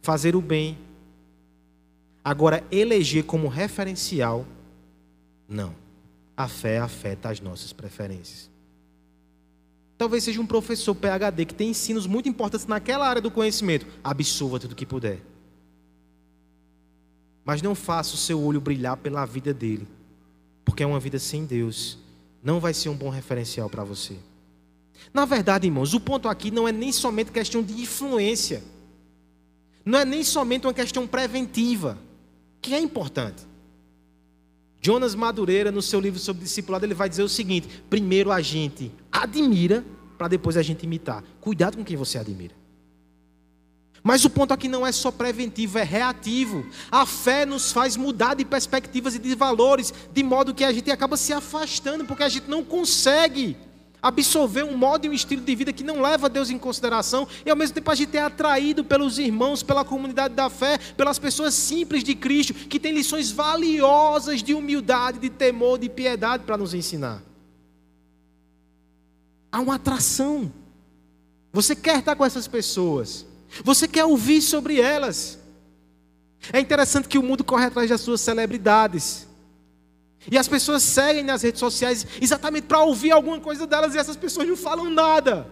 fazer 0.00 0.34
o 0.34 0.40
bem. 0.40 0.78
Agora, 2.24 2.64
eleger 2.70 3.24
como 3.24 3.48
referencial, 3.48 4.46
não. 5.48 5.74
A 6.36 6.48
fé 6.48 6.78
afeta 6.78 7.28
as 7.28 7.40
nossas 7.40 7.72
preferências. 7.72 8.50
Talvez 9.98 10.24
seja 10.24 10.40
um 10.40 10.46
professor 10.46 10.94
PhD 10.94 11.44
que 11.44 11.54
tem 11.54 11.70
ensinos 11.70 12.06
muito 12.06 12.28
importantes 12.28 12.66
naquela 12.66 13.06
área 13.06 13.22
do 13.22 13.30
conhecimento. 13.30 13.86
Absorva 14.02 14.58
tudo 14.58 14.74
que 14.74 14.86
puder. 14.86 15.20
Mas 17.44 17.60
não 17.60 17.74
faça 17.74 18.14
o 18.14 18.18
seu 18.18 18.40
olho 18.42 18.60
brilhar 18.60 18.96
pela 18.96 19.24
vida 19.26 19.52
dele. 19.52 19.86
Porque 20.64 20.82
é 20.82 20.86
uma 20.86 20.98
vida 20.98 21.18
sem 21.18 21.44
Deus. 21.44 21.98
Não 22.42 22.58
vai 22.58 22.72
ser 22.74 22.88
um 22.88 22.96
bom 22.96 23.10
referencial 23.10 23.68
para 23.68 23.84
você. 23.84 24.16
Na 25.12 25.24
verdade, 25.24 25.66
irmãos, 25.66 25.94
o 25.94 26.00
ponto 26.00 26.28
aqui 26.28 26.50
não 26.50 26.66
é 26.66 26.72
nem 26.72 26.92
somente 26.92 27.30
questão 27.30 27.62
de 27.62 27.74
influência. 27.80 28.62
Não 29.84 29.98
é 29.98 30.04
nem 30.04 30.22
somente 30.22 30.66
uma 30.66 30.74
questão 30.74 31.06
preventiva, 31.06 31.98
que 32.60 32.74
é 32.74 32.80
importante. 32.80 33.46
Jonas 34.80 35.14
Madureira, 35.14 35.70
no 35.70 35.80
seu 35.80 36.00
livro 36.00 36.18
sobre 36.18 36.42
discipulado, 36.42 36.84
ele 36.84 36.94
vai 36.94 37.08
dizer 37.08 37.22
o 37.22 37.28
seguinte: 37.28 37.68
primeiro 37.88 38.32
a 38.32 38.40
gente 38.40 38.92
admira, 39.10 39.84
para 40.18 40.28
depois 40.28 40.56
a 40.56 40.62
gente 40.62 40.84
imitar. 40.84 41.22
Cuidado 41.40 41.76
com 41.76 41.84
quem 41.84 41.96
você 41.96 42.18
admira. 42.18 42.54
Mas 44.02 44.24
o 44.24 44.30
ponto 44.30 44.52
aqui 44.52 44.66
não 44.66 44.84
é 44.84 44.90
só 44.90 45.12
preventivo, 45.12 45.78
é 45.78 45.84
reativo. 45.84 46.66
A 46.90 47.06
fé 47.06 47.46
nos 47.46 47.70
faz 47.70 47.96
mudar 47.96 48.34
de 48.34 48.44
perspectivas 48.44 49.14
e 49.14 49.18
de 49.18 49.34
valores, 49.36 49.94
de 50.12 50.22
modo 50.24 50.54
que 50.54 50.64
a 50.64 50.72
gente 50.72 50.90
acaba 50.90 51.16
se 51.16 51.32
afastando, 51.32 52.04
porque 52.04 52.24
a 52.24 52.28
gente 52.28 52.48
não 52.48 52.64
consegue 52.64 53.56
absorver 54.02 54.64
um 54.64 54.76
modo 54.76 55.06
e 55.06 55.08
um 55.08 55.12
estilo 55.12 55.40
de 55.40 55.54
vida 55.54 55.72
que 55.72 55.84
não 55.84 56.02
leva 56.02 56.28
Deus 56.28 56.50
em 56.50 56.58
consideração, 56.58 57.28
e 57.46 57.50
ao 57.50 57.56
mesmo 57.56 57.74
tempo 57.74 57.90
a 57.90 57.94
gente 57.94 58.16
é 58.16 58.22
atraído 58.22 58.84
pelos 58.84 59.18
irmãos, 59.18 59.62
pela 59.62 59.84
comunidade 59.84 60.34
da 60.34 60.50
fé, 60.50 60.78
pelas 60.96 61.18
pessoas 61.20 61.54
simples 61.54 62.02
de 62.02 62.16
Cristo, 62.16 62.52
que 62.52 62.80
têm 62.80 62.92
lições 62.92 63.30
valiosas 63.30 64.42
de 64.42 64.52
humildade, 64.52 65.20
de 65.20 65.30
temor, 65.30 65.78
de 65.78 65.88
piedade 65.88 66.42
para 66.42 66.56
nos 66.56 66.74
ensinar. 66.74 67.22
Há 69.52 69.60
uma 69.60 69.76
atração. 69.76 70.52
Você 71.52 71.76
quer 71.76 71.98
estar 71.98 72.16
com 72.16 72.24
essas 72.24 72.48
pessoas, 72.48 73.26
você 73.62 73.86
quer 73.86 74.04
ouvir 74.04 74.40
sobre 74.40 74.80
elas. 74.80 75.38
É 76.52 76.58
interessante 76.58 77.06
que 77.06 77.18
o 77.18 77.22
mundo 77.22 77.44
corre 77.44 77.66
atrás 77.66 77.88
das 77.88 78.00
suas 78.00 78.20
celebridades. 78.20 79.28
E 80.30 80.38
as 80.38 80.46
pessoas 80.46 80.82
seguem 80.82 81.24
nas 81.24 81.42
redes 81.42 81.60
sociais 81.60 82.06
exatamente 82.20 82.64
para 82.64 82.80
ouvir 82.80 83.10
alguma 83.10 83.40
coisa 83.40 83.66
delas 83.66 83.94
e 83.94 83.98
essas 83.98 84.16
pessoas 84.16 84.48
não 84.48 84.56
falam 84.56 84.88
nada. 84.88 85.50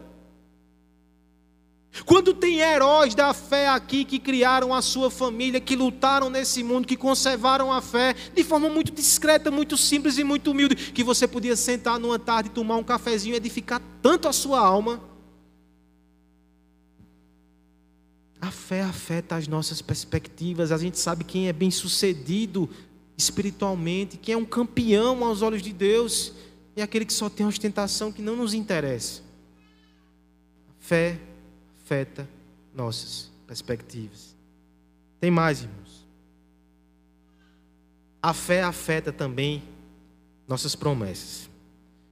Quando 2.07 2.33
tem 2.33 2.61
heróis 2.61 3.15
da 3.15 3.35
fé 3.35 3.69
aqui 3.69 4.05
que 4.05 4.19
criaram 4.19 4.73
a 4.73 4.81
sua 4.81 5.11
família, 5.11 5.61
que 5.61 5.75
lutaram 5.75 6.31
nesse 6.31 6.63
mundo, 6.63 6.87
que 6.87 6.97
conservaram 6.97 7.73
a 7.73 7.83
fé 7.83 8.15
de 8.35 8.45
forma 8.45 8.69
muito 8.69 8.93
discreta, 8.93 9.51
muito 9.51 9.77
simples 9.77 10.17
e 10.17 10.23
muito 10.23 10.53
humilde, 10.53 10.77
que 10.77 11.03
você 11.03 11.27
podia 11.27 11.57
sentar 11.57 11.99
numa 11.99 12.19
tarde, 12.19 12.51
tomar 12.51 12.77
um 12.77 12.85
cafezinho 12.85 13.35
e 13.35 13.37
edificar 13.37 13.83
tanto 14.01 14.29
a 14.29 14.33
sua 14.33 14.61
alma. 14.61 15.01
A 18.41 18.53
fé 18.53 18.83
afeta 18.83 19.35
as 19.35 19.49
nossas 19.49 19.83
perspectivas, 19.83 20.73
a 20.73 20.79
gente 20.79 20.99
sabe 20.99 21.25
quem 21.25 21.49
é 21.49 21.53
bem 21.53 21.71
sucedido 21.71 22.71
espiritualmente, 23.21 24.17
quem 24.17 24.35
é 24.35 24.37
um 24.37 24.45
campeão 24.45 25.25
aos 25.25 25.43
olhos 25.43 25.63
de 25.63 25.73
Deus, 25.73 26.33
é 26.75 26.83
aquele 26.83 27.05
que 27.05 27.13
só 27.13 27.29
tem 27.29 27.47
ostentação 27.47 28.11
que 28.11 28.23
não 28.23 28.35
nos 28.35 28.55
interessa. 28.55 29.23
Fé 30.79 31.19
afeta 31.77 32.29
nossas 32.75 33.31
perspectivas. 33.47 34.35
Tem 35.21 35.31
mais, 35.31 35.63
irmãos. 35.63 36.07
A 38.23 38.33
fé 38.33 38.63
afeta 38.63 39.13
também 39.13 39.63
nossas 40.47 40.75
promessas. 40.75 41.49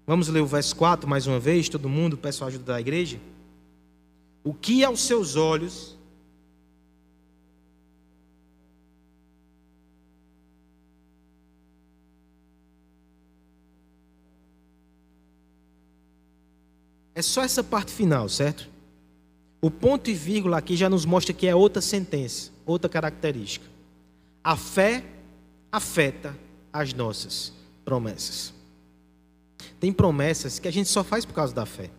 Vamos 0.07 0.29
ler 0.29 0.41
o 0.41 0.47
verso 0.47 0.75
4 0.77 1.09
mais 1.09 1.27
uma 1.27 1.39
vez, 1.39 1.69
todo 1.69 1.89
mundo, 1.89 2.17
peço 2.17 2.45
a 2.45 2.47
ajuda 2.47 2.73
da 2.73 2.81
igreja. 2.81 3.21
O 4.43 4.55
que 4.55 4.83
aos 4.85 5.01
seus 5.01 5.37
olhos 5.37 5.98
É 17.19 17.23
só 17.23 17.43
essa 17.43 17.65
parte 17.65 17.91
final, 17.91 18.29
certo? 18.29 18.71
O 19.61 19.73
ponto 19.73 20.09
e 20.09 20.15
vírgula 20.15 20.57
aqui 20.57 20.77
já 20.77 20.89
nos 20.89 21.05
mostra 21.05 21.35
que 21.35 21.49
é 21.49 21.53
outra 21.53 21.83
sentença, 21.83 22.53
outra 22.65 22.89
característica. 22.89 23.67
A 24.45 24.55
fé 24.57 25.03
afeta 25.73 26.39
as 26.73 26.95
nossas 26.95 27.53
promessas. 27.85 28.55
Tem 29.81 29.93
promessas 29.93 30.61
que 30.61 30.69
a 30.69 30.71
gente 30.71 30.89
só 30.89 31.03
faz 31.03 31.25
por 31.25 31.35
causa 31.35 31.53
da 31.53 31.67
fé. 31.67 31.91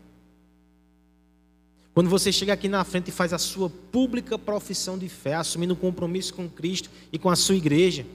Quando 1.94 2.10
você 2.10 2.32
chega 2.32 2.54
aqui 2.54 2.70
na 2.70 2.86
frente 2.86 3.10
e 3.10 3.12
faz 3.12 3.34
a 3.34 3.38
sua 3.38 3.70
pública 3.70 4.40
profissão 4.40 4.98
de 4.98 5.10
fé, 5.10 5.34
assumindo 5.34 5.74
um 5.74 5.78
compromisso 5.78 6.34
com 6.34 6.48
Cristo 6.48 6.90
e 7.12 7.20
com 7.20 7.30
a 7.30 7.36
sua 7.36 7.56
igreja, 7.56 8.06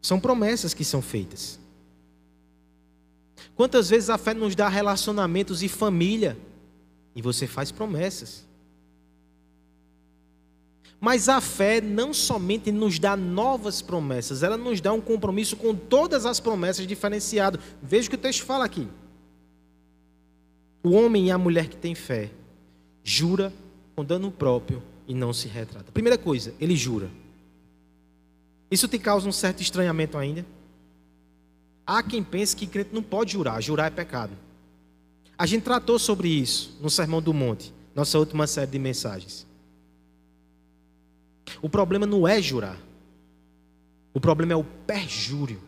são 0.00 0.18
promessas 0.18 0.72
que 0.72 0.82
são 0.82 1.02
feitas. 1.02 1.60
Quantas 3.54 3.90
vezes 3.90 4.10
a 4.10 4.18
fé 4.18 4.34
nos 4.34 4.54
dá 4.54 4.68
relacionamentos 4.68 5.62
e 5.62 5.68
família 5.68 6.36
e 7.14 7.22
você 7.22 7.46
faz 7.46 7.70
promessas? 7.70 8.46
Mas 11.00 11.28
a 11.28 11.40
fé 11.40 11.80
não 11.80 12.12
somente 12.12 12.72
nos 12.72 12.98
dá 12.98 13.16
novas 13.16 13.80
promessas, 13.80 14.42
ela 14.42 14.56
nos 14.56 14.80
dá 14.80 14.92
um 14.92 15.00
compromisso 15.00 15.56
com 15.56 15.74
todas 15.74 16.26
as 16.26 16.40
promessas 16.40 16.86
diferenciado. 16.86 17.58
Veja 17.82 18.08
o 18.08 18.10
que 18.10 18.16
o 18.16 18.18
texto 18.18 18.44
fala 18.44 18.64
aqui. 18.64 18.88
O 20.82 20.90
homem 20.90 21.28
e 21.28 21.30
a 21.30 21.38
mulher 21.38 21.68
que 21.68 21.76
tem 21.76 21.94
fé 21.94 22.30
jura 23.04 23.52
com 23.94 24.04
dano 24.04 24.30
próprio 24.30 24.82
e 25.06 25.14
não 25.14 25.32
se 25.32 25.48
retrata. 25.48 25.92
Primeira 25.92 26.18
coisa, 26.18 26.52
ele 26.60 26.76
jura. 26.76 27.10
Isso 28.70 28.88
te 28.88 28.98
causa 28.98 29.28
um 29.28 29.32
certo 29.32 29.62
estranhamento 29.62 30.18
ainda? 30.18 30.44
Há 31.88 32.02
quem 32.02 32.22
pense 32.22 32.54
que 32.54 32.66
crente 32.66 32.90
não 32.92 33.02
pode 33.02 33.32
jurar, 33.32 33.62
jurar 33.62 33.86
é 33.86 33.90
pecado. 33.90 34.32
A 35.38 35.46
gente 35.46 35.62
tratou 35.62 35.98
sobre 35.98 36.28
isso 36.28 36.76
no 36.82 36.90
Sermão 36.90 37.22
do 37.22 37.32
Monte, 37.32 37.72
nossa 37.94 38.18
última 38.18 38.46
série 38.46 38.70
de 38.70 38.78
mensagens. 38.78 39.46
O 41.62 41.68
problema 41.70 42.04
não 42.04 42.28
é 42.28 42.42
jurar. 42.42 42.78
O 44.12 44.20
problema 44.20 44.52
é 44.52 44.56
o 44.56 44.64
perjúrio. 44.64 45.62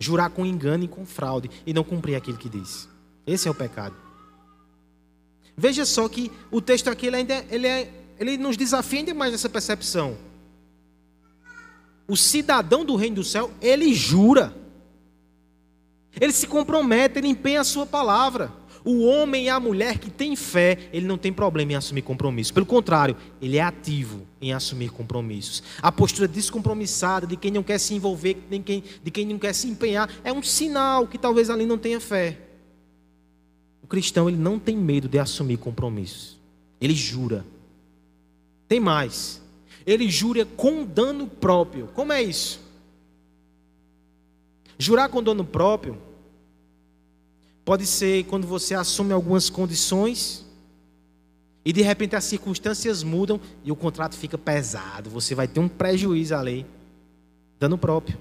Jurar 0.00 0.30
com 0.30 0.44
engano 0.44 0.82
e 0.82 0.88
com 0.88 1.06
fraude 1.06 1.48
e 1.64 1.72
não 1.72 1.84
cumprir 1.84 2.16
aquilo 2.16 2.38
que 2.38 2.48
diz. 2.48 2.88
Esse 3.24 3.46
é 3.46 3.50
o 3.52 3.54
pecado. 3.54 3.94
Veja 5.56 5.86
só 5.86 6.08
que 6.08 6.32
o 6.50 6.60
texto 6.60 6.88
aqui 6.88 7.06
ele 7.06 7.16
ainda 7.16 7.46
ele, 7.48 7.68
é, 7.68 7.88
ele 8.18 8.36
nos 8.36 8.56
desafia 8.56 8.98
ainda 8.98 9.14
mais 9.14 9.30
nessa 9.30 9.48
percepção. 9.48 10.18
O 12.08 12.16
cidadão 12.16 12.84
do 12.84 12.96
reino 12.96 13.14
do 13.14 13.24
céu, 13.24 13.48
ele 13.60 13.94
jura. 13.94 14.60
Ele 16.20 16.32
se 16.32 16.46
compromete, 16.46 17.18
ele 17.18 17.28
empenha 17.28 17.60
a 17.60 17.64
sua 17.64 17.86
palavra. 17.86 18.52
O 18.84 19.04
homem 19.04 19.44
e 19.44 19.48
a 19.48 19.60
mulher 19.60 19.98
que 19.98 20.10
tem 20.10 20.34
fé, 20.34 20.76
ele 20.92 21.06
não 21.06 21.16
tem 21.16 21.32
problema 21.32 21.72
em 21.72 21.74
assumir 21.76 22.02
compromissos. 22.02 22.50
Pelo 22.50 22.66
contrário, 22.66 23.16
ele 23.40 23.56
é 23.56 23.62
ativo 23.62 24.26
em 24.40 24.52
assumir 24.52 24.90
compromissos. 24.90 25.62
A 25.80 25.92
postura 25.92 26.26
descompromissada 26.26 27.26
de 27.26 27.36
quem 27.36 27.52
não 27.52 27.62
quer 27.62 27.78
se 27.78 27.94
envolver, 27.94 28.36
de 28.50 28.58
quem, 28.58 28.82
de 29.02 29.10
quem 29.10 29.26
não 29.26 29.38
quer 29.38 29.52
se 29.52 29.68
empenhar, 29.68 30.10
é 30.24 30.32
um 30.32 30.42
sinal 30.42 31.06
que 31.06 31.16
talvez 31.16 31.48
ali 31.48 31.64
não 31.64 31.78
tenha 31.78 32.00
fé. 32.00 32.38
O 33.82 33.86
cristão, 33.86 34.28
ele 34.28 34.38
não 34.38 34.58
tem 34.58 34.76
medo 34.76 35.08
de 35.08 35.18
assumir 35.18 35.58
compromissos. 35.58 36.36
Ele 36.80 36.94
jura. 36.94 37.44
Tem 38.66 38.80
mais. 38.80 39.40
Ele 39.86 40.10
jura 40.10 40.44
com 40.44 40.84
dano 40.84 41.28
próprio. 41.28 41.88
Como 41.94 42.12
é 42.12 42.20
isso? 42.20 42.61
Jurar 44.82 45.08
com 45.08 45.22
dono 45.22 45.44
próprio 45.44 45.96
pode 47.64 47.86
ser 47.86 48.24
quando 48.24 48.48
você 48.48 48.74
assume 48.74 49.12
algumas 49.12 49.48
condições 49.48 50.44
e 51.64 51.72
de 51.72 51.82
repente 51.82 52.16
as 52.16 52.24
circunstâncias 52.24 53.04
mudam 53.04 53.40
e 53.62 53.70
o 53.70 53.76
contrato 53.76 54.16
fica 54.16 54.36
pesado. 54.36 55.08
Você 55.10 55.36
vai 55.36 55.46
ter 55.46 55.60
um 55.60 55.68
prejuízo 55.68 56.34
ali. 56.34 56.66
Dano 57.60 57.78
próprio. 57.78 58.18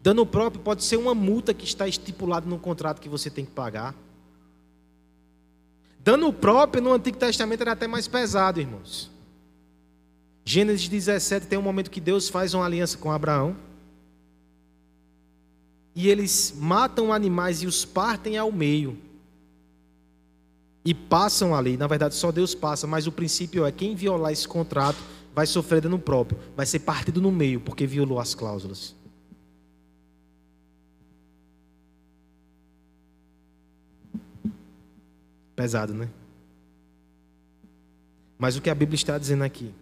Dano 0.00 0.24
próprio 0.24 0.62
pode 0.62 0.84
ser 0.84 0.96
uma 0.96 1.12
multa 1.12 1.52
que 1.52 1.64
está 1.64 1.88
estipulada 1.88 2.48
no 2.48 2.56
contrato 2.56 3.00
que 3.00 3.08
você 3.08 3.28
tem 3.28 3.44
que 3.44 3.50
pagar. 3.50 3.96
Dano 5.98 6.32
próprio 6.32 6.84
no 6.84 6.92
Antigo 6.92 7.18
Testamento 7.18 7.62
era 7.62 7.72
até 7.72 7.88
mais 7.88 8.06
pesado, 8.06 8.60
irmãos. 8.60 9.10
Gênesis 10.44 10.88
17 10.88 11.48
tem 11.48 11.58
um 11.58 11.62
momento 11.62 11.90
que 11.90 12.00
Deus 12.00 12.28
faz 12.28 12.54
uma 12.54 12.64
aliança 12.64 12.96
com 12.96 13.10
Abraão 13.10 13.56
e 15.94 16.08
eles 16.08 16.54
matam 16.56 17.12
animais 17.12 17.62
e 17.62 17.66
os 17.66 17.84
partem 17.84 18.36
ao 18.36 18.52
meio. 18.52 18.96
E 20.84 20.94
passam 20.94 21.54
ali, 21.54 21.76
na 21.76 21.86
verdade 21.86 22.14
só 22.14 22.32
Deus 22.32 22.54
passa, 22.54 22.86
mas 22.86 23.06
o 23.06 23.12
princípio 23.12 23.66
é 23.66 23.72
quem 23.72 23.94
violar 23.94 24.32
esse 24.32 24.48
contrato 24.48 24.98
vai 25.34 25.46
sofrer 25.46 25.80
dano 25.80 25.98
próprio, 25.98 26.38
vai 26.56 26.64
ser 26.64 26.80
partido 26.80 27.20
no 27.20 27.30
meio 27.30 27.60
porque 27.60 27.86
violou 27.86 28.18
as 28.18 28.34
cláusulas. 28.34 28.94
Pesado, 35.54 35.92
né? 35.92 36.08
Mas 38.38 38.56
o 38.56 38.62
que 38.62 38.70
a 38.70 38.74
Bíblia 38.74 38.94
está 38.94 39.18
dizendo 39.18 39.44
aqui 39.44 39.74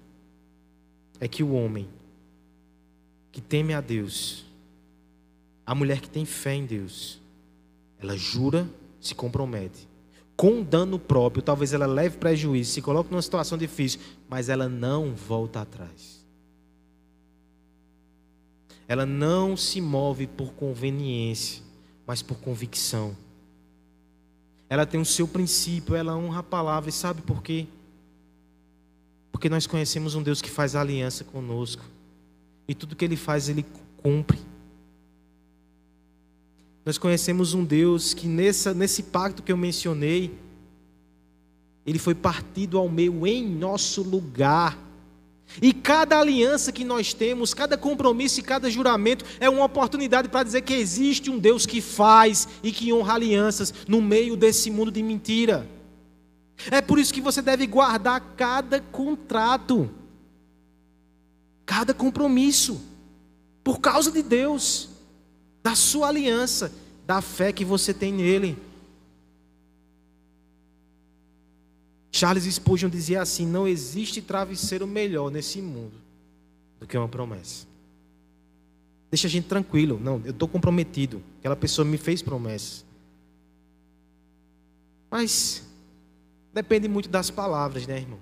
é 1.21 1.29
que 1.29 1.45
o 1.45 1.53
homem 1.53 1.89
que 3.31 3.41
teme 3.41 3.73
a 3.73 3.81
Deus 3.81 4.48
a 5.69 5.75
mulher 5.75 6.01
que 6.01 6.09
tem 6.09 6.25
fé 6.25 6.55
em 6.55 6.65
Deus, 6.65 7.21
ela 8.01 8.17
jura, 8.17 8.67
se 8.99 9.15
compromete. 9.15 9.87
Com 10.35 10.63
dano 10.63 10.99
próprio, 10.99 11.43
talvez 11.43 11.75
ela 11.75 11.85
leve 11.85 12.17
prejuízo, 12.17 12.73
se 12.73 12.81
coloque 12.81 13.11
numa 13.11 13.21
situação 13.21 13.59
difícil, 13.59 14.01
mas 14.31 14.49
ela 14.49 14.67
não 14.67 15.15
volta 15.15 15.61
atrás. 15.61 16.25
Ela 18.89 19.05
não 19.05 19.59
se 19.59 19.79
move 19.79 20.27
por 20.27 20.55
conveniência, 20.55 21.63
mas 22.07 22.23
por 22.23 22.39
convicção. 22.39 23.15
Ela 24.71 24.87
tem 24.87 24.99
o 24.99 25.05
seu 25.05 25.29
princípio, 25.29 25.95
ela 25.95 26.17
honra 26.17 26.41
a 26.41 26.43
palavra, 26.43 26.89
e 26.89 26.93
sabe 26.95 27.21
por 27.21 27.43
quê? 27.43 27.67
Porque 29.31 29.51
nós 29.51 29.67
conhecemos 29.67 30.15
um 30.15 30.23
Deus 30.23 30.41
que 30.41 30.49
faz 30.49 30.75
aliança 30.75 31.25
conosco, 31.25 31.85
e 32.67 32.75
tudo 32.75 32.97
que 32.97 33.05
ele 33.05 33.17
faz, 33.17 33.51
ele 33.51 33.67
cumpre. 33.99 34.39
Nós 36.89 36.97
conhecemos 36.97 37.53
um 37.53 37.67
Deus 37.67 38.15
que 38.15 38.27
nessa, 38.27 38.73
nesse 38.73 39.03
pacto 39.03 39.43
que 39.43 39.53
eu 39.53 39.59
mencionei, 39.59 40.35
ele 41.85 41.99
foi 41.99 42.15
partido 42.15 42.79
ao 42.79 42.89
meio 42.89 43.27
em 43.27 43.47
nosso 43.47 44.01
lugar. 44.01 44.79
E 45.61 45.75
cada 45.75 46.19
aliança 46.19 46.73
que 46.73 46.85
nós 46.85 47.13
temos, 47.13 47.53
cada 47.53 47.77
compromisso 47.77 48.41
e 48.41 48.43
cada 48.43 48.71
juramento 48.71 49.23
é 49.39 49.51
uma 49.51 49.67
oportunidade 49.67 50.31
para 50.31 50.43
dizer 50.43 50.63
que 50.63 50.73
existe 50.73 51.31
um 51.31 51.39
Deus 51.39 51.67
que 51.67 51.83
faz 51.83 52.49
e 52.63 52.73
que 52.73 52.91
honra 52.91 53.17
alianças 53.17 53.75
no 53.87 54.01
meio 54.01 54.35
desse 54.35 54.71
mundo 54.71 54.91
de 54.91 55.03
mentira. 55.03 55.69
É 56.71 56.81
por 56.81 56.99
isso 56.99 57.13
que 57.13 57.21
você 57.21 57.43
deve 57.43 57.67
guardar 57.67 58.33
cada 58.35 58.81
contrato, 58.81 59.91
cada 61.67 61.93
compromisso, 61.93 62.81
por 63.63 63.79
causa 63.79 64.11
de 64.11 64.23
Deus 64.23 64.97
da 65.63 65.75
sua 65.75 66.09
aliança, 66.09 66.73
da 67.07 67.21
fé 67.21 67.53
que 67.53 67.65
você 67.65 67.93
tem 67.93 68.13
nele. 68.13 68.57
Charles 72.11 72.45
Spurgeon 72.45 72.89
dizia 72.89 73.23
assim: 73.23 73.47
não 73.47 73.67
existe 73.67 74.21
travesseiro 74.21 74.87
melhor 74.87 75.31
nesse 75.31 75.61
mundo 75.61 75.95
do 76.81 76.87
que 76.87 76.97
uma 76.97 77.09
promessa. 77.09 77.67
Deixa 79.11 79.27
a 79.27 79.31
gente 79.31 79.47
tranquilo. 79.47 79.99
Não, 79.99 80.21
eu 80.25 80.33
estou 80.33 80.49
comprometido. 80.49 81.23
Aquela 81.39 81.57
pessoa 81.57 81.85
me 81.85 81.97
fez 81.97 82.21
promessas. 82.21 82.85
Mas 85.11 85.67
depende 86.53 86.89
muito 86.89 87.09
das 87.09 87.31
palavras, 87.31 87.87
né, 87.87 87.99
irmão? 87.99 88.19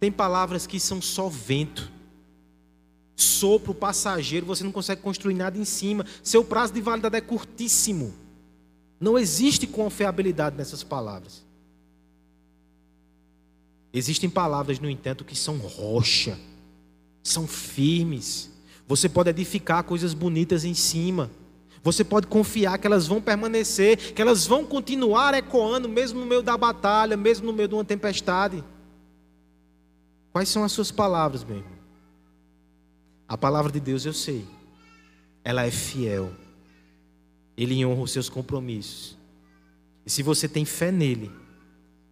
Tem 0.00 0.10
palavras 0.10 0.66
que 0.66 0.80
são 0.80 1.00
só 1.00 1.28
vento 1.28 1.92
sopro 3.22 3.74
passageiro, 3.74 4.46
você 4.46 4.64
não 4.64 4.72
consegue 4.72 5.02
construir 5.02 5.34
nada 5.34 5.58
em 5.58 5.64
cima. 5.64 6.04
Seu 6.22 6.44
prazo 6.44 6.72
de 6.72 6.80
validade 6.80 7.16
é 7.16 7.20
curtíssimo. 7.20 8.14
Não 9.00 9.18
existe 9.18 9.66
confiabilidade 9.66 10.56
nessas 10.56 10.82
palavras. 10.82 11.42
Existem 13.92 14.30
palavras, 14.30 14.78
no 14.78 14.88
entanto, 14.88 15.24
que 15.24 15.34
são 15.34 15.56
rocha, 15.56 16.38
são 17.22 17.46
firmes. 17.46 18.50
Você 18.86 19.08
pode 19.08 19.30
edificar 19.30 19.82
coisas 19.84 20.14
bonitas 20.14 20.64
em 20.64 20.74
cima. 20.74 21.30
Você 21.82 22.04
pode 22.04 22.26
confiar 22.26 22.78
que 22.78 22.86
elas 22.86 23.06
vão 23.06 23.22
permanecer, 23.22 24.12
que 24.12 24.20
elas 24.20 24.46
vão 24.46 24.64
continuar 24.64 25.32
ecoando, 25.34 25.88
mesmo 25.88 26.20
no 26.20 26.26
meio 26.26 26.42
da 26.42 26.56
batalha, 26.56 27.16
mesmo 27.16 27.46
no 27.46 27.52
meio 27.52 27.68
de 27.68 27.74
uma 27.74 27.84
tempestade. 27.84 28.62
Quais 30.30 30.48
são 30.48 30.62
as 30.62 30.72
suas 30.72 30.90
palavras, 30.90 31.42
meu 31.42 31.56
irmão? 31.56 31.79
A 33.30 33.38
palavra 33.38 33.70
de 33.70 33.78
Deus 33.78 34.04
eu 34.04 34.12
sei, 34.12 34.44
ela 35.44 35.64
é 35.64 35.70
fiel, 35.70 36.32
ele 37.56 37.86
honra 37.86 38.02
os 38.02 38.10
seus 38.10 38.28
compromissos. 38.28 39.16
E 40.04 40.10
se 40.10 40.20
você 40.20 40.48
tem 40.48 40.64
fé 40.64 40.90
nele, 40.90 41.30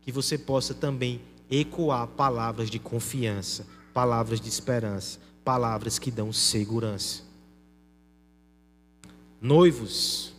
que 0.00 0.12
você 0.12 0.38
possa 0.38 0.72
também 0.72 1.20
ecoar 1.50 2.06
palavras 2.06 2.70
de 2.70 2.78
confiança, 2.78 3.66
palavras 3.92 4.40
de 4.40 4.48
esperança, 4.48 5.18
palavras 5.44 5.98
que 5.98 6.12
dão 6.12 6.32
segurança 6.32 7.26
noivos 9.40 10.32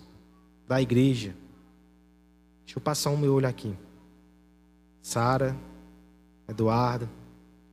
da 0.67 0.81
igreja. 0.81 1.35
Deixa 2.65 2.77
eu 2.77 2.81
passar 2.81 3.09
o 3.09 3.17
meu 3.17 3.33
olho 3.33 3.47
aqui. 3.47 3.75
Sara, 5.01 5.55
Eduardo, 6.47 7.09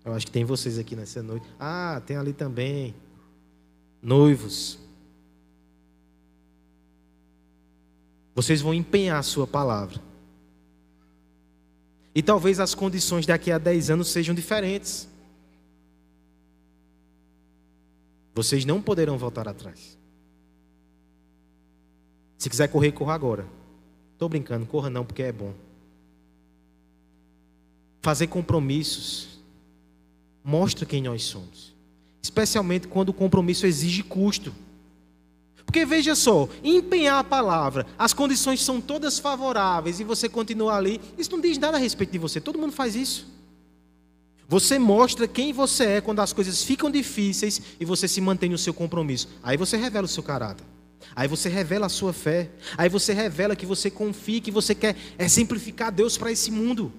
eu 0.07 0.15
acho 0.15 0.27
que 0.27 0.33
tem 0.33 0.45
vocês 0.45 0.79
aqui 0.79 0.95
nessa 0.95 1.21
noite. 1.21 1.45
Ah, 1.59 2.01
tem 2.07 2.17
ali 2.17 2.33
também. 2.33 2.95
Noivos. 4.01 4.79
Vocês 8.33 8.61
vão 8.61 8.73
empenhar 8.73 9.19
a 9.19 9.25
sua 9.25 9.49
palavra. 9.49 10.01
E 12.15 12.23
talvez 12.23 12.61
as 12.61 12.73
condições 12.73 13.27
daqui 13.27 13.51
a 13.51 13.59
10 13.59 13.91
anos 13.91 14.09
sejam 14.09 14.33
diferentes. 14.33 15.09
Vocês 18.33 18.65
não 18.65 18.81
poderão 18.81 19.19
voltar 19.19 19.49
atrás. 19.49 19.99
Se 22.39 22.49
quiser 22.49 22.69
correr, 22.69 22.93
corra 22.93 23.15
agora. 23.15 23.45
Estou 24.13 24.29
brincando, 24.29 24.67
corra 24.67 24.89
não, 24.89 25.05
porque 25.05 25.25
é 25.25 25.33
bom. 25.33 25.53
Fazer 28.03 28.29
compromissos 28.29 29.36
mostra 30.47 30.87
quem 30.87 31.03
nós 31.03 31.25
somos. 31.25 31.75
Especialmente 32.23 32.87
quando 32.87 33.09
o 33.09 33.13
compromisso 33.13 33.67
exige 33.67 34.05
custo. 34.05 34.55
Porque 35.65 35.85
veja 35.85 36.15
só, 36.15 36.49
empenhar 36.63 37.19
a 37.19 37.25
palavra, 37.25 37.85
as 37.99 38.13
condições 38.13 38.63
são 38.63 38.81
todas 38.81 39.19
favoráveis 39.19 39.99
e 39.99 40.05
você 40.05 40.29
continua 40.29 40.77
ali, 40.77 41.01
isso 41.19 41.33
não 41.33 41.41
diz 41.41 41.59
nada 41.59 41.77
a 41.77 41.81
respeito 41.81 42.13
de 42.13 42.19
você, 42.19 42.41
todo 42.41 42.61
mundo 42.61 42.73
faz 42.73 42.95
isso. 42.95 43.27
Você 44.49 44.79
mostra 44.79 45.27
quem 45.27 45.53
você 45.53 45.85
é 45.85 46.01
quando 46.01 46.21
as 46.21 46.33
coisas 46.33 46.63
ficam 46.63 46.89
difíceis 46.89 47.61
e 47.81 47.85
você 47.85 48.07
se 48.07 48.21
mantém 48.21 48.49
no 48.49 48.57
seu 48.57 48.73
compromisso. 48.73 49.29
Aí 49.43 49.57
você 49.57 49.77
revela 49.77 50.05
o 50.05 50.09
seu 50.09 50.23
caráter. 50.23 50.65
Aí 51.17 51.27
você 51.27 51.49
revela 51.49 51.87
a 51.87 51.89
sua 51.89 52.13
fé. 52.13 52.51
Aí 52.79 52.89
você 52.89 53.13
revela 53.13 53.57
que 53.57 53.67
você 53.67 53.91
confia, 53.91 54.41
que 54.41 54.53
você 54.53 54.73
quer 54.73 54.95
é 55.19 55.27
simplificar 55.27 55.91
Deus 55.91 56.17
para 56.17 56.31
esse 56.31 56.53
mundo. 56.53 56.93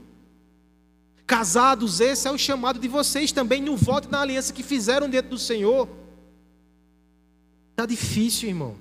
Casados, 1.27 1.99
esse 1.99 2.25
é 2.25 2.31
o 2.31 2.37
chamado 2.37 2.79
de 2.79 2.87
vocês 2.87 3.33
também 3.33 3.61
no 3.61 3.75
voto 3.75 4.09
na 4.09 4.21
aliança 4.21 4.53
que 4.53 4.63
fizeram 4.63 5.09
dentro 5.09 5.31
do 5.31 5.37
Senhor. 5.37 5.89
Tá 7.75 7.85
difícil, 7.85 8.47
irmão. 8.47 8.77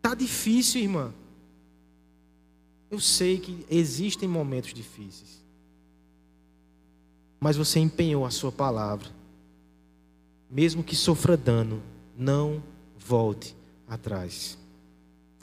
Tá 0.00 0.14
difícil, 0.14 0.80
irmã. 0.80 1.12
Eu 2.90 2.98
sei 2.98 3.38
que 3.38 3.66
existem 3.68 4.26
momentos 4.26 4.72
difíceis. 4.72 5.38
Mas 7.38 7.56
você 7.56 7.78
empenhou 7.78 8.24
a 8.24 8.30
sua 8.30 8.50
palavra. 8.50 9.10
Mesmo 10.50 10.82
que 10.82 10.96
sofra 10.96 11.36
dano, 11.36 11.82
não 12.16 12.62
volte 12.98 13.54
atrás. 13.86 14.56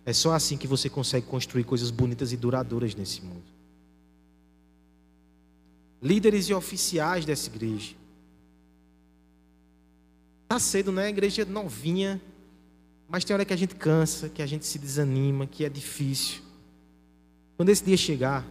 É 0.03 0.11
só 0.13 0.33
assim 0.33 0.57
que 0.57 0.65
você 0.65 0.89
consegue 0.89 1.27
construir 1.27 1.63
coisas 1.63 1.91
bonitas 1.91 2.31
e 2.31 2.37
duradouras 2.37 2.95
nesse 2.95 3.21
mundo. 3.21 3.54
Líderes 6.05 6.45
e 6.49 6.53
oficiais 6.53 7.25
dessa 7.25 7.49
igreja. 7.49 7.95
Está 10.43 10.59
cedo, 10.59 10.91
né? 10.91 11.07
A 11.07 11.09
igreja 11.09 11.41
é 11.41 11.45
novinha. 11.45 12.21
Mas 13.09 13.25
tem 13.25 13.33
hora 13.33 13.43
que 13.43 13.53
a 13.53 13.57
gente 13.57 13.73
cansa, 13.73 14.29
que 14.29 14.43
a 14.43 14.45
gente 14.45 14.67
se 14.67 14.77
desanima, 14.77 15.47
que 15.47 15.65
é 15.65 15.69
difícil. 15.69 16.43
Quando 17.57 17.69
esse 17.69 17.83
dia 17.83 17.97
chegar, 17.97 18.45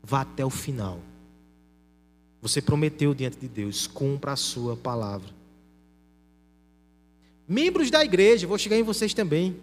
vá 0.00 0.20
até 0.20 0.46
o 0.46 0.50
final. 0.50 1.00
Você 2.40 2.62
prometeu 2.62 3.14
diante 3.14 3.38
de 3.38 3.48
Deus, 3.48 3.88
cumpra 3.88 4.30
a 4.30 4.36
sua 4.36 4.76
palavra. 4.76 5.34
Membros 7.48 7.90
da 7.90 8.04
igreja, 8.04 8.46
vou 8.46 8.56
chegar 8.56 8.76
em 8.76 8.84
vocês 8.84 9.12
também. 9.12 9.60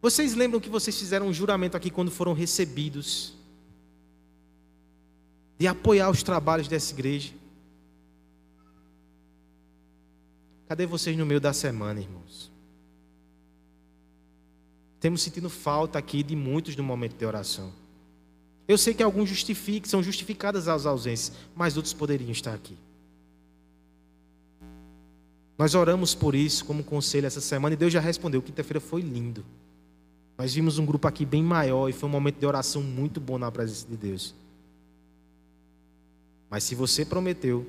Vocês 0.00 0.36
lembram 0.36 0.60
que 0.60 0.68
vocês 0.68 0.96
fizeram 0.96 1.26
um 1.26 1.32
juramento 1.32 1.76
aqui 1.76 1.90
quando 1.90 2.12
foram 2.12 2.34
recebidos 2.34 3.41
de 5.62 5.68
apoiar 5.68 6.10
os 6.10 6.24
trabalhos 6.24 6.66
dessa 6.66 6.92
igreja? 6.92 7.32
Cadê 10.66 10.86
vocês 10.86 11.16
no 11.16 11.24
meio 11.24 11.40
da 11.40 11.52
semana, 11.52 12.00
irmãos? 12.00 12.50
Temos 14.98 15.22
sentindo 15.22 15.48
falta 15.48 16.00
aqui 16.00 16.24
de 16.24 16.34
muitos 16.34 16.74
no 16.74 16.82
momento 16.82 17.16
de 17.16 17.24
oração. 17.24 17.72
Eu 18.66 18.76
sei 18.76 18.92
que 18.92 19.04
alguns 19.04 19.28
justificam, 19.28 19.88
são 19.88 20.02
justificadas 20.02 20.66
as 20.66 20.84
ausências, 20.84 21.36
mas 21.54 21.76
outros 21.76 21.94
poderiam 21.94 22.32
estar 22.32 22.54
aqui. 22.54 22.76
Nós 25.56 25.76
oramos 25.76 26.12
por 26.12 26.34
isso 26.34 26.64
como 26.64 26.82
conselho 26.82 27.28
essa 27.28 27.40
semana 27.40 27.74
e 27.74 27.76
Deus 27.76 27.92
já 27.92 28.00
respondeu. 28.00 28.42
Quinta-feira 28.42 28.80
foi 28.80 29.00
lindo. 29.00 29.44
Nós 30.36 30.52
vimos 30.52 30.76
um 30.80 30.84
grupo 30.84 31.06
aqui 31.06 31.24
bem 31.24 31.40
maior 31.40 31.88
e 31.88 31.92
foi 31.92 32.08
um 32.08 32.12
momento 32.12 32.40
de 32.40 32.46
oração 32.46 32.82
muito 32.82 33.20
bom 33.20 33.38
na 33.38 33.52
presença 33.52 33.86
de 33.86 33.96
Deus. 33.96 34.41
Mas 36.52 36.64
se 36.64 36.74
você 36.74 37.02
prometeu, 37.02 37.66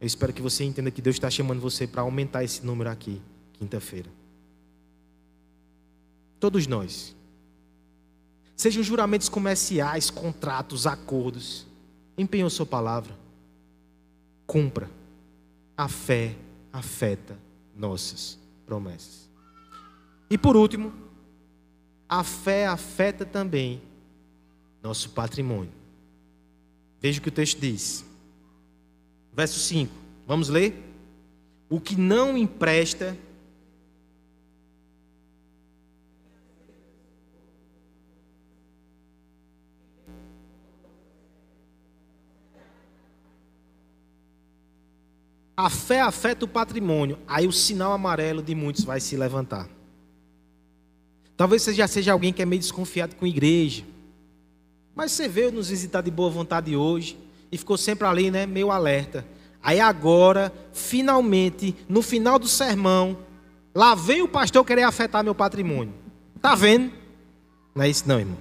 eu 0.00 0.06
espero 0.08 0.32
que 0.32 0.42
você 0.42 0.64
entenda 0.64 0.90
que 0.90 1.00
Deus 1.00 1.14
está 1.14 1.30
chamando 1.30 1.60
você 1.60 1.86
para 1.86 2.02
aumentar 2.02 2.42
esse 2.42 2.66
número 2.66 2.90
aqui, 2.90 3.22
quinta-feira. 3.52 4.10
Todos 6.40 6.66
nós. 6.66 7.14
Sejam 8.56 8.82
juramentos 8.82 9.28
comerciais, 9.28 10.10
contratos, 10.10 10.84
acordos. 10.84 11.64
Empenhou 12.18 12.50
sua 12.50 12.66
palavra. 12.66 13.16
Cumpra. 14.48 14.90
A 15.76 15.86
fé 15.86 16.34
afeta 16.72 17.38
nossas 17.76 18.36
promessas. 18.66 19.30
E 20.28 20.36
por 20.36 20.56
último, 20.56 20.92
a 22.08 22.24
fé 22.24 22.66
afeta 22.66 23.24
também 23.24 23.80
nosso 24.82 25.10
patrimônio. 25.10 25.85
Veja 27.06 27.20
o 27.20 27.22
que 27.22 27.28
o 27.28 27.32
texto 27.32 27.60
diz. 27.60 28.04
Verso 29.32 29.60
5. 29.60 29.94
Vamos 30.26 30.48
ler? 30.48 30.74
O 31.70 31.80
que 31.80 31.94
não 31.94 32.36
empresta 32.36 33.16
A 45.56 45.70
fé 45.70 46.00
afeta 46.00 46.44
o 46.44 46.48
patrimônio. 46.48 47.20
Aí 47.28 47.46
o 47.46 47.52
sinal 47.52 47.92
amarelo 47.92 48.42
de 48.42 48.52
muitos 48.52 48.82
vai 48.82 48.98
se 48.98 49.16
levantar. 49.16 49.68
Talvez 51.36 51.62
você 51.62 51.72
já 51.72 51.86
seja 51.86 52.10
alguém 52.12 52.32
que 52.32 52.42
é 52.42 52.44
meio 52.44 52.60
desconfiado 52.60 53.14
com 53.14 53.24
igreja. 53.24 53.84
Mas 54.96 55.12
você 55.12 55.28
veio 55.28 55.52
nos 55.52 55.68
visitar 55.68 56.00
de 56.00 56.10
boa 56.10 56.30
vontade 56.30 56.74
hoje 56.74 57.18
e 57.52 57.58
ficou 57.58 57.76
sempre 57.76 58.06
ali, 58.06 58.30
né, 58.30 58.46
meio 58.46 58.70
alerta. 58.70 59.26
Aí 59.62 59.78
agora, 59.78 60.50
finalmente, 60.72 61.76
no 61.86 62.00
final 62.00 62.38
do 62.38 62.48
sermão, 62.48 63.18
lá 63.74 63.94
vem 63.94 64.22
o 64.22 64.28
pastor 64.28 64.64
querer 64.64 64.84
afetar 64.84 65.22
meu 65.22 65.34
patrimônio. 65.34 65.92
Tá 66.40 66.54
vendo? 66.54 66.90
Não 67.74 67.84
é 67.84 67.90
isso 67.90 68.08
não, 68.08 68.18
irmão. 68.18 68.38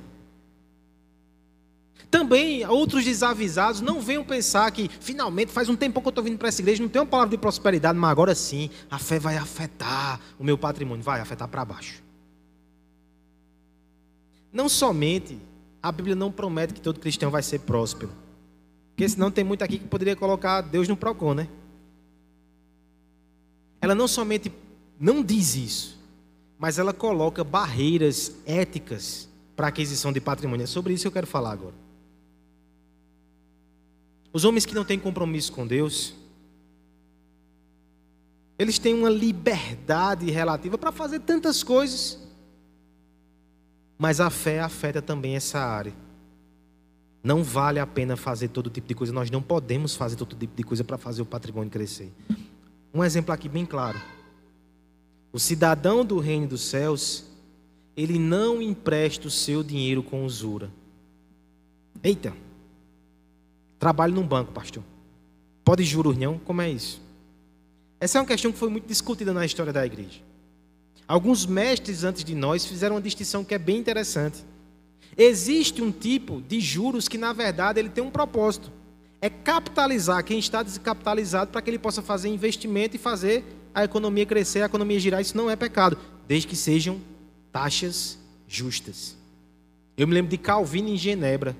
Também 2.09 2.65
outros 2.65 3.03
desavisados 3.03 3.81
não 3.81 3.99
venham 3.99 4.23
pensar 4.23 4.71
que 4.71 4.89
finalmente 5.01 5.51
faz 5.51 5.67
um 5.67 5.75
tempo 5.75 5.99
que 5.99 6.07
eu 6.07 6.09
estou 6.09 6.23
vindo 6.23 6.37
para 6.37 6.47
essa 6.47 6.61
igreja, 6.61 6.81
não 6.81 6.87
tem 6.87 7.01
uma 7.01 7.05
palavra 7.05 7.31
de 7.31 7.37
prosperidade, 7.37 7.99
mas 7.99 8.09
agora 8.09 8.33
sim, 8.33 8.69
a 8.89 8.97
fé 8.97 9.19
vai 9.19 9.35
afetar 9.35 10.21
o 10.39 10.43
meu 10.43 10.57
patrimônio, 10.57 11.03
vai 11.03 11.19
afetar 11.19 11.49
para 11.49 11.65
baixo. 11.65 12.01
Não 14.53 14.69
somente 14.69 15.37
a 15.87 15.91
Bíblia 15.91 16.15
não 16.15 16.31
promete 16.31 16.73
que 16.73 16.81
todo 16.81 16.99
cristão 16.99 17.29
vai 17.29 17.43
ser 17.43 17.59
próspero. 17.59 18.11
Porque 18.89 19.07
senão 19.07 19.29
tem 19.29 19.43
muito 19.43 19.63
aqui 19.63 19.77
que 19.77 19.87
poderia 19.87 20.15
colocar 20.15 20.61
Deus 20.61 20.87
no 20.87 20.97
Procon, 20.97 21.35
né? 21.35 21.47
Ela 23.79 23.93
não 23.93 24.07
somente 24.07 24.51
não 24.99 25.23
diz 25.23 25.55
isso, 25.55 25.99
mas 26.57 26.79
ela 26.79 26.91
coloca 26.91 27.43
barreiras 27.43 28.33
éticas 28.47 29.29
para 29.55 29.67
a 29.67 29.69
aquisição 29.69 30.11
de 30.11 30.19
patrimônio. 30.19 30.63
É 30.63 30.67
sobre 30.67 30.91
isso 30.91 31.03
que 31.03 31.07
eu 31.09 31.11
quero 31.11 31.27
falar 31.27 31.51
agora. 31.51 31.75
Os 34.33 34.43
homens 34.43 34.65
que 34.65 34.73
não 34.73 34.83
têm 34.83 34.97
compromisso 34.97 35.51
com 35.51 35.67
Deus, 35.67 36.15
Eles 38.57 38.79
têm 38.79 38.93
uma 38.93 39.09
liberdade 39.09 40.31
relativa 40.31 40.77
para 40.77 40.91
fazer 40.91 41.19
tantas 41.19 41.61
coisas. 41.61 42.24
Mas 43.97 44.19
a 44.19 44.29
fé 44.29 44.59
afeta 44.59 45.01
também 45.01 45.35
essa 45.35 45.59
área. 45.59 45.93
Não 47.23 47.43
vale 47.43 47.79
a 47.79 47.87
pena 47.87 48.15
fazer 48.15 48.49
todo 48.49 48.69
tipo 48.69 48.87
de 48.87 48.93
coisa. 48.93 49.11
Nós 49.11 49.31
não 49.31 49.41
podemos 49.41 49.95
fazer 49.95 50.15
todo 50.15 50.35
tipo 50.35 50.55
de 50.55 50.63
coisa 50.63 50.83
para 50.83 50.97
fazer 50.97 51.21
o 51.21 51.25
patrimônio 51.25 51.71
crescer. 51.71 52.11
Um 52.93 53.03
exemplo 53.03 53.33
aqui 53.33 53.49
bem 53.49 53.65
claro. 53.65 53.99
O 55.33 55.39
cidadão 55.39 56.05
do 56.05 56.19
reino 56.19 56.47
dos 56.47 56.61
céus, 56.61 57.25
ele 57.97 58.19
não 58.19 58.61
empresta 58.61 59.27
o 59.27 59.31
seu 59.31 59.63
dinheiro 59.63 60.03
com 60.03 60.23
usura. 60.23 60.71
Eita! 62.03 62.33
Trabalho 63.79 64.13
num 64.13 64.25
banco, 64.25 64.51
pastor. 64.51 64.83
Pode 65.63 65.83
juros 65.83 66.15
não? 66.15 66.37
Como 66.37 66.61
é 66.61 66.69
isso? 66.69 67.01
Essa 67.99 68.17
é 68.17 68.21
uma 68.21 68.27
questão 68.27 68.51
que 68.51 68.57
foi 68.57 68.69
muito 68.69 68.87
discutida 68.87 69.33
na 69.33 69.45
história 69.45 69.73
da 69.73 69.85
igreja. 69.85 70.21
Alguns 71.07 71.45
mestres 71.45 72.03
antes 72.03 72.23
de 72.23 72.33
nós 72.33 72.65
fizeram 72.65 72.95
uma 72.95 73.01
distinção 73.01 73.43
que 73.43 73.53
é 73.53 73.59
bem 73.59 73.77
interessante. 73.77 74.43
Existe 75.17 75.81
um 75.81 75.91
tipo 75.91 76.41
de 76.41 76.59
juros 76.59 77.07
que, 77.07 77.17
na 77.17 77.31
verdade, 77.31 77.79
ele 77.79 77.89
tem 77.89 78.03
um 78.03 78.09
propósito. 78.09 78.71
É 79.21 79.29
capitalizar 79.29 80.23
quem 80.23 80.39
está 80.39 80.61
descapitalizado 80.63 81.51
para 81.51 81.61
que 81.61 81.69
ele 81.69 81.79
possa 81.79 82.01
fazer 82.01 82.29
investimento 82.29 82.95
e 82.95 82.99
fazer 82.99 83.43
a 83.73 83.83
economia 83.83 84.25
crescer, 84.25 84.61
a 84.61 84.65
economia 84.65 84.99
girar. 84.99 85.21
Isso 85.21 85.37
não 85.37 85.49
é 85.49 85.55
pecado, 85.55 85.97
desde 86.27 86.47
que 86.47 86.55
sejam 86.55 86.99
taxas 87.51 88.17
justas. 88.47 89.15
Eu 89.97 90.07
me 90.07 90.13
lembro 90.13 90.29
de 90.29 90.37
Calvino 90.37 90.89
em 90.89 90.97
Genebra, 90.97 91.55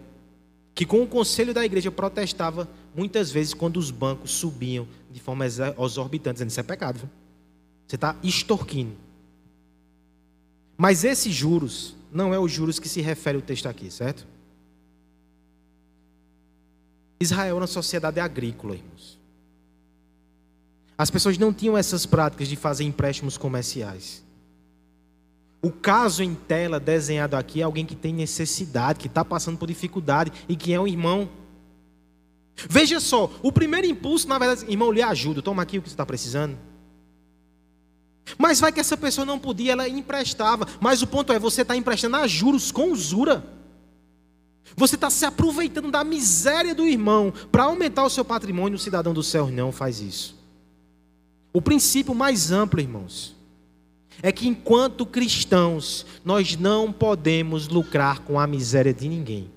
que 0.73 0.85
com 0.85 1.01
o 1.01 1.07
conselho 1.07 1.53
da 1.53 1.63
igreja 1.63 1.89
protestava 1.89 2.67
muitas 2.93 3.31
vezes 3.31 3.53
quando 3.53 3.77
os 3.77 3.91
bancos 3.91 4.31
subiam 4.31 4.87
de 5.09 5.21
forma 5.21 5.45
exorbitante, 5.45 6.35
dizendo 6.35 6.49
isso 6.49 6.59
é 6.59 6.63
pecado. 6.63 7.09
Você 7.87 7.95
está 7.95 8.15
extorquindo. 8.21 9.04
Mas 10.77 11.03
esses 11.03 11.33
juros 11.33 11.95
não 12.11 12.33
é 12.33 12.39
os 12.39 12.51
juros 12.51 12.79
que 12.79 12.89
se 12.89 13.01
refere 13.01 13.37
o 13.37 13.41
texto 13.41 13.67
aqui, 13.67 13.89
certo? 13.89 14.27
Israel 17.19 17.55
era 17.55 17.61
uma 17.61 17.67
sociedade 17.67 18.19
agrícola, 18.19 18.75
irmãos. 18.75 19.19
As 20.97 21.09
pessoas 21.09 21.37
não 21.37 21.53
tinham 21.53 21.77
essas 21.77 22.05
práticas 22.05 22.47
de 22.47 22.55
fazer 22.55 22.83
empréstimos 22.83 23.37
comerciais. 23.37 24.23
O 25.61 25.71
caso 25.71 26.23
em 26.23 26.35
tela 26.35 26.79
desenhado 26.79 27.35
aqui 27.35 27.59
é 27.59 27.63
alguém 27.63 27.85
que 27.85 27.95
tem 27.95 28.13
necessidade, 28.13 28.99
que 28.99 29.07
está 29.07 29.25
passando 29.25 29.57
por 29.57 29.67
dificuldade 29.67 30.31
e 30.47 30.55
que 30.55 30.73
é 30.73 30.79
um 30.79 30.87
irmão. 30.87 31.29
Veja 32.69 32.99
só, 32.99 33.31
o 33.41 33.51
primeiro 33.51 33.87
impulso, 33.87 34.27
na 34.27 34.37
verdade, 34.37 34.69
irmão, 34.69 34.91
lhe 34.91 35.01
ajuda, 35.01 35.41
toma 35.41 35.63
aqui 35.63 35.77
o 35.77 35.81
que 35.81 35.89
você 35.89 35.93
está 35.93 36.05
precisando. 36.05 36.57
Mas 38.37 38.59
vai 38.59 38.71
que 38.71 38.79
essa 38.79 38.97
pessoa 38.97 39.25
não 39.25 39.37
podia, 39.37 39.73
ela 39.73 39.87
emprestava. 39.87 40.67
Mas 40.79 41.01
o 41.01 41.07
ponto 41.07 41.31
é, 41.31 41.39
você 41.39 41.61
está 41.61 41.75
emprestando 41.75 42.15
a 42.15 42.27
juros 42.27 42.71
com 42.71 42.91
usura. 42.91 43.43
Você 44.75 44.95
está 44.95 45.09
se 45.09 45.25
aproveitando 45.25 45.91
da 45.91 46.03
miséria 46.03 46.73
do 46.73 46.87
irmão 46.87 47.31
para 47.51 47.63
aumentar 47.63 48.03
o 48.03 48.09
seu 48.09 48.25
patrimônio. 48.25 48.75
O 48.75 48.79
cidadão 48.79 49.13
do 49.13 49.23
céu 49.23 49.49
não 49.49 49.71
faz 49.71 49.99
isso. 50.01 50.35
O 51.53 51.61
princípio 51.61 52.13
mais 52.13 52.51
amplo, 52.51 52.81
irmãos, 52.81 53.35
é 54.21 54.31
que 54.31 54.47
enquanto 54.47 55.05
cristãos, 55.05 56.05
nós 56.23 56.57
não 56.57 56.91
podemos 56.91 57.67
lucrar 57.67 58.19
com 58.19 58.39
a 58.39 58.47
miséria 58.47 58.93
de 58.93 59.07
ninguém. 59.07 59.49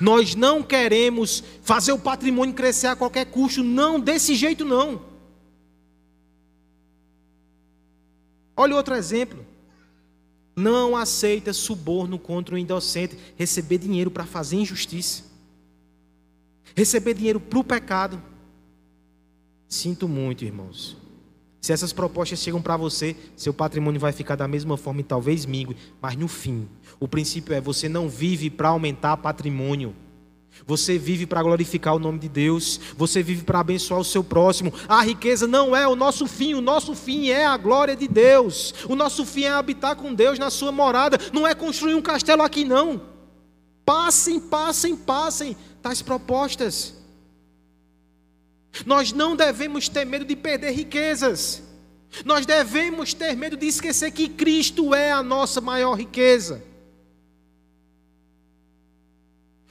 Nós 0.00 0.34
não 0.34 0.62
queremos 0.62 1.42
fazer 1.62 1.92
o 1.92 1.98
patrimônio 1.98 2.54
crescer 2.54 2.88
a 2.88 2.96
qualquer 2.96 3.26
custo, 3.26 3.62
não, 3.62 3.98
desse 3.98 4.34
jeito 4.34 4.64
não. 4.64 5.15
Olha 8.56 8.74
outro 8.74 8.94
exemplo. 8.94 9.44
Não 10.56 10.96
aceita 10.96 11.52
suborno 11.52 12.18
contra 12.18 12.54
o 12.54 12.58
indocente, 12.58 13.18
receber 13.36 13.76
dinheiro 13.76 14.10
para 14.10 14.24
fazer 14.24 14.56
injustiça, 14.56 15.22
receber 16.74 17.12
dinheiro 17.12 17.38
para 17.38 17.58
o 17.58 17.64
pecado. 17.64 18.22
Sinto 19.68 20.08
muito, 20.08 20.44
irmãos. 20.44 20.96
Se 21.60 21.72
essas 21.72 21.92
propostas 21.92 22.38
chegam 22.38 22.62
para 22.62 22.76
você, 22.76 23.16
seu 23.36 23.52
patrimônio 23.52 24.00
vai 24.00 24.12
ficar 24.12 24.36
da 24.36 24.48
mesma 24.48 24.76
forma 24.76 25.00
e 25.00 25.04
talvez 25.04 25.44
mingue, 25.44 25.76
mas 26.00 26.16
no 26.16 26.28
fim, 26.28 26.68
o 27.00 27.08
princípio 27.08 27.52
é 27.52 27.60
você 27.60 27.88
não 27.88 28.08
vive 28.08 28.48
para 28.48 28.68
aumentar 28.68 29.16
patrimônio. 29.16 29.94
Você 30.64 30.98
vive 30.98 31.26
para 31.26 31.42
glorificar 31.42 31.94
o 31.94 31.98
nome 31.98 32.18
de 32.18 32.28
Deus, 32.28 32.80
você 32.96 33.22
vive 33.22 33.42
para 33.42 33.60
abençoar 33.60 34.00
o 34.00 34.04
seu 34.04 34.24
próximo. 34.24 34.72
A 34.88 35.02
riqueza 35.02 35.46
não 35.46 35.76
é 35.76 35.86
o 35.86 35.96
nosso 35.96 36.26
fim, 36.26 36.54
o 36.54 36.60
nosso 36.60 36.94
fim 36.94 37.28
é 37.28 37.44
a 37.44 37.56
glória 37.56 37.94
de 37.94 38.08
Deus. 38.08 38.74
O 38.88 38.96
nosso 38.96 39.24
fim 39.26 39.44
é 39.44 39.50
habitar 39.50 39.96
com 39.96 40.14
Deus 40.14 40.38
na 40.38 40.50
sua 40.50 40.72
morada, 40.72 41.18
não 41.32 41.46
é 41.46 41.54
construir 41.54 41.94
um 41.94 42.02
castelo 42.02 42.42
aqui 42.42 42.64
não. 42.64 43.00
Passem, 43.84 44.40
passem, 44.40 44.96
passem 44.96 45.56
tais 45.82 46.02
propostas. 46.02 46.94
Nós 48.84 49.12
não 49.12 49.36
devemos 49.36 49.88
ter 49.88 50.04
medo 50.04 50.24
de 50.24 50.34
perder 50.34 50.72
riquezas. 50.72 51.62
Nós 52.24 52.44
devemos 52.44 53.14
ter 53.14 53.36
medo 53.36 53.56
de 53.56 53.66
esquecer 53.66 54.10
que 54.10 54.28
Cristo 54.28 54.94
é 54.94 55.12
a 55.12 55.22
nossa 55.22 55.60
maior 55.60 55.94
riqueza. 55.94 56.62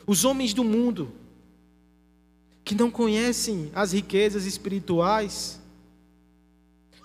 Os 0.06 0.24
homens 0.24 0.54
do 0.54 0.64
mundo, 0.64 1.12
que 2.64 2.76
não 2.76 2.90
conhecem 2.92 3.72
as 3.74 3.92
riquezas 3.92 4.46
espirituais, 4.46 5.60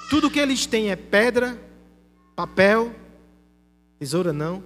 tudo 0.08 0.30
que 0.30 0.38
eles 0.38 0.66
têm 0.66 0.90
é 0.90 0.96
pedra, 0.96 1.60
papel, 2.34 2.94
tesoura 3.98 4.32
não, 4.32 4.62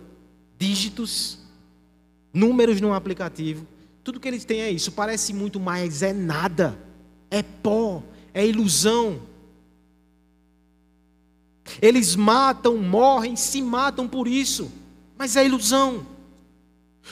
dígitos, 0.58 1.38
números 2.32 2.80
no 2.80 2.94
aplicativo. 2.94 3.66
Tudo 4.02 4.20
que 4.20 4.28
eles 4.28 4.44
têm 4.44 4.60
é 4.60 4.70
isso. 4.70 4.92
Parece 4.92 5.32
muito, 5.32 5.58
mas 5.58 6.02
é 6.02 6.12
nada 6.12 6.78
é 7.34 7.42
pó, 7.42 8.02
é 8.32 8.46
ilusão. 8.46 9.20
Eles 11.82 12.14
matam, 12.14 12.76
morrem, 12.76 13.34
se 13.34 13.60
matam 13.60 14.06
por 14.06 14.28
isso, 14.28 14.70
mas 15.18 15.34
é 15.36 15.44
ilusão. 15.44 16.06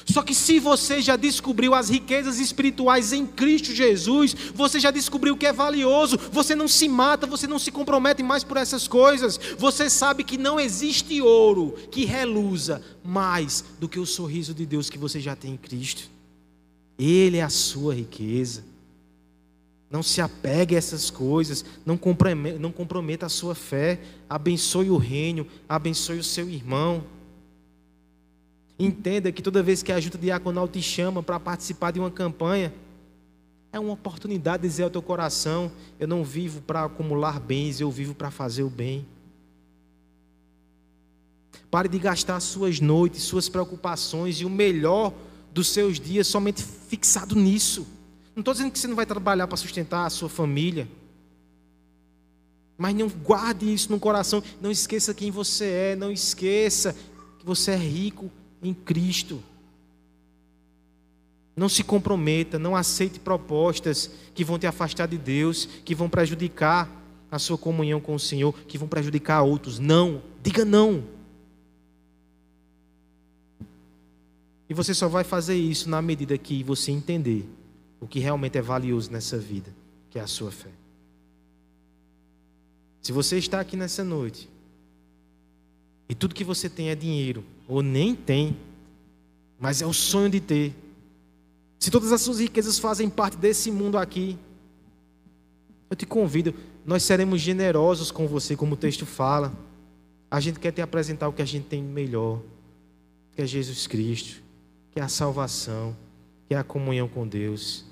Só 0.06 0.22
que 0.22 0.34
se 0.34 0.58
você 0.58 1.00
já 1.00 1.16
descobriu 1.16 1.74
as 1.74 1.88
riquezas 1.88 2.38
espirituais 2.38 3.12
em 3.12 3.26
Cristo 3.26 3.72
Jesus, 3.72 4.34
você 4.54 4.80
já 4.80 4.90
descobriu 4.90 5.34
o 5.34 5.36
que 5.36 5.46
é 5.46 5.52
valioso, 5.52 6.18
você 6.30 6.54
não 6.54 6.66
se 6.66 6.88
mata, 6.88 7.26
você 7.26 7.46
não 7.46 7.58
se 7.58 7.70
compromete 7.70 8.22
mais 8.22 8.42
por 8.42 8.56
essas 8.56 8.88
coisas, 8.88 9.38
você 9.58 9.88
sabe 9.88 10.24
que 10.24 10.38
não 10.38 10.58
existe 10.58 11.20
ouro 11.20 11.74
que 11.90 12.04
reluza 12.04 12.82
mais 13.04 13.64
do 13.78 13.88
que 13.88 13.98
o 13.98 14.06
sorriso 14.06 14.54
de 14.54 14.66
Deus 14.66 14.90
que 14.90 14.98
você 14.98 15.20
já 15.20 15.36
tem 15.36 15.52
em 15.52 15.56
Cristo. 15.56 16.10
Ele 16.98 17.38
é 17.38 17.42
a 17.42 17.50
sua 17.50 17.94
riqueza. 17.94 18.64
Não 19.90 20.02
se 20.02 20.22
apegue 20.22 20.74
a 20.74 20.78
essas 20.78 21.10
coisas, 21.10 21.64
não 21.84 21.98
comprometa, 21.98 22.58
não 22.58 22.72
comprometa 22.72 23.26
a 23.26 23.28
sua 23.28 23.54
fé, 23.54 24.00
abençoe 24.28 24.88
o 24.88 24.96
reino, 24.96 25.46
abençoe 25.68 26.18
o 26.18 26.24
seu 26.24 26.48
irmão. 26.48 27.04
Entenda 28.84 29.30
que 29.30 29.40
toda 29.40 29.62
vez 29.62 29.80
que 29.80 29.92
a 29.92 30.00
junta 30.00 30.18
diaconal 30.18 30.66
te 30.66 30.82
chama 30.82 31.22
para 31.22 31.38
participar 31.38 31.92
de 31.92 32.00
uma 32.00 32.10
campanha, 32.10 32.74
é 33.72 33.78
uma 33.78 33.92
oportunidade 33.92 34.64
de 34.64 34.68
dizer 34.68 34.82
ao 34.82 34.90
teu 34.90 35.00
coração: 35.00 35.70
eu 36.00 36.08
não 36.08 36.24
vivo 36.24 36.60
para 36.60 36.82
acumular 36.82 37.38
bens, 37.38 37.80
eu 37.80 37.88
vivo 37.92 38.12
para 38.12 38.28
fazer 38.28 38.64
o 38.64 38.68
bem. 38.68 39.06
Pare 41.70 41.88
de 41.88 41.96
gastar 41.96 42.40
suas 42.40 42.80
noites, 42.80 43.22
suas 43.22 43.48
preocupações 43.48 44.40
e 44.40 44.44
o 44.44 44.50
melhor 44.50 45.14
dos 45.52 45.68
seus 45.68 46.00
dias 46.00 46.26
somente 46.26 46.60
fixado 46.60 47.36
nisso. 47.36 47.86
Não 48.34 48.40
estou 48.40 48.52
dizendo 48.52 48.72
que 48.72 48.80
você 48.80 48.88
não 48.88 48.96
vai 48.96 49.06
trabalhar 49.06 49.46
para 49.46 49.56
sustentar 49.56 50.06
a 50.06 50.10
sua 50.10 50.28
família. 50.28 50.88
Mas 52.76 52.96
não 52.96 53.08
guarde 53.08 53.72
isso 53.72 53.92
no 53.92 54.00
coração. 54.00 54.42
Não 54.60 54.72
esqueça 54.72 55.14
quem 55.14 55.30
você 55.30 55.66
é. 55.66 55.96
Não 55.96 56.10
esqueça 56.10 56.96
que 57.38 57.46
você 57.46 57.70
é 57.70 57.76
rico 57.76 58.28
em 58.62 58.72
Cristo. 58.72 59.42
Não 61.54 61.68
se 61.68 61.82
comprometa, 61.82 62.58
não 62.58 62.74
aceite 62.74 63.20
propostas 63.20 64.10
que 64.34 64.44
vão 64.44 64.58
te 64.58 64.66
afastar 64.66 65.06
de 65.06 65.18
Deus, 65.18 65.66
que 65.84 65.94
vão 65.94 66.08
prejudicar 66.08 66.88
a 67.30 67.38
sua 67.38 67.58
comunhão 67.58 68.00
com 68.00 68.14
o 68.14 68.20
Senhor, 68.20 68.54
que 68.66 68.78
vão 68.78 68.88
prejudicar 68.88 69.42
outros. 69.42 69.78
Não, 69.78 70.22
diga 70.42 70.64
não. 70.64 71.04
E 74.68 74.74
você 74.74 74.94
só 74.94 75.08
vai 75.08 75.24
fazer 75.24 75.56
isso 75.56 75.90
na 75.90 76.00
medida 76.00 76.38
que 76.38 76.62
você 76.62 76.90
entender 76.90 77.48
o 78.00 78.06
que 78.06 78.18
realmente 78.18 78.56
é 78.56 78.62
valioso 78.62 79.10
nessa 79.10 79.38
vida, 79.38 79.74
que 80.10 80.18
é 80.18 80.22
a 80.22 80.26
sua 80.26 80.50
fé. 80.50 80.70
Se 83.02 83.12
você 83.12 83.36
está 83.36 83.60
aqui 83.60 83.76
nessa 83.76 84.02
noite 84.02 84.48
e 86.08 86.14
tudo 86.14 86.34
que 86.34 86.44
você 86.44 86.68
tem 86.68 86.90
é 86.90 86.94
dinheiro, 86.94 87.44
ou 87.66 87.82
nem 87.82 88.14
tem, 88.14 88.56
mas 89.58 89.80
é 89.80 89.86
o 89.86 89.92
sonho 89.92 90.28
de 90.28 90.40
ter. 90.40 90.74
Se 91.78 91.90
todas 91.90 92.12
as 92.12 92.20
suas 92.20 92.38
riquezas 92.38 92.78
fazem 92.78 93.08
parte 93.08 93.36
desse 93.36 93.70
mundo 93.70 93.98
aqui, 93.98 94.38
eu 95.88 95.96
te 95.96 96.06
convido, 96.06 96.54
nós 96.84 97.02
seremos 97.02 97.40
generosos 97.40 98.10
com 98.10 98.26
você, 98.26 98.56
como 98.56 98.74
o 98.74 98.76
texto 98.76 99.04
fala. 99.04 99.52
A 100.30 100.40
gente 100.40 100.58
quer 100.58 100.72
te 100.72 100.80
apresentar 100.80 101.28
o 101.28 101.32
que 101.32 101.42
a 101.42 101.44
gente 101.44 101.66
tem 101.66 101.82
melhor, 101.82 102.40
que 103.32 103.42
é 103.42 103.46
Jesus 103.46 103.86
Cristo, 103.86 104.42
que 104.90 104.98
é 104.98 105.02
a 105.02 105.08
salvação, 105.08 105.96
que 106.48 106.54
é 106.54 106.58
a 106.58 106.64
comunhão 106.64 107.08
com 107.08 107.26
Deus. 107.26 107.84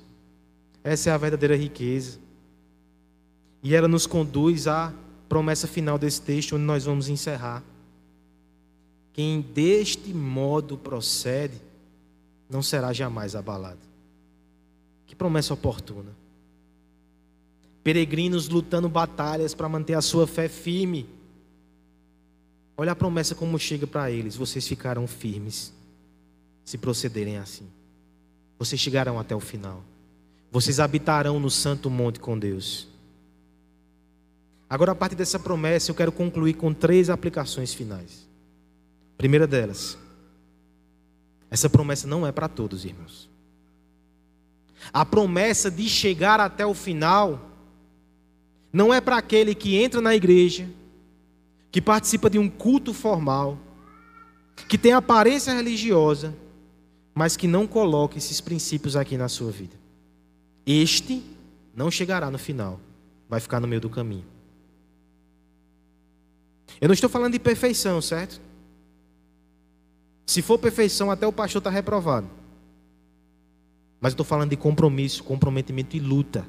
Essa 0.82 1.10
é 1.10 1.12
a 1.12 1.18
verdadeira 1.18 1.56
riqueza. 1.56 2.18
E 3.62 3.74
ela 3.74 3.86
nos 3.86 4.06
conduz 4.06 4.66
à 4.66 4.92
promessa 5.28 5.68
final 5.68 5.98
desse 5.98 6.22
texto, 6.22 6.56
onde 6.56 6.64
nós 6.64 6.84
vamos 6.84 7.08
encerrar. 7.08 7.62
Quem 9.20 9.42
deste 9.42 10.14
modo 10.14 10.78
procede, 10.78 11.60
não 12.48 12.62
será 12.62 12.90
jamais 12.90 13.36
abalado. 13.36 13.80
Que 15.06 15.14
promessa 15.14 15.52
oportuna. 15.52 16.16
Peregrinos 17.84 18.48
lutando 18.48 18.88
batalhas 18.88 19.52
para 19.52 19.68
manter 19.68 19.92
a 19.92 20.00
sua 20.00 20.26
fé 20.26 20.48
firme. 20.48 21.06
Olha 22.78 22.92
a 22.92 22.96
promessa 22.96 23.34
como 23.34 23.58
chega 23.58 23.86
para 23.86 24.10
eles: 24.10 24.36
vocês 24.36 24.66
ficarão 24.66 25.06
firmes 25.06 25.70
se 26.64 26.78
procederem 26.78 27.36
assim. 27.36 27.68
Vocês 28.58 28.80
chegarão 28.80 29.18
até 29.18 29.36
o 29.36 29.40
final. 29.40 29.84
Vocês 30.50 30.80
habitarão 30.80 31.38
no 31.38 31.50
santo 31.50 31.90
monte 31.90 32.18
com 32.18 32.38
Deus. 32.38 32.88
Agora, 34.66 34.92
a 34.92 34.94
partir 34.94 35.14
dessa 35.14 35.38
promessa, 35.38 35.90
eu 35.90 35.94
quero 35.94 36.10
concluir 36.10 36.54
com 36.54 36.72
três 36.72 37.10
aplicações 37.10 37.74
finais. 37.74 38.29
Primeira 39.20 39.46
delas, 39.46 39.98
essa 41.50 41.68
promessa 41.68 42.06
não 42.06 42.26
é 42.26 42.32
para 42.32 42.48
todos, 42.48 42.86
irmãos. 42.86 43.28
A 44.90 45.04
promessa 45.04 45.70
de 45.70 45.86
chegar 45.90 46.40
até 46.40 46.64
o 46.64 46.72
final 46.72 47.38
não 48.72 48.94
é 48.94 48.98
para 48.98 49.18
aquele 49.18 49.54
que 49.54 49.76
entra 49.76 50.00
na 50.00 50.16
igreja, 50.16 50.66
que 51.70 51.82
participa 51.82 52.30
de 52.30 52.38
um 52.38 52.48
culto 52.48 52.94
formal, 52.94 53.58
que 54.66 54.78
tem 54.78 54.94
aparência 54.94 55.52
religiosa, 55.52 56.34
mas 57.14 57.36
que 57.36 57.46
não 57.46 57.66
coloca 57.66 58.16
esses 58.16 58.40
princípios 58.40 58.96
aqui 58.96 59.18
na 59.18 59.28
sua 59.28 59.50
vida. 59.50 59.76
Este 60.64 61.22
não 61.76 61.90
chegará 61.90 62.30
no 62.30 62.38
final, 62.38 62.80
vai 63.28 63.38
ficar 63.38 63.60
no 63.60 63.68
meio 63.68 63.82
do 63.82 63.90
caminho. 63.90 64.24
Eu 66.80 66.88
não 66.88 66.94
estou 66.94 67.10
falando 67.10 67.34
de 67.34 67.38
perfeição, 67.38 68.00
certo? 68.00 68.48
Se 70.30 70.42
for 70.42 70.60
perfeição, 70.60 71.10
até 71.10 71.26
o 71.26 71.32
pastor 71.32 71.58
está 71.58 71.70
reprovado. 71.70 72.30
Mas 74.00 74.12
eu 74.12 74.14
estou 74.14 74.24
falando 74.24 74.50
de 74.50 74.56
compromisso, 74.56 75.24
comprometimento 75.24 75.96
e 75.96 75.98
luta. 75.98 76.46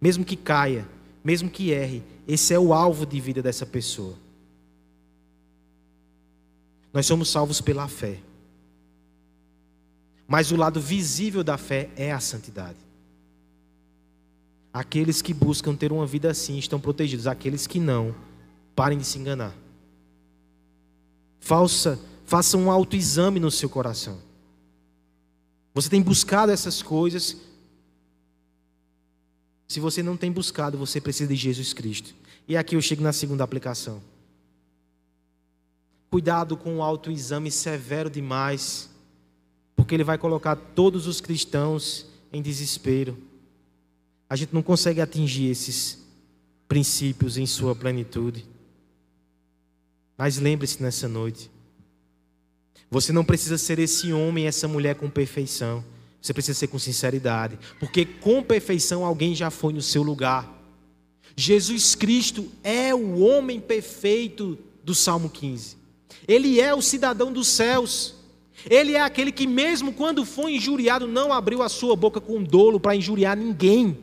Mesmo 0.00 0.24
que 0.24 0.36
caia, 0.36 0.86
mesmo 1.24 1.50
que 1.50 1.72
erre, 1.72 2.04
esse 2.28 2.54
é 2.54 2.58
o 2.60 2.72
alvo 2.72 3.04
de 3.04 3.18
vida 3.18 3.42
dessa 3.42 3.66
pessoa. 3.66 4.14
Nós 6.92 7.04
somos 7.04 7.28
salvos 7.28 7.60
pela 7.60 7.88
fé. 7.88 8.20
Mas 10.28 10.52
o 10.52 10.56
lado 10.56 10.80
visível 10.80 11.42
da 11.42 11.58
fé 11.58 11.90
é 11.96 12.12
a 12.12 12.20
santidade. 12.20 12.78
Aqueles 14.72 15.20
que 15.20 15.34
buscam 15.34 15.74
ter 15.74 15.90
uma 15.90 16.06
vida 16.06 16.30
assim 16.30 16.56
estão 16.56 16.78
protegidos. 16.78 17.26
Aqueles 17.26 17.66
que 17.66 17.80
não, 17.80 18.14
parem 18.76 18.96
de 18.96 19.04
se 19.04 19.18
enganar. 19.18 19.56
Falsa, 21.40 21.98
faça 22.32 22.56
um 22.56 22.70
autoexame 22.70 23.38
no 23.38 23.50
seu 23.50 23.68
coração. 23.68 24.18
Você 25.74 25.90
tem 25.90 26.00
buscado 26.00 26.50
essas 26.50 26.80
coisas. 26.80 27.36
Se 29.68 29.78
você 29.78 30.02
não 30.02 30.16
tem 30.16 30.32
buscado, 30.32 30.78
você 30.78 30.98
precisa 30.98 31.28
de 31.28 31.36
Jesus 31.36 31.74
Cristo. 31.74 32.14
E 32.48 32.56
aqui 32.56 32.74
eu 32.74 32.80
chego 32.80 33.02
na 33.02 33.12
segunda 33.12 33.44
aplicação. 33.44 34.00
Cuidado 36.10 36.56
com 36.56 36.78
o 36.78 36.82
autoexame 36.82 37.50
severo 37.50 38.08
demais, 38.08 38.88
porque 39.76 39.94
ele 39.94 40.02
vai 40.02 40.16
colocar 40.16 40.56
todos 40.56 41.06
os 41.06 41.20
cristãos 41.20 42.06
em 42.32 42.40
desespero. 42.40 43.14
A 44.26 44.36
gente 44.36 44.54
não 44.54 44.62
consegue 44.62 45.02
atingir 45.02 45.50
esses 45.50 45.98
princípios 46.66 47.36
em 47.36 47.44
sua 47.44 47.76
plenitude. 47.76 48.46
Mas 50.16 50.38
lembre-se 50.38 50.82
nessa 50.82 51.06
noite: 51.06 51.50
você 52.92 53.10
não 53.10 53.24
precisa 53.24 53.56
ser 53.56 53.78
esse 53.78 54.12
homem, 54.12 54.46
essa 54.46 54.68
mulher 54.68 54.96
com 54.96 55.08
perfeição. 55.08 55.82
Você 56.20 56.34
precisa 56.34 56.58
ser 56.58 56.66
com 56.66 56.78
sinceridade, 56.78 57.58
porque 57.80 58.04
com 58.04 58.42
perfeição 58.42 59.02
alguém 59.02 59.34
já 59.34 59.48
foi 59.48 59.72
no 59.72 59.80
seu 59.80 60.02
lugar. 60.02 60.62
Jesus 61.34 61.94
Cristo 61.94 62.52
é 62.62 62.94
o 62.94 63.20
homem 63.20 63.58
perfeito 63.58 64.58
do 64.84 64.94
Salmo 64.94 65.30
15. 65.30 65.78
Ele 66.28 66.60
é 66.60 66.74
o 66.74 66.82
cidadão 66.82 67.32
dos 67.32 67.48
céus. 67.48 68.14
Ele 68.68 68.92
é 68.92 69.00
aquele 69.00 69.32
que, 69.32 69.46
mesmo 69.46 69.94
quando 69.94 70.26
foi 70.26 70.56
injuriado, 70.56 71.06
não 71.06 71.32
abriu 71.32 71.62
a 71.62 71.70
sua 71.70 71.96
boca 71.96 72.20
com 72.20 72.44
dolo 72.44 72.78
para 72.78 72.94
injuriar 72.94 73.38
ninguém. 73.38 73.96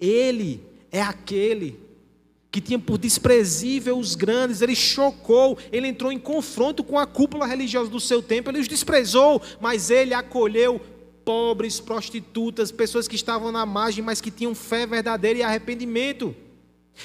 Ele 0.00 0.62
é 0.90 1.02
aquele 1.02 1.78
que 2.50 2.60
tinha 2.60 2.78
por 2.78 2.98
desprezível 2.98 3.98
os 3.98 4.14
grandes, 4.14 4.60
ele 4.60 4.74
chocou, 4.74 5.56
ele 5.70 5.86
entrou 5.86 6.10
em 6.10 6.18
confronto 6.18 6.82
com 6.82 6.98
a 6.98 7.06
cúpula 7.06 7.46
religiosa 7.46 7.90
do 7.90 8.00
seu 8.00 8.20
tempo, 8.20 8.50
ele 8.50 8.58
os 8.58 8.68
desprezou, 8.68 9.40
mas 9.60 9.90
ele 9.90 10.12
acolheu 10.12 10.80
pobres, 11.24 11.78
prostitutas, 11.78 12.72
pessoas 12.72 13.06
que 13.06 13.14
estavam 13.14 13.52
na 13.52 13.64
margem, 13.64 14.02
mas 14.02 14.20
que 14.20 14.30
tinham 14.30 14.54
fé 14.54 14.84
verdadeira 14.84 15.38
e 15.38 15.42
arrependimento. 15.42 16.34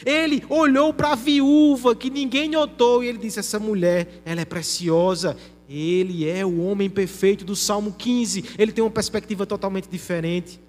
Ele 0.03 0.43
olhou 0.49 0.93
para 0.93 1.11
a 1.11 1.15
viúva 1.15 1.95
que 1.95 2.09
ninguém 2.09 2.49
notou 2.49 3.03
e 3.03 3.07
ele 3.07 3.19
disse: 3.19 3.39
Essa 3.39 3.59
mulher, 3.59 4.21
ela 4.25 4.41
é 4.41 4.45
preciosa. 4.45 5.37
Ele 5.69 6.27
é 6.27 6.45
o 6.45 6.61
homem 6.61 6.89
perfeito 6.89 7.45
do 7.45 7.55
Salmo 7.55 7.93
15. 7.97 8.45
Ele 8.57 8.71
tem 8.71 8.83
uma 8.83 8.89
perspectiva 8.89 9.45
totalmente 9.45 9.87
diferente. 9.87 10.59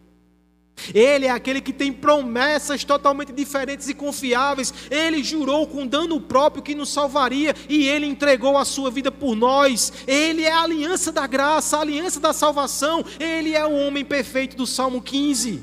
Ele 0.94 1.26
é 1.26 1.30
aquele 1.30 1.60
que 1.60 1.72
tem 1.72 1.92
promessas 1.92 2.84
totalmente 2.84 3.32
diferentes 3.32 3.88
e 3.88 3.94
confiáveis. 3.94 4.72
Ele 4.90 5.22
jurou 5.22 5.66
com 5.66 5.86
dano 5.86 6.20
próprio 6.20 6.62
que 6.62 6.74
nos 6.74 6.90
salvaria 6.90 7.54
e 7.68 7.88
ele 7.88 8.06
entregou 8.06 8.56
a 8.56 8.64
sua 8.64 8.90
vida 8.90 9.10
por 9.10 9.34
nós. 9.34 9.92
Ele 10.06 10.42
é 10.42 10.52
a 10.52 10.62
aliança 10.62 11.10
da 11.10 11.26
graça, 11.26 11.76
a 11.76 11.80
aliança 11.80 12.20
da 12.20 12.32
salvação. 12.32 13.04
Ele 13.18 13.54
é 13.54 13.64
o 13.64 13.74
homem 13.74 14.04
perfeito 14.04 14.56
do 14.56 14.66
Salmo 14.66 15.00
15. 15.00 15.62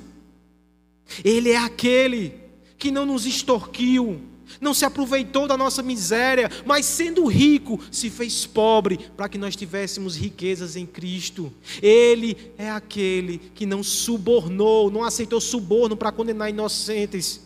Ele 1.24 1.52
é 1.52 1.58
aquele 1.58 2.42
que 2.78 2.92
não 2.92 3.06
nos 3.06 3.26
extorquiu, 3.26 4.22
não 4.60 4.74
se 4.74 4.86
aproveitou 4.86 5.48
da 5.48 5.58
nossa 5.58 5.82
miséria, 5.82 6.50
mas 6.66 6.86
sendo 6.86 7.26
rico, 7.26 7.80
se 7.92 8.10
fez 8.10 8.46
pobre 8.46 8.98
para 9.16 9.30
que 9.30 9.38
nós 9.38 9.56
tivéssemos 9.56 10.16
riquezas 10.16 10.76
em 10.76 10.86
Cristo. 10.86 11.52
Ele 11.82 12.38
é 12.58 12.70
aquele 12.70 13.40
que 13.54 13.66
não 13.66 13.84
subornou, 13.84 14.92
não 14.92 15.04
aceitou 15.04 15.40
suborno 15.40 15.96
para 15.96 16.12
condenar 16.12 16.50
inocentes, 16.50 17.42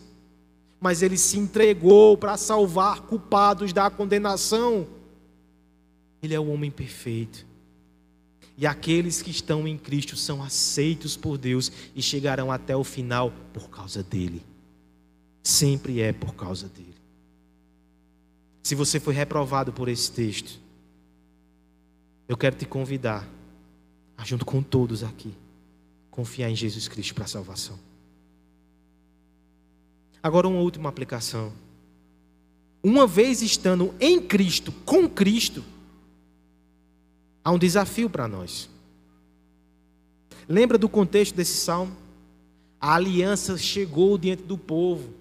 mas 0.80 1.02
ele 1.02 1.16
se 1.16 1.38
entregou 1.38 2.16
para 2.16 2.36
salvar 2.36 3.02
culpados 3.02 3.72
da 3.72 3.90
condenação. 3.90 4.86
Ele 6.22 6.34
é 6.34 6.40
o 6.40 6.48
homem 6.48 6.70
perfeito. 6.70 7.46
E 8.60 8.66
aqueles 8.66 9.22
que 9.22 9.30
estão 9.30 9.68
em 9.68 9.78
Cristo 9.78 10.16
são 10.16 10.42
aceitos 10.42 11.16
por 11.16 11.38
Deus 11.38 11.70
e 11.94 12.02
chegarão 12.02 12.50
até 12.50 12.76
o 12.76 12.82
final 12.82 13.32
por 13.52 13.70
causa 13.70 14.02
dele. 14.02 14.42
Sempre 15.44 16.00
é 16.00 16.12
por 16.12 16.34
causa 16.34 16.68
dele. 16.68 16.97
Se 18.68 18.74
você 18.74 19.00
foi 19.00 19.14
reprovado 19.14 19.72
por 19.72 19.88
esse 19.88 20.12
texto, 20.12 20.60
eu 22.28 22.36
quero 22.36 22.54
te 22.54 22.66
convidar, 22.66 23.26
a, 24.14 24.22
junto 24.26 24.44
com 24.44 24.62
todos 24.62 25.02
aqui, 25.02 25.32
confiar 26.10 26.50
em 26.50 26.54
Jesus 26.54 26.86
Cristo 26.86 27.14
para 27.14 27.24
a 27.24 27.28
salvação. 27.28 27.78
Agora, 30.22 30.46
uma 30.46 30.60
última 30.60 30.86
aplicação. 30.86 31.50
Uma 32.82 33.06
vez 33.06 33.40
estando 33.40 33.94
em 33.98 34.20
Cristo, 34.20 34.70
com 34.84 35.08
Cristo, 35.08 35.64
há 37.42 37.50
um 37.50 37.58
desafio 37.58 38.10
para 38.10 38.28
nós. 38.28 38.68
Lembra 40.46 40.76
do 40.76 40.90
contexto 40.90 41.34
desse 41.34 41.56
salmo? 41.56 41.96
A 42.78 42.96
aliança 42.96 43.56
chegou 43.56 44.18
diante 44.18 44.42
do 44.42 44.58
povo. 44.58 45.14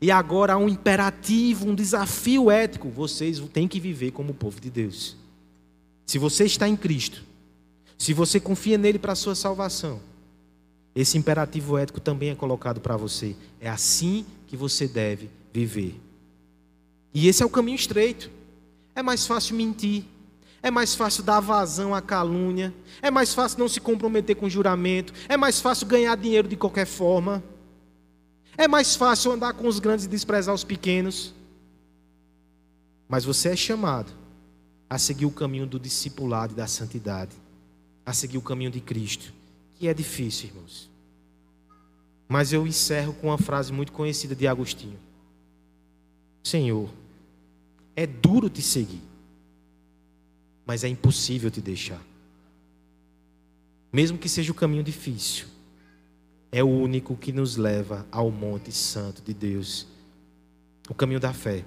E 0.00 0.10
agora 0.10 0.54
há 0.54 0.56
um 0.56 0.68
imperativo, 0.68 1.68
um 1.68 1.74
desafio 1.74 2.50
ético. 2.50 2.88
Vocês 2.88 3.40
têm 3.52 3.68
que 3.68 3.80
viver 3.80 4.10
como 4.10 4.32
o 4.32 4.34
povo 4.34 4.60
de 4.60 4.70
Deus. 4.70 5.16
Se 6.06 6.18
você 6.18 6.44
está 6.44 6.68
em 6.68 6.76
Cristo, 6.76 7.22
se 7.96 8.12
você 8.12 8.38
confia 8.38 8.76
nele 8.76 8.98
para 8.98 9.12
a 9.12 9.16
sua 9.16 9.34
salvação, 9.34 10.00
esse 10.94 11.18
imperativo 11.18 11.76
ético 11.76 12.00
também 12.00 12.30
é 12.30 12.34
colocado 12.34 12.80
para 12.80 12.96
você. 12.96 13.34
É 13.60 13.68
assim 13.68 14.24
que 14.46 14.56
você 14.56 14.86
deve 14.86 15.28
viver. 15.52 16.00
E 17.12 17.28
esse 17.28 17.42
é 17.42 17.46
o 17.46 17.50
caminho 17.50 17.76
estreito. 17.76 18.30
É 18.94 19.02
mais 19.02 19.26
fácil 19.26 19.56
mentir. 19.56 20.04
É 20.62 20.70
mais 20.70 20.94
fácil 20.94 21.22
dar 21.22 21.40
vazão 21.40 21.94
à 21.94 22.00
calúnia. 22.00 22.72
É 23.02 23.10
mais 23.10 23.34
fácil 23.34 23.58
não 23.58 23.68
se 23.68 23.80
comprometer 23.80 24.36
com 24.36 24.48
juramento. 24.48 25.12
É 25.28 25.36
mais 25.36 25.60
fácil 25.60 25.86
ganhar 25.86 26.16
dinheiro 26.16 26.48
de 26.48 26.56
qualquer 26.56 26.86
forma. 26.86 27.42
É 28.56 28.68
mais 28.68 28.94
fácil 28.94 29.32
andar 29.32 29.54
com 29.54 29.66
os 29.66 29.78
grandes 29.78 30.04
e 30.04 30.08
desprezar 30.08 30.54
os 30.54 30.64
pequenos. 30.64 31.34
Mas 33.08 33.24
você 33.24 33.50
é 33.50 33.56
chamado 33.56 34.12
a 34.88 34.98
seguir 34.98 35.26
o 35.26 35.30
caminho 35.30 35.66
do 35.66 35.78
discipulado 35.78 36.52
e 36.52 36.56
da 36.56 36.66
santidade, 36.66 37.32
a 38.04 38.12
seguir 38.12 38.38
o 38.38 38.42
caminho 38.42 38.70
de 38.70 38.80
Cristo, 38.80 39.32
que 39.74 39.88
é 39.88 39.94
difícil, 39.94 40.48
irmãos. 40.48 40.88
Mas 42.28 42.52
eu 42.52 42.66
encerro 42.66 43.12
com 43.14 43.28
uma 43.28 43.38
frase 43.38 43.72
muito 43.72 43.92
conhecida 43.92 44.34
de 44.34 44.46
Agostinho: 44.46 44.98
Senhor, 46.42 46.88
é 47.96 48.06
duro 48.06 48.48
te 48.48 48.62
seguir, 48.62 49.02
mas 50.64 50.84
é 50.84 50.88
impossível 50.88 51.50
te 51.50 51.60
deixar. 51.60 52.00
Mesmo 53.92 54.18
que 54.18 54.28
seja 54.28 54.50
o 54.50 54.54
caminho 54.54 54.82
difícil, 54.82 55.46
é 56.54 56.62
o 56.62 56.68
único 56.68 57.16
que 57.16 57.32
nos 57.32 57.56
leva 57.56 58.06
ao 58.12 58.30
Monte 58.30 58.70
Santo 58.70 59.20
de 59.20 59.34
Deus 59.34 59.88
o 60.88 60.94
caminho 60.94 61.18
da 61.18 61.32
fé 61.32 61.64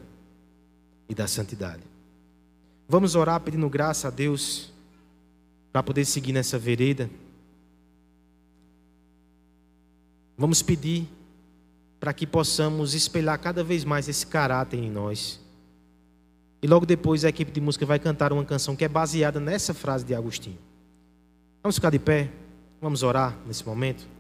e 1.10 1.14
da 1.14 1.28
santidade. 1.28 1.84
Vamos 2.88 3.14
orar 3.14 3.42
pedindo 3.42 3.70
graça 3.70 4.08
a 4.08 4.12
Deus 4.12 4.72
para 5.74 5.84
poder 5.84 6.06
seguir 6.06 6.32
nessa 6.32 6.58
vereda. 6.58 7.10
Vamos 10.38 10.62
pedir 10.62 11.06
para 12.00 12.14
que 12.14 12.26
possamos 12.26 12.94
espelhar 12.94 13.38
cada 13.40 13.66
vez 13.66 13.84
mais 13.84 14.08
esse 14.08 14.26
caráter 14.26 14.78
em 14.78 14.90
nós. 14.90 15.38
E 16.62 16.68
logo 16.68 16.86
depois 16.86 17.26
a 17.26 17.30
equipe 17.30 17.52
de 17.52 17.60
música 17.60 17.86
vai 17.86 18.00
cantar 18.00 18.32
uma 18.32 18.46
canção 18.46 18.74
que 18.74 18.86
é 18.86 18.88
baseada 18.88 19.38
nessa 19.38 19.74
frase 19.74 20.06
de 20.06 20.16
Agostinho. 20.16 20.58
Vamos 21.62 21.76
ficar 21.76 21.90
de 21.90 22.00
pé, 22.00 22.32
vamos 22.80 23.04
orar 23.04 23.38
nesse 23.46 23.68
momento. 23.68 24.16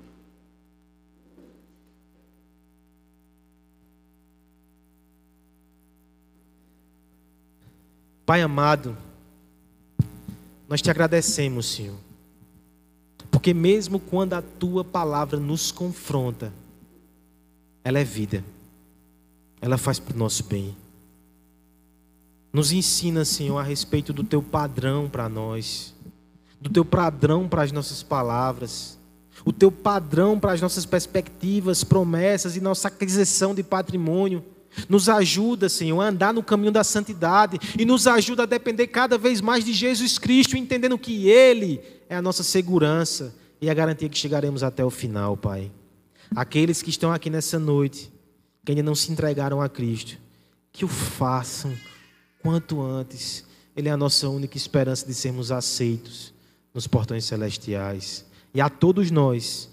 Pai 8.27 8.41
amado, 8.41 8.97
nós 10.67 10.81
te 10.81 10.91
agradecemos, 10.91 11.65
Senhor, 11.65 11.95
porque 13.31 13.53
mesmo 13.53 14.01
quando 14.01 14.33
a 14.33 14.41
tua 14.41 14.83
palavra 14.83 15.39
nos 15.39 15.71
confronta, 15.71 16.51
ela 17.85 17.99
é 17.99 18.03
vida, 18.03 18.43
ela 19.61 19.77
faz 19.77 19.97
para 19.97 20.13
o 20.13 20.19
nosso 20.19 20.43
bem. 20.43 20.75
Nos 22.51 22.73
ensina, 22.73 23.23
Senhor, 23.23 23.59
a 23.59 23.63
respeito 23.63 24.11
do 24.11 24.25
teu 24.25 24.43
padrão 24.43 25.09
para 25.09 25.29
nós, 25.29 25.95
do 26.59 26.69
teu 26.69 26.83
padrão 26.83 27.47
para 27.47 27.63
as 27.63 27.71
nossas 27.71 28.03
palavras, 28.03 28.99
o 29.45 29.53
teu 29.53 29.71
padrão 29.71 30.37
para 30.37 30.51
as 30.51 30.59
nossas 30.59 30.85
perspectivas, 30.85 31.81
promessas 31.81 32.57
e 32.57 32.59
nossa 32.59 32.89
aquisição 32.89 33.55
de 33.55 33.63
patrimônio. 33.63 34.43
Nos 34.87 35.09
ajuda, 35.09 35.69
Senhor, 35.69 36.01
a 36.01 36.09
andar 36.09 36.33
no 36.33 36.43
caminho 36.43 36.71
da 36.71 36.83
santidade 36.83 37.57
e 37.77 37.85
nos 37.85 38.07
ajuda 38.07 38.43
a 38.43 38.45
depender 38.45 38.87
cada 38.87 39.17
vez 39.17 39.41
mais 39.41 39.65
de 39.65 39.73
Jesus 39.73 40.17
Cristo, 40.17 40.57
entendendo 40.57 40.97
que 40.97 41.29
Ele 41.29 41.81
é 42.09 42.15
a 42.15 42.21
nossa 42.21 42.43
segurança 42.43 43.33
e 43.61 43.69
a 43.69 43.73
garantia 43.73 44.09
que 44.09 44.17
chegaremos 44.17 44.63
até 44.63 44.83
o 44.83 44.89
final, 44.89 45.35
Pai. 45.35 45.71
Aqueles 46.35 46.81
que 46.81 46.89
estão 46.89 47.11
aqui 47.11 47.29
nessa 47.29 47.57
noite, 47.57 48.11
que 48.65 48.71
ainda 48.71 48.83
não 48.83 48.95
se 48.95 49.11
entregaram 49.11 49.61
a 49.61 49.69
Cristo, 49.69 50.17
que 50.71 50.85
o 50.85 50.87
façam 50.87 51.73
quanto 52.41 52.81
antes. 52.81 53.45
Ele 53.75 53.89
é 53.89 53.91
a 53.91 53.97
nossa 53.97 54.27
única 54.29 54.57
esperança 54.57 55.05
de 55.05 55.13
sermos 55.13 55.51
aceitos 55.51 56.33
nos 56.73 56.87
portões 56.87 57.25
celestiais. 57.25 58.25
E 58.53 58.61
a 58.61 58.69
todos 58.69 59.11
nós, 59.11 59.69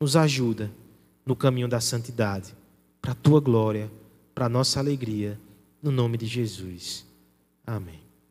nos 0.00 0.16
ajuda 0.16 0.70
no 1.24 1.34
caminho 1.34 1.68
da 1.68 1.80
santidade, 1.80 2.54
para 3.00 3.12
a 3.12 3.14
tua 3.14 3.40
glória 3.40 3.90
para 4.38 4.48
nossa 4.48 4.78
alegria, 4.78 5.36
no 5.82 5.90
nome 5.90 6.16
de 6.16 6.24
Jesus. 6.24 7.04
Amém. 7.66 8.07